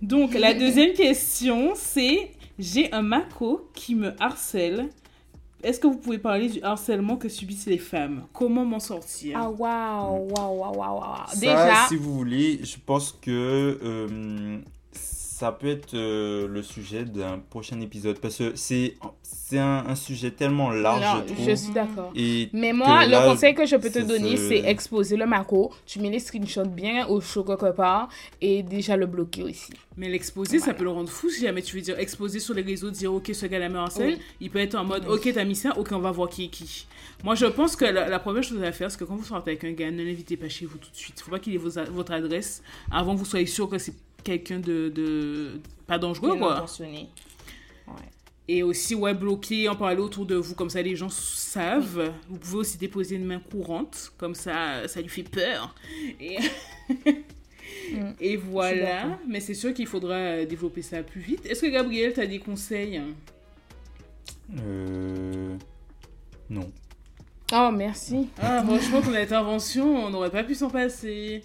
Donc 0.00 0.32
la 0.32 0.54
deuxième 0.54 0.94
question 0.94 1.72
c'est 1.74 2.30
j'ai 2.58 2.90
un 2.92 3.02
Mako 3.02 3.68
qui 3.74 3.94
me 3.94 4.12
harcèle. 4.22 4.88
Est-ce 5.62 5.80
que 5.80 5.86
vous 5.88 5.96
pouvez 5.98 6.18
parler 6.18 6.48
du 6.48 6.62
harcèlement 6.62 7.16
que 7.16 7.28
subissent 7.28 7.66
les 7.66 7.78
femmes? 7.78 8.24
Comment 8.32 8.64
m'en 8.64 8.78
sortir? 8.80 9.36
Ah, 9.38 9.50
waouh, 9.50 10.28
waouh, 10.30 10.58
waouh, 10.60 10.76
waouh, 10.78 11.00
waouh. 11.00 11.38
Déjà, 11.40 11.86
si 11.88 11.96
vous 11.96 12.14
voulez, 12.14 12.60
je 12.62 12.76
pense 12.86 13.10
que 13.20 13.76
euh, 13.82 14.58
ça 15.38 15.52
peut 15.52 15.68
être 15.68 15.94
euh, 15.94 16.48
le 16.48 16.62
sujet 16.62 17.04
d'un 17.04 17.38
prochain 17.38 17.80
épisode. 17.80 18.18
Parce 18.18 18.36
que 18.38 18.52
c'est 18.56 18.94
c'est 19.22 19.58
un, 19.58 19.84
un 19.86 19.94
sujet 19.94 20.30
tellement 20.32 20.70
large, 20.70 21.00
non, 21.02 21.22
je 21.28 21.32
trouve. 21.32 21.46
je 21.48 21.54
suis 21.54 21.72
d'accord. 21.72 22.12
Mais 22.52 22.72
moi, 22.72 23.06
là, 23.06 23.24
le 23.26 23.30
conseil 23.32 23.54
que 23.54 23.64
je 23.64 23.76
peux 23.76 23.88
te 23.90 24.00
donner, 24.00 24.36
ce- 24.36 24.48
c'est 24.48 24.58
exposer 24.68 25.16
le 25.16 25.26
Mako. 25.26 25.72
Tu 25.86 26.00
mets 26.00 26.10
les 26.10 26.18
screenshots 26.18 26.64
bien 26.66 27.06
au 27.06 27.20
chaud 27.20 27.44
quelque 27.44 27.72
part 27.74 28.08
et 28.40 28.62
déjà 28.62 28.96
le 28.96 29.06
bloquer 29.06 29.44
aussi. 29.44 29.70
Mais 29.96 30.08
l'exposer, 30.08 30.58
ça 30.58 30.74
peut 30.74 30.84
le 30.84 30.90
rendre 30.90 31.08
fou 31.08 31.30
si 31.30 31.42
jamais 31.42 31.62
tu 31.62 31.76
veux 31.76 31.82
dire 31.82 31.98
exposer 31.98 32.40
sur 32.40 32.54
les 32.54 32.62
réseaux, 32.62 32.90
dire 32.90 33.12
ok, 33.14 33.30
ce 33.32 33.46
gars-là 33.46 33.68
me 33.68 33.78
harcèle. 33.78 34.14
Oui. 34.14 34.18
Il 34.40 34.50
peut 34.50 34.58
être 34.60 34.74
en 34.74 34.84
mode 34.84 35.04
Oui. 35.08 35.14
ok, 35.16 35.32
t'as 35.34 35.44
mis 35.44 35.56
ça, 35.56 35.76
ok, 35.78 35.88
on 35.92 35.98
va 36.00 36.10
voir 36.10 36.28
qui 36.28 36.44
est 36.44 36.48
qui. 36.48 36.86
Moi, 37.24 37.34
je 37.34 37.46
pense 37.46 37.74
que 37.76 37.84
la, 37.84 38.08
la 38.08 38.18
première 38.18 38.42
chose 38.42 38.62
à 38.62 38.70
faire, 38.72 38.90
c'est 38.90 38.98
que 38.98 39.04
quand 39.04 39.16
vous 39.16 39.24
sortez 39.24 39.52
avec 39.52 39.64
un 39.64 39.72
gars, 39.72 39.90
ne 39.90 40.02
l'invitez 40.04 40.36
pas 40.36 40.48
chez 40.48 40.66
vous 40.66 40.78
tout 40.78 40.90
de 40.90 40.96
suite. 40.96 41.20
Faut 41.20 41.30
pas 41.30 41.38
qu'il 41.38 41.54
ait 41.54 41.58
vos 41.58 41.70
votre 41.92 42.12
adresse 42.12 42.62
avant 42.90 43.14
que 43.14 43.18
vous 43.20 43.24
soyez 43.24 43.46
sûr 43.46 43.68
que 43.68 43.78
c'est 43.78 43.94
quelqu'un 44.28 44.60
de, 44.60 44.88
de 44.88 45.60
pas 45.86 45.98
dangereux, 45.98 46.30
Bien 46.32 46.38
quoi. 46.38 46.56
intentionné. 46.56 47.08
Et 48.50 48.62
aussi, 48.62 48.94
ouais, 48.94 49.12
bloquer, 49.12 49.68
en 49.68 49.76
parler 49.76 50.00
autour 50.00 50.24
de 50.24 50.34
vous, 50.34 50.54
comme 50.54 50.70
ça 50.70 50.80
les 50.80 50.96
gens 50.96 51.10
savent. 51.10 52.12
Vous 52.30 52.38
pouvez 52.38 52.56
aussi 52.56 52.78
déposer 52.78 53.16
une 53.16 53.26
main 53.26 53.40
courante, 53.40 54.12
comme 54.16 54.34
ça, 54.34 54.88
ça 54.88 55.02
lui 55.02 55.08
fait 55.08 55.22
peur. 55.24 55.74
Et, 56.20 56.38
Mm. 57.92 58.12
et 58.20 58.36
voilà. 58.36 59.18
Mais 59.26 59.40
c'est 59.40 59.54
sûr 59.54 59.72
qu'il 59.74 59.86
faudra 59.86 60.14
euh, 60.14 60.46
développer 60.46 60.80
ça 60.82 61.02
plus 61.02 61.20
vite. 61.20 61.44
Est-ce 61.46 61.62
que 61.62 61.66
Gabriel, 61.66 62.12
t'as 62.14 62.24
des 62.26 62.38
conseils? 62.38 63.00
Euh, 64.58 65.56
non. 66.50 66.70
Oh, 67.52 67.70
merci. 67.72 68.28
Ah, 68.40 68.62
franchement, 68.64 69.00
ton 69.02 69.14
intervention, 69.14 70.06
on 70.06 70.10
n'aurait 70.10 70.30
pas 70.30 70.44
pu 70.44 70.54
s'en 70.54 70.70
passer. 70.70 71.42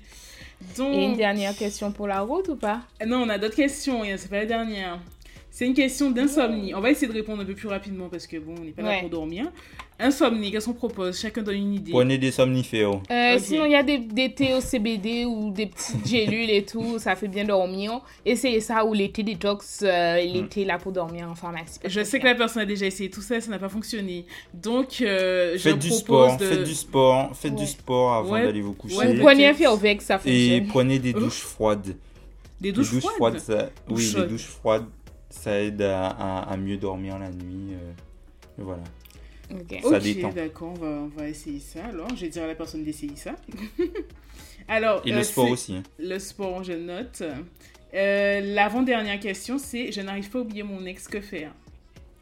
Donc, 0.78 0.94
Et 0.94 1.06
une 1.06 1.18
dernière 1.18 1.56
question 1.56 1.92
pour 1.92 2.08
la 2.08 2.22
route 2.22 2.48
ou 2.50 2.56
pas? 2.56 2.82
Non, 3.06 3.24
on 3.24 3.30
a 3.30 3.38
d'autres 3.38 3.56
questions, 3.56 4.02
c'est 4.18 4.30
pas 4.30 4.38
la 4.38 4.46
dernière. 4.46 5.00
C'est 5.52 5.68
une 5.68 5.76
question 5.76 6.10
d'insomnie. 6.10 6.74
On 6.74 6.80
va 6.82 6.90
essayer 6.90 7.08
de 7.08 7.14
répondre 7.14 7.44
un 7.44 7.46
peu 7.46 7.54
plus 7.54 7.68
rapidement 7.68 8.10
parce 8.10 8.26
que 8.26 8.38
bon, 8.38 8.56
on 8.60 8.64
n'est 8.64 8.72
pas 8.72 8.82
là 8.82 8.90
Ouais. 8.90 9.00
pour 9.02 9.10
dormir. 9.12 9.52
Insomnie, 10.00 10.52
qu'est-ce 10.52 10.66
qu'on 10.66 10.74
propose? 10.74 11.20
Chacun 11.20 11.44
donne 11.44 11.56
une 11.56 11.74
idée. 11.76 11.92
Prenez 11.92 12.18
des 12.18 12.32
somnifères. 12.32 12.90
Euh, 13.12 13.36
Ok. 13.36 13.40
Sinon, 13.42 13.66
il 13.66 13.72
y 13.72 13.76
a 13.76 13.84
des, 13.84 14.00
des 14.00 14.34
thés 14.34 14.54
au 14.54 14.60
CBD 14.62 15.26
ou 15.26 15.52
des 15.52 15.68
petites 15.68 16.06
gélules 16.08 16.50
et 16.50 16.66
tout. 16.66 17.00
Ça 17.00 17.16
fait 17.16 17.28
bien 17.28 17.46
dormir. 17.46 18.02
Essayez 18.26 18.60
ça 18.60 18.84
ou 18.86 18.94
les 18.94 19.12
thés 19.12 19.24
détox, 19.24 19.82
euh, 19.84 20.16
les 20.18 20.42
Mm. 20.42 20.48
thés 20.50 20.66
là 20.66 20.78
pour 20.78 20.92
dormir 20.92 21.30
en 21.30 21.36
pharmacie. 21.36 21.80
Je 21.86 22.04
sais 22.04 22.20
que 22.20 22.26
la 22.26 22.36
personne 22.36 22.64
a 22.64 22.66
déjà 22.66 22.86
essayé 22.86 23.10
tout 23.10 23.22
ça, 23.22 23.40
ça 23.40 23.50
n'a 23.52 23.60
pas 23.60 23.70
fonctionné. 23.70 24.26
Donc, 24.54 24.98
euh, 25.02 25.54
je 25.54 25.60
Faites 25.60 25.80
du 25.80 25.88
propose 25.90 26.00
sport, 26.00 26.38
de... 26.38 26.46
faites 26.46 26.64
du 26.64 26.76
sport, 26.76 27.36
faites 27.36 27.52
Ouais. 27.54 27.58
du 27.60 27.68
sport 27.68 28.14
avant 28.16 28.32
Ouais. 28.32 28.44
d'aller 28.44 28.62
vous 28.62 28.74
coucher. 28.74 28.98
Ouais, 28.98 29.14
prenez 29.20 29.48
un. 29.48 29.54
Fervex, 29.54 30.06
ça 30.06 30.16
Et 30.16 30.18
fonctionne. 30.60 30.68
prenez 30.68 31.00
des 31.00 31.14
Oh. 31.16 31.20
douches 31.20 31.42
froides. 31.42 31.96
Des 32.60 32.72
douches, 32.72 32.88
froides? 33.00 33.40
ça, 33.40 33.70
oui, 33.90 34.02
les 34.02 34.08
chaudes. 34.10 34.28
douches 34.30 34.46
froides, 34.48 34.86
ça 35.30 35.60
aide 35.62 35.82
à, 35.82 36.08
à- 36.08 36.52
à 36.52 36.58
mieux 36.58 36.78
dormir 36.78 37.20
la 37.20 37.30
nuit. 37.30 37.74
euh, 37.74 37.92
et 38.60 38.64
voilà. 38.64 38.84
Ok. 39.52 39.80
Ça 39.82 39.88
ok, 39.98 40.02
détend. 40.04 40.30
d'accord, 40.30 40.74
on 40.76 40.80
va, 40.80 40.88
on 40.88 41.08
va 41.08 41.28
essayer 41.30 41.60
ça 41.60 41.86
alors. 41.86 42.08
Je 42.16 42.22
vais 42.22 42.30
dire 42.30 42.44
à 42.44 42.48
la 42.48 42.56
personne 42.56 42.84
d'essayer 42.84 43.16
ça. 43.16 43.36
alors, 44.68 45.02
Et 45.06 45.14
euh, 45.14 45.18
le 45.18 45.24
sport 45.24 45.46
c'est- 45.48 45.52
aussi. 45.52 45.76
hein. 45.76 45.84
Le 46.00 46.18
sport, 46.20 46.64
je 46.64 46.74
note. 46.74 47.22
Euh, 47.94 48.42
L'avant-dernière 48.56 49.20
question, 49.20 49.58
c'est 49.58 49.92
je 49.92 50.02
n'arrive 50.02 50.30
pas 50.30 50.40
à 50.40 50.42
oublier 50.42 50.64
mon 50.64 50.84
ex, 50.86 51.08
que 51.08 51.22
faire? 51.22 51.52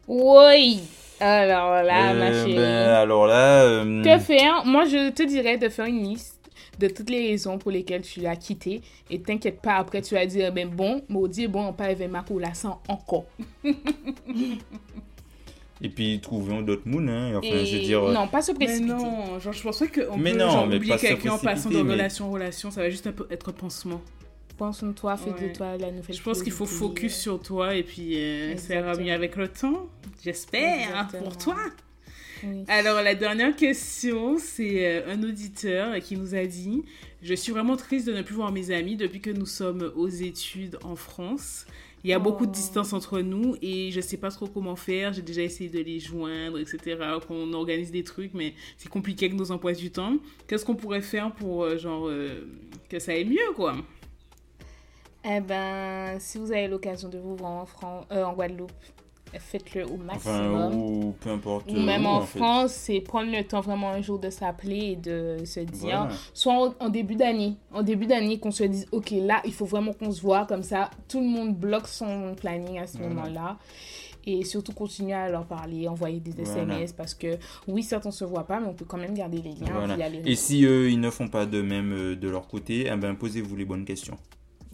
Oui. 0.08 0.82
Alors 1.20 1.84
là, 1.84 2.14
ma 2.14 2.26
Euh, 2.32 2.44
chérie. 2.46 2.56
ben, 2.56 2.90
alors 2.90 3.28
là, 3.28 3.64
euh, 3.64 4.04
Que 4.04 4.20
faire? 4.20 4.66
Moi, 4.66 4.86
je 4.86 5.12
te 5.12 5.24
dirais 5.24 5.58
de 5.58 5.70
faire 5.70 5.86
une 5.86 6.04
liste 6.04 6.40
de 6.80 6.88
toutes 6.88 7.10
les 7.12 7.28
raisons 7.30 7.60
pour 7.60 7.70
lesquelles 7.72 8.02
tu 8.02 8.20
l'as 8.22 8.36
quitté. 8.36 8.82
Et 9.10 9.22
t'inquiète 9.22 9.62
pas, 9.62 9.76
après, 9.76 10.02
tu 10.02 10.16
vas 10.16 10.26
dire, 10.26 10.52
ben 10.52 10.68
bon, 10.68 11.02
maudit, 11.08 11.48
bon, 11.48 11.68
on 11.68 11.74
pas 11.74 11.86
avec 11.86 12.10
ma 12.10 12.26
là 12.40 12.54
sans 12.56 12.82
encore. 12.88 13.26
Et 15.84 15.90
puis 15.90 16.20
trouvons 16.22 16.62
d'autres 16.62 16.88
moons, 16.88 17.08
hein. 17.08 17.36
Enfin, 17.38 17.48
Et 17.48 17.66
je 17.66 17.78
veux 17.78 17.82
dire. 17.84 18.04
euh, 18.04 18.14
non, 18.14 18.28
pas 18.28 18.42
se 18.42 18.52
Mais 18.52 18.66
précipiter. 18.66 18.94
non, 18.94 19.40
genre, 19.40 19.54
je 19.54 19.64
pense 19.64 19.80
qu'on 19.80 20.18
Mais 20.18 20.32
peut 20.34 20.38
non, 20.38 20.50
genre, 20.52 20.68
mais 20.68 20.76
oublier 20.78 20.98
quelqu'un 20.98 21.32
en 21.34 21.40
passant 21.40 21.70
de 21.70 21.82
mais- 21.82 21.94
relation 21.94 22.26
en 22.28 22.32
relation. 22.32 22.70
Ça 22.72 22.82
va 22.82 22.90
juste 22.90 23.08
un 23.08 23.12
peu 23.12 23.26
être 23.32 23.52
pansement. 23.52 24.02
Pense 24.58 24.84
en 24.84 24.94
toi, 24.94 25.18
fais 25.18 25.32
Ouais. 25.32 25.50
de 25.50 25.56
toi 25.56 25.76
la 25.78 25.90
nouvelle. 25.92 26.16
Je 26.16 26.22
pense 26.22 26.44
qu'il 26.44 26.52
faut 26.52 26.68
focus 26.68 27.16
sur 27.16 27.42
toi 27.42 27.74
et 27.76 27.82
puis 27.82 28.16
euh, 28.16 28.56
ça 28.58 28.76
ira 28.76 28.96
mieux 28.96 29.12
avec 29.12 29.36
le 29.36 29.48
temps. 29.48 29.88
J'espère 30.24 30.88
Exactement. 30.90 31.24
pour 31.24 31.38
toi. 31.38 31.56
Oui. 32.44 32.64
Alors 32.68 33.02
la 33.02 33.16
dernière 33.16 33.56
question, 33.56 34.38
c'est 34.40 34.86
euh, 34.86 35.14
un 35.14 35.24
auditeur 35.24 35.96
qui 36.00 36.16
nous 36.18 36.36
a 36.36 36.46
dit 36.46 36.84
Je 37.24 37.34
suis 37.36 37.52
vraiment 37.52 37.76
triste 37.76 38.06
de 38.08 38.14
ne 38.14 38.22
plus 38.22 38.36
voir 38.36 38.52
mes 38.52 38.70
amis 38.72 38.96
depuis 38.98 39.20
que 39.22 39.30
nous 39.32 39.46
sommes 39.48 39.92
aux 39.96 40.08
études 40.08 40.78
en 40.84 40.96
France. 40.96 41.66
Il 42.04 42.10
y 42.10 42.14
a 42.14 42.20
beaucoup 42.20 42.46
de 42.46 42.52
Oh. 42.52 42.54
distance 42.54 42.94
entre 42.94 43.20
nous 43.22 43.56
et 43.62 43.92
je 43.92 44.02
sais 44.02 44.18
pas 44.18 44.32
trop 44.32 44.48
comment 44.48 44.76
faire. 44.76 45.14
J'ai 45.14 45.22
déjà 45.22 45.42
essayé 45.44 45.70
de 45.70 45.80
les 45.80 46.00
joindre, 46.00 46.58
etc. 46.60 46.98
Qu'on 47.28 47.54
organise 47.54 47.92
des 47.92 48.04
trucs, 48.04 48.34
mais 48.34 48.56
c'est 48.78 48.90
compliqué 48.90 49.26
avec 49.28 49.38
nos 49.38 49.52
emplois 49.52 49.74
du 49.74 49.92
temps. 49.92 50.18
Qu'est-ce 50.48 50.66
qu'on 50.66 50.76
pourrait 50.76 51.02
faire 51.02 51.32
pour 51.34 51.64
euh, 51.64 51.78
genre 51.78 52.08
euh, 52.08 52.48
que 52.90 53.00
ça 53.00 53.12
aille 53.12 53.26
mieux, 53.26 53.54
quoi? 53.56 53.76
Eh 55.24 55.40
ben, 55.40 56.20
si 56.20 56.40
vous 56.40 56.52
avez 56.52 56.68
l'occasion 56.68 57.08
de 57.10 57.20
vous 57.20 57.36
voir 57.36 57.68
en, 57.84 58.02
euh, 58.12 58.24
en 58.24 58.34
Guadeloupe, 58.34 58.72
faites-le 59.40 59.86
au 59.86 59.98
maximum. 59.98 60.56
Enfin, 60.56 60.76
ou 60.76 61.16
peu 61.20 61.30
importe. 61.30 61.72
Ou 61.72 61.80
même 61.80 62.06
où, 62.06 62.10
en 62.10 62.22
fait. 62.22 62.40
France, 62.40 62.72
c'est 62.74 63.00
prendre 63.02 63.32
le 63.32 63.44
temps 63.44 63.62
vraiment 63.62 63.90
un 63.92 64.02
jour 64.02 64.20
de 64.20 64.30
s'appeler 64.30 64.92
et 64.92 64.96
de 64.96 65.38
se 65.46 65.60
dire, 65.62 66.02
Voilà. 66.02 66.10
soit 66.34 66.76
en, 66.80 66.90
début 66.90 67.16
d'année, 67.16 67.56
en 67.72 67.84
début 67.84 68.06
d'année, 68.08 68.40
qu'on 68.40 68.52
se 68.52 68.64
dise, 68.64 68.88
ok, 68.92 69.12
là, 69.12 69.42
il 69.46 69.54
faut 69.54 69.66
vraiment 69.66 69.94
qu'on 69.94 70.12
se 70.12 70.22
voit, 70.22 70.46
comme 70.46 70.64
ça, 70.64 70.90
tout 71.08 71.20
le 71.20 71.28
monde 71.28 71.56
bloque 71.56 71.88
son 71.88 72.36
planning 72.36 72.80
à 72.80 72.88
ce 72.88 72.98
Voilà. 72.98 73.14
moment-là. 73.14 73.58
Et 74.28 74.44
surtout 74.46 74.74
continuer 74.74 75.14
à 75.14 75.30
leur 75.30 75.46
parler, 75.46 75.88
envoyer 75.88 76.20
des 76.20 76.40
SMS, 76.44 76.68
Voilà. 76.68 76.86
parce 76.96 77.16
que 77.16 77.38
oui, 77.68 77.82
certes, 77.82 78.06
on 78.06 78.12
se 78.12 78.24
voit 78.24 78.46
pas, 78.46 78.60
mais 78.60 78.68
on 78.68 78.74
peut 78.76 78.86
quand 78.86 78.98
même 79.00 79.16
garder 79.16 79.42
les 79.42 79.54
liens 79.54 79.98
Et 80.26 80.36
si 80.36 80.64
eux, 80.64 80.92
ils 80.92 81.00
ne 81.00 81.10
font 81.10 81.28
pas 81.28 81.48
de 81.48 81.62
même 81.62 81.92
euh, 81.92 82.16
de 82.16 82.30
leur 82.30 82.48
côté, 82.48 82.88
eh 82.92 82.96
ben, 82.98 83.16
posez-vous 83.16 83.56
les 83.56 83.66
bonnes 83.66 83.86
questions. 83.86 84.18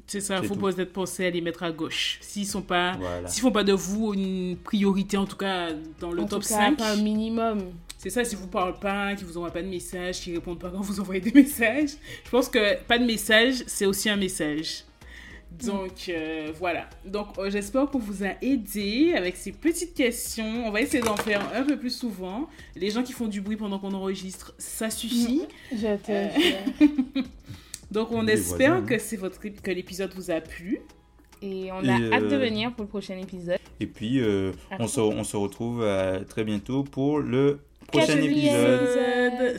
C'est 0.07 0.21
ça, 0.21 0.39
C'est 0.41 0.47
faut 0.47 0.55
pas 0.55 0.71
être 0.71 0.93
penser 0.93 1.25
à 1.25 1.29
les 1.29 1.41
mettre 1.41 1.63
à 1.63 1.71
gauche. 1.71 2.17
S'ils 2.21 2.47
sont 2.47 2.61
pas. 2.61 2.95
Voilà. 2.97 3.27
S'ils 3.27 3.41
font 3.41 3.51
pas 3.51 3.65
de 3.65 3.73
vous 3.73 4.13
une 4.13 4.55
priorité, 4.55 5.17
en 5.17 5.25
tout 5.25 5.35
cas 5.35 5.69
dans 5.99 6.11
le 6.11 6.23
en 6.23 6.27
top 6.27 6.43
tout 6.43 6.49
cas, 6.49 6.55
5, 6.55 6.77
pas 6.77 6.91
un 6.91 6.95
minimum. 6.95 7.71
c'est 7.97 8.09
ça, 8.09 8.23
si 8.23 8.35
vous 8.35 8.47
parlent 8.47 8.79
pas, 8.79 9.15
qu'ils 9.15 9.27
vous 9.27 9.37
envoient 9.37 9.51
pas 9.51 9.61
de 9.61 9.67
messages, 9.67 10.21
qu'ils 10.21 10.33
répondent 10.35 10.59
pas 10.59 10.69
quand 10.69 10.81
vous 10.81 10.99
envoyez 11.01 11.19
des 11.19 11.33
messages, 11.33 11.91
je 12.23 12.29
pense 12.29 12.47
que 12.47 12.81
pas 12.83 12.97
de 12.97 13.05
message, 13.05 13.63
c'est 13.67 13.85
aussi 13.85 14.09
un 14.09 14.15
message. 14.15 14.85
Donc 15.63 16.09
euh, 16.09 16.51
voilà. 16.57 16.89
Donc 17.05 17.37
euh, 17.37 17.49
j'espère 17.49 17.87
qu'on 17.89 17.99
vous 17.99 18.23
a 18.23 18.33
aidé 18.41 19.13
avec 19.15 19.35
ces 19.35 19.51
petites 19.51 19.93
questions. 19.93 20.67
On 20.67 20.71
va 20.71 20.81
essayer 20.81 21.03
d'en 21.03 21.15
faire 21.17 21.41
un 21.53 21.63
peu 21.63 21.77
plus 21.77 21.95
souvent. 21.95 22.47
Les 22.75 22.91
gens 22.91 23.03
qui 23.03 23.13
font 23.13 23.27
du 23.27 23.41
bruit 23.41 23.57
pendant 23.57 23.79
qu'on 23.79 23.93
enregistre, 23.93 24.53
ça 24.57 24.89
suffit. 24.89 25.43
Je 25.71 25.95
te 25.97 26.11
Euh. 26.11 26.27
Donc 27.91 28.11
on 28.11 28.21
Les 28.23 28.33
espère 28.33 28.85
que 28.85 28.97
c'est 28.97 29.17
votre 29.17 29.39
que 29.39 29.71
l'épisode 29.71 30.13
vous 30.13 30.31
a 30.31 30.41
plu. 30.41 30.81
Et 31.41 31.71
on 31.71 31.83
Et, 31.83 31.89
a 31.89 32.15
hâte 32.15 32.27
de 32.27 32.35
euh, 32.35 32.39
venir 32.39 32.73
pour 32.73 32.83
le 32.83 32.89
prochain 32.89 33.17
épisode. 33.17 33.59
Et 33.79 33.85
puis, 33.85 34.19
euh, 34.21 34.51
on, 34.79 34.87
se, 34.87 34.99
on 34.99 35.23
se 35.23 35.37
retrouve 35.37 35.83
euh, 35.83 36.23
très 36.23 36.43
bientôt 36.43 36.83
pour 36.83 37.19
le 37.19 37.59
prochain 37.87 38.17
épisode. 38.17 39.53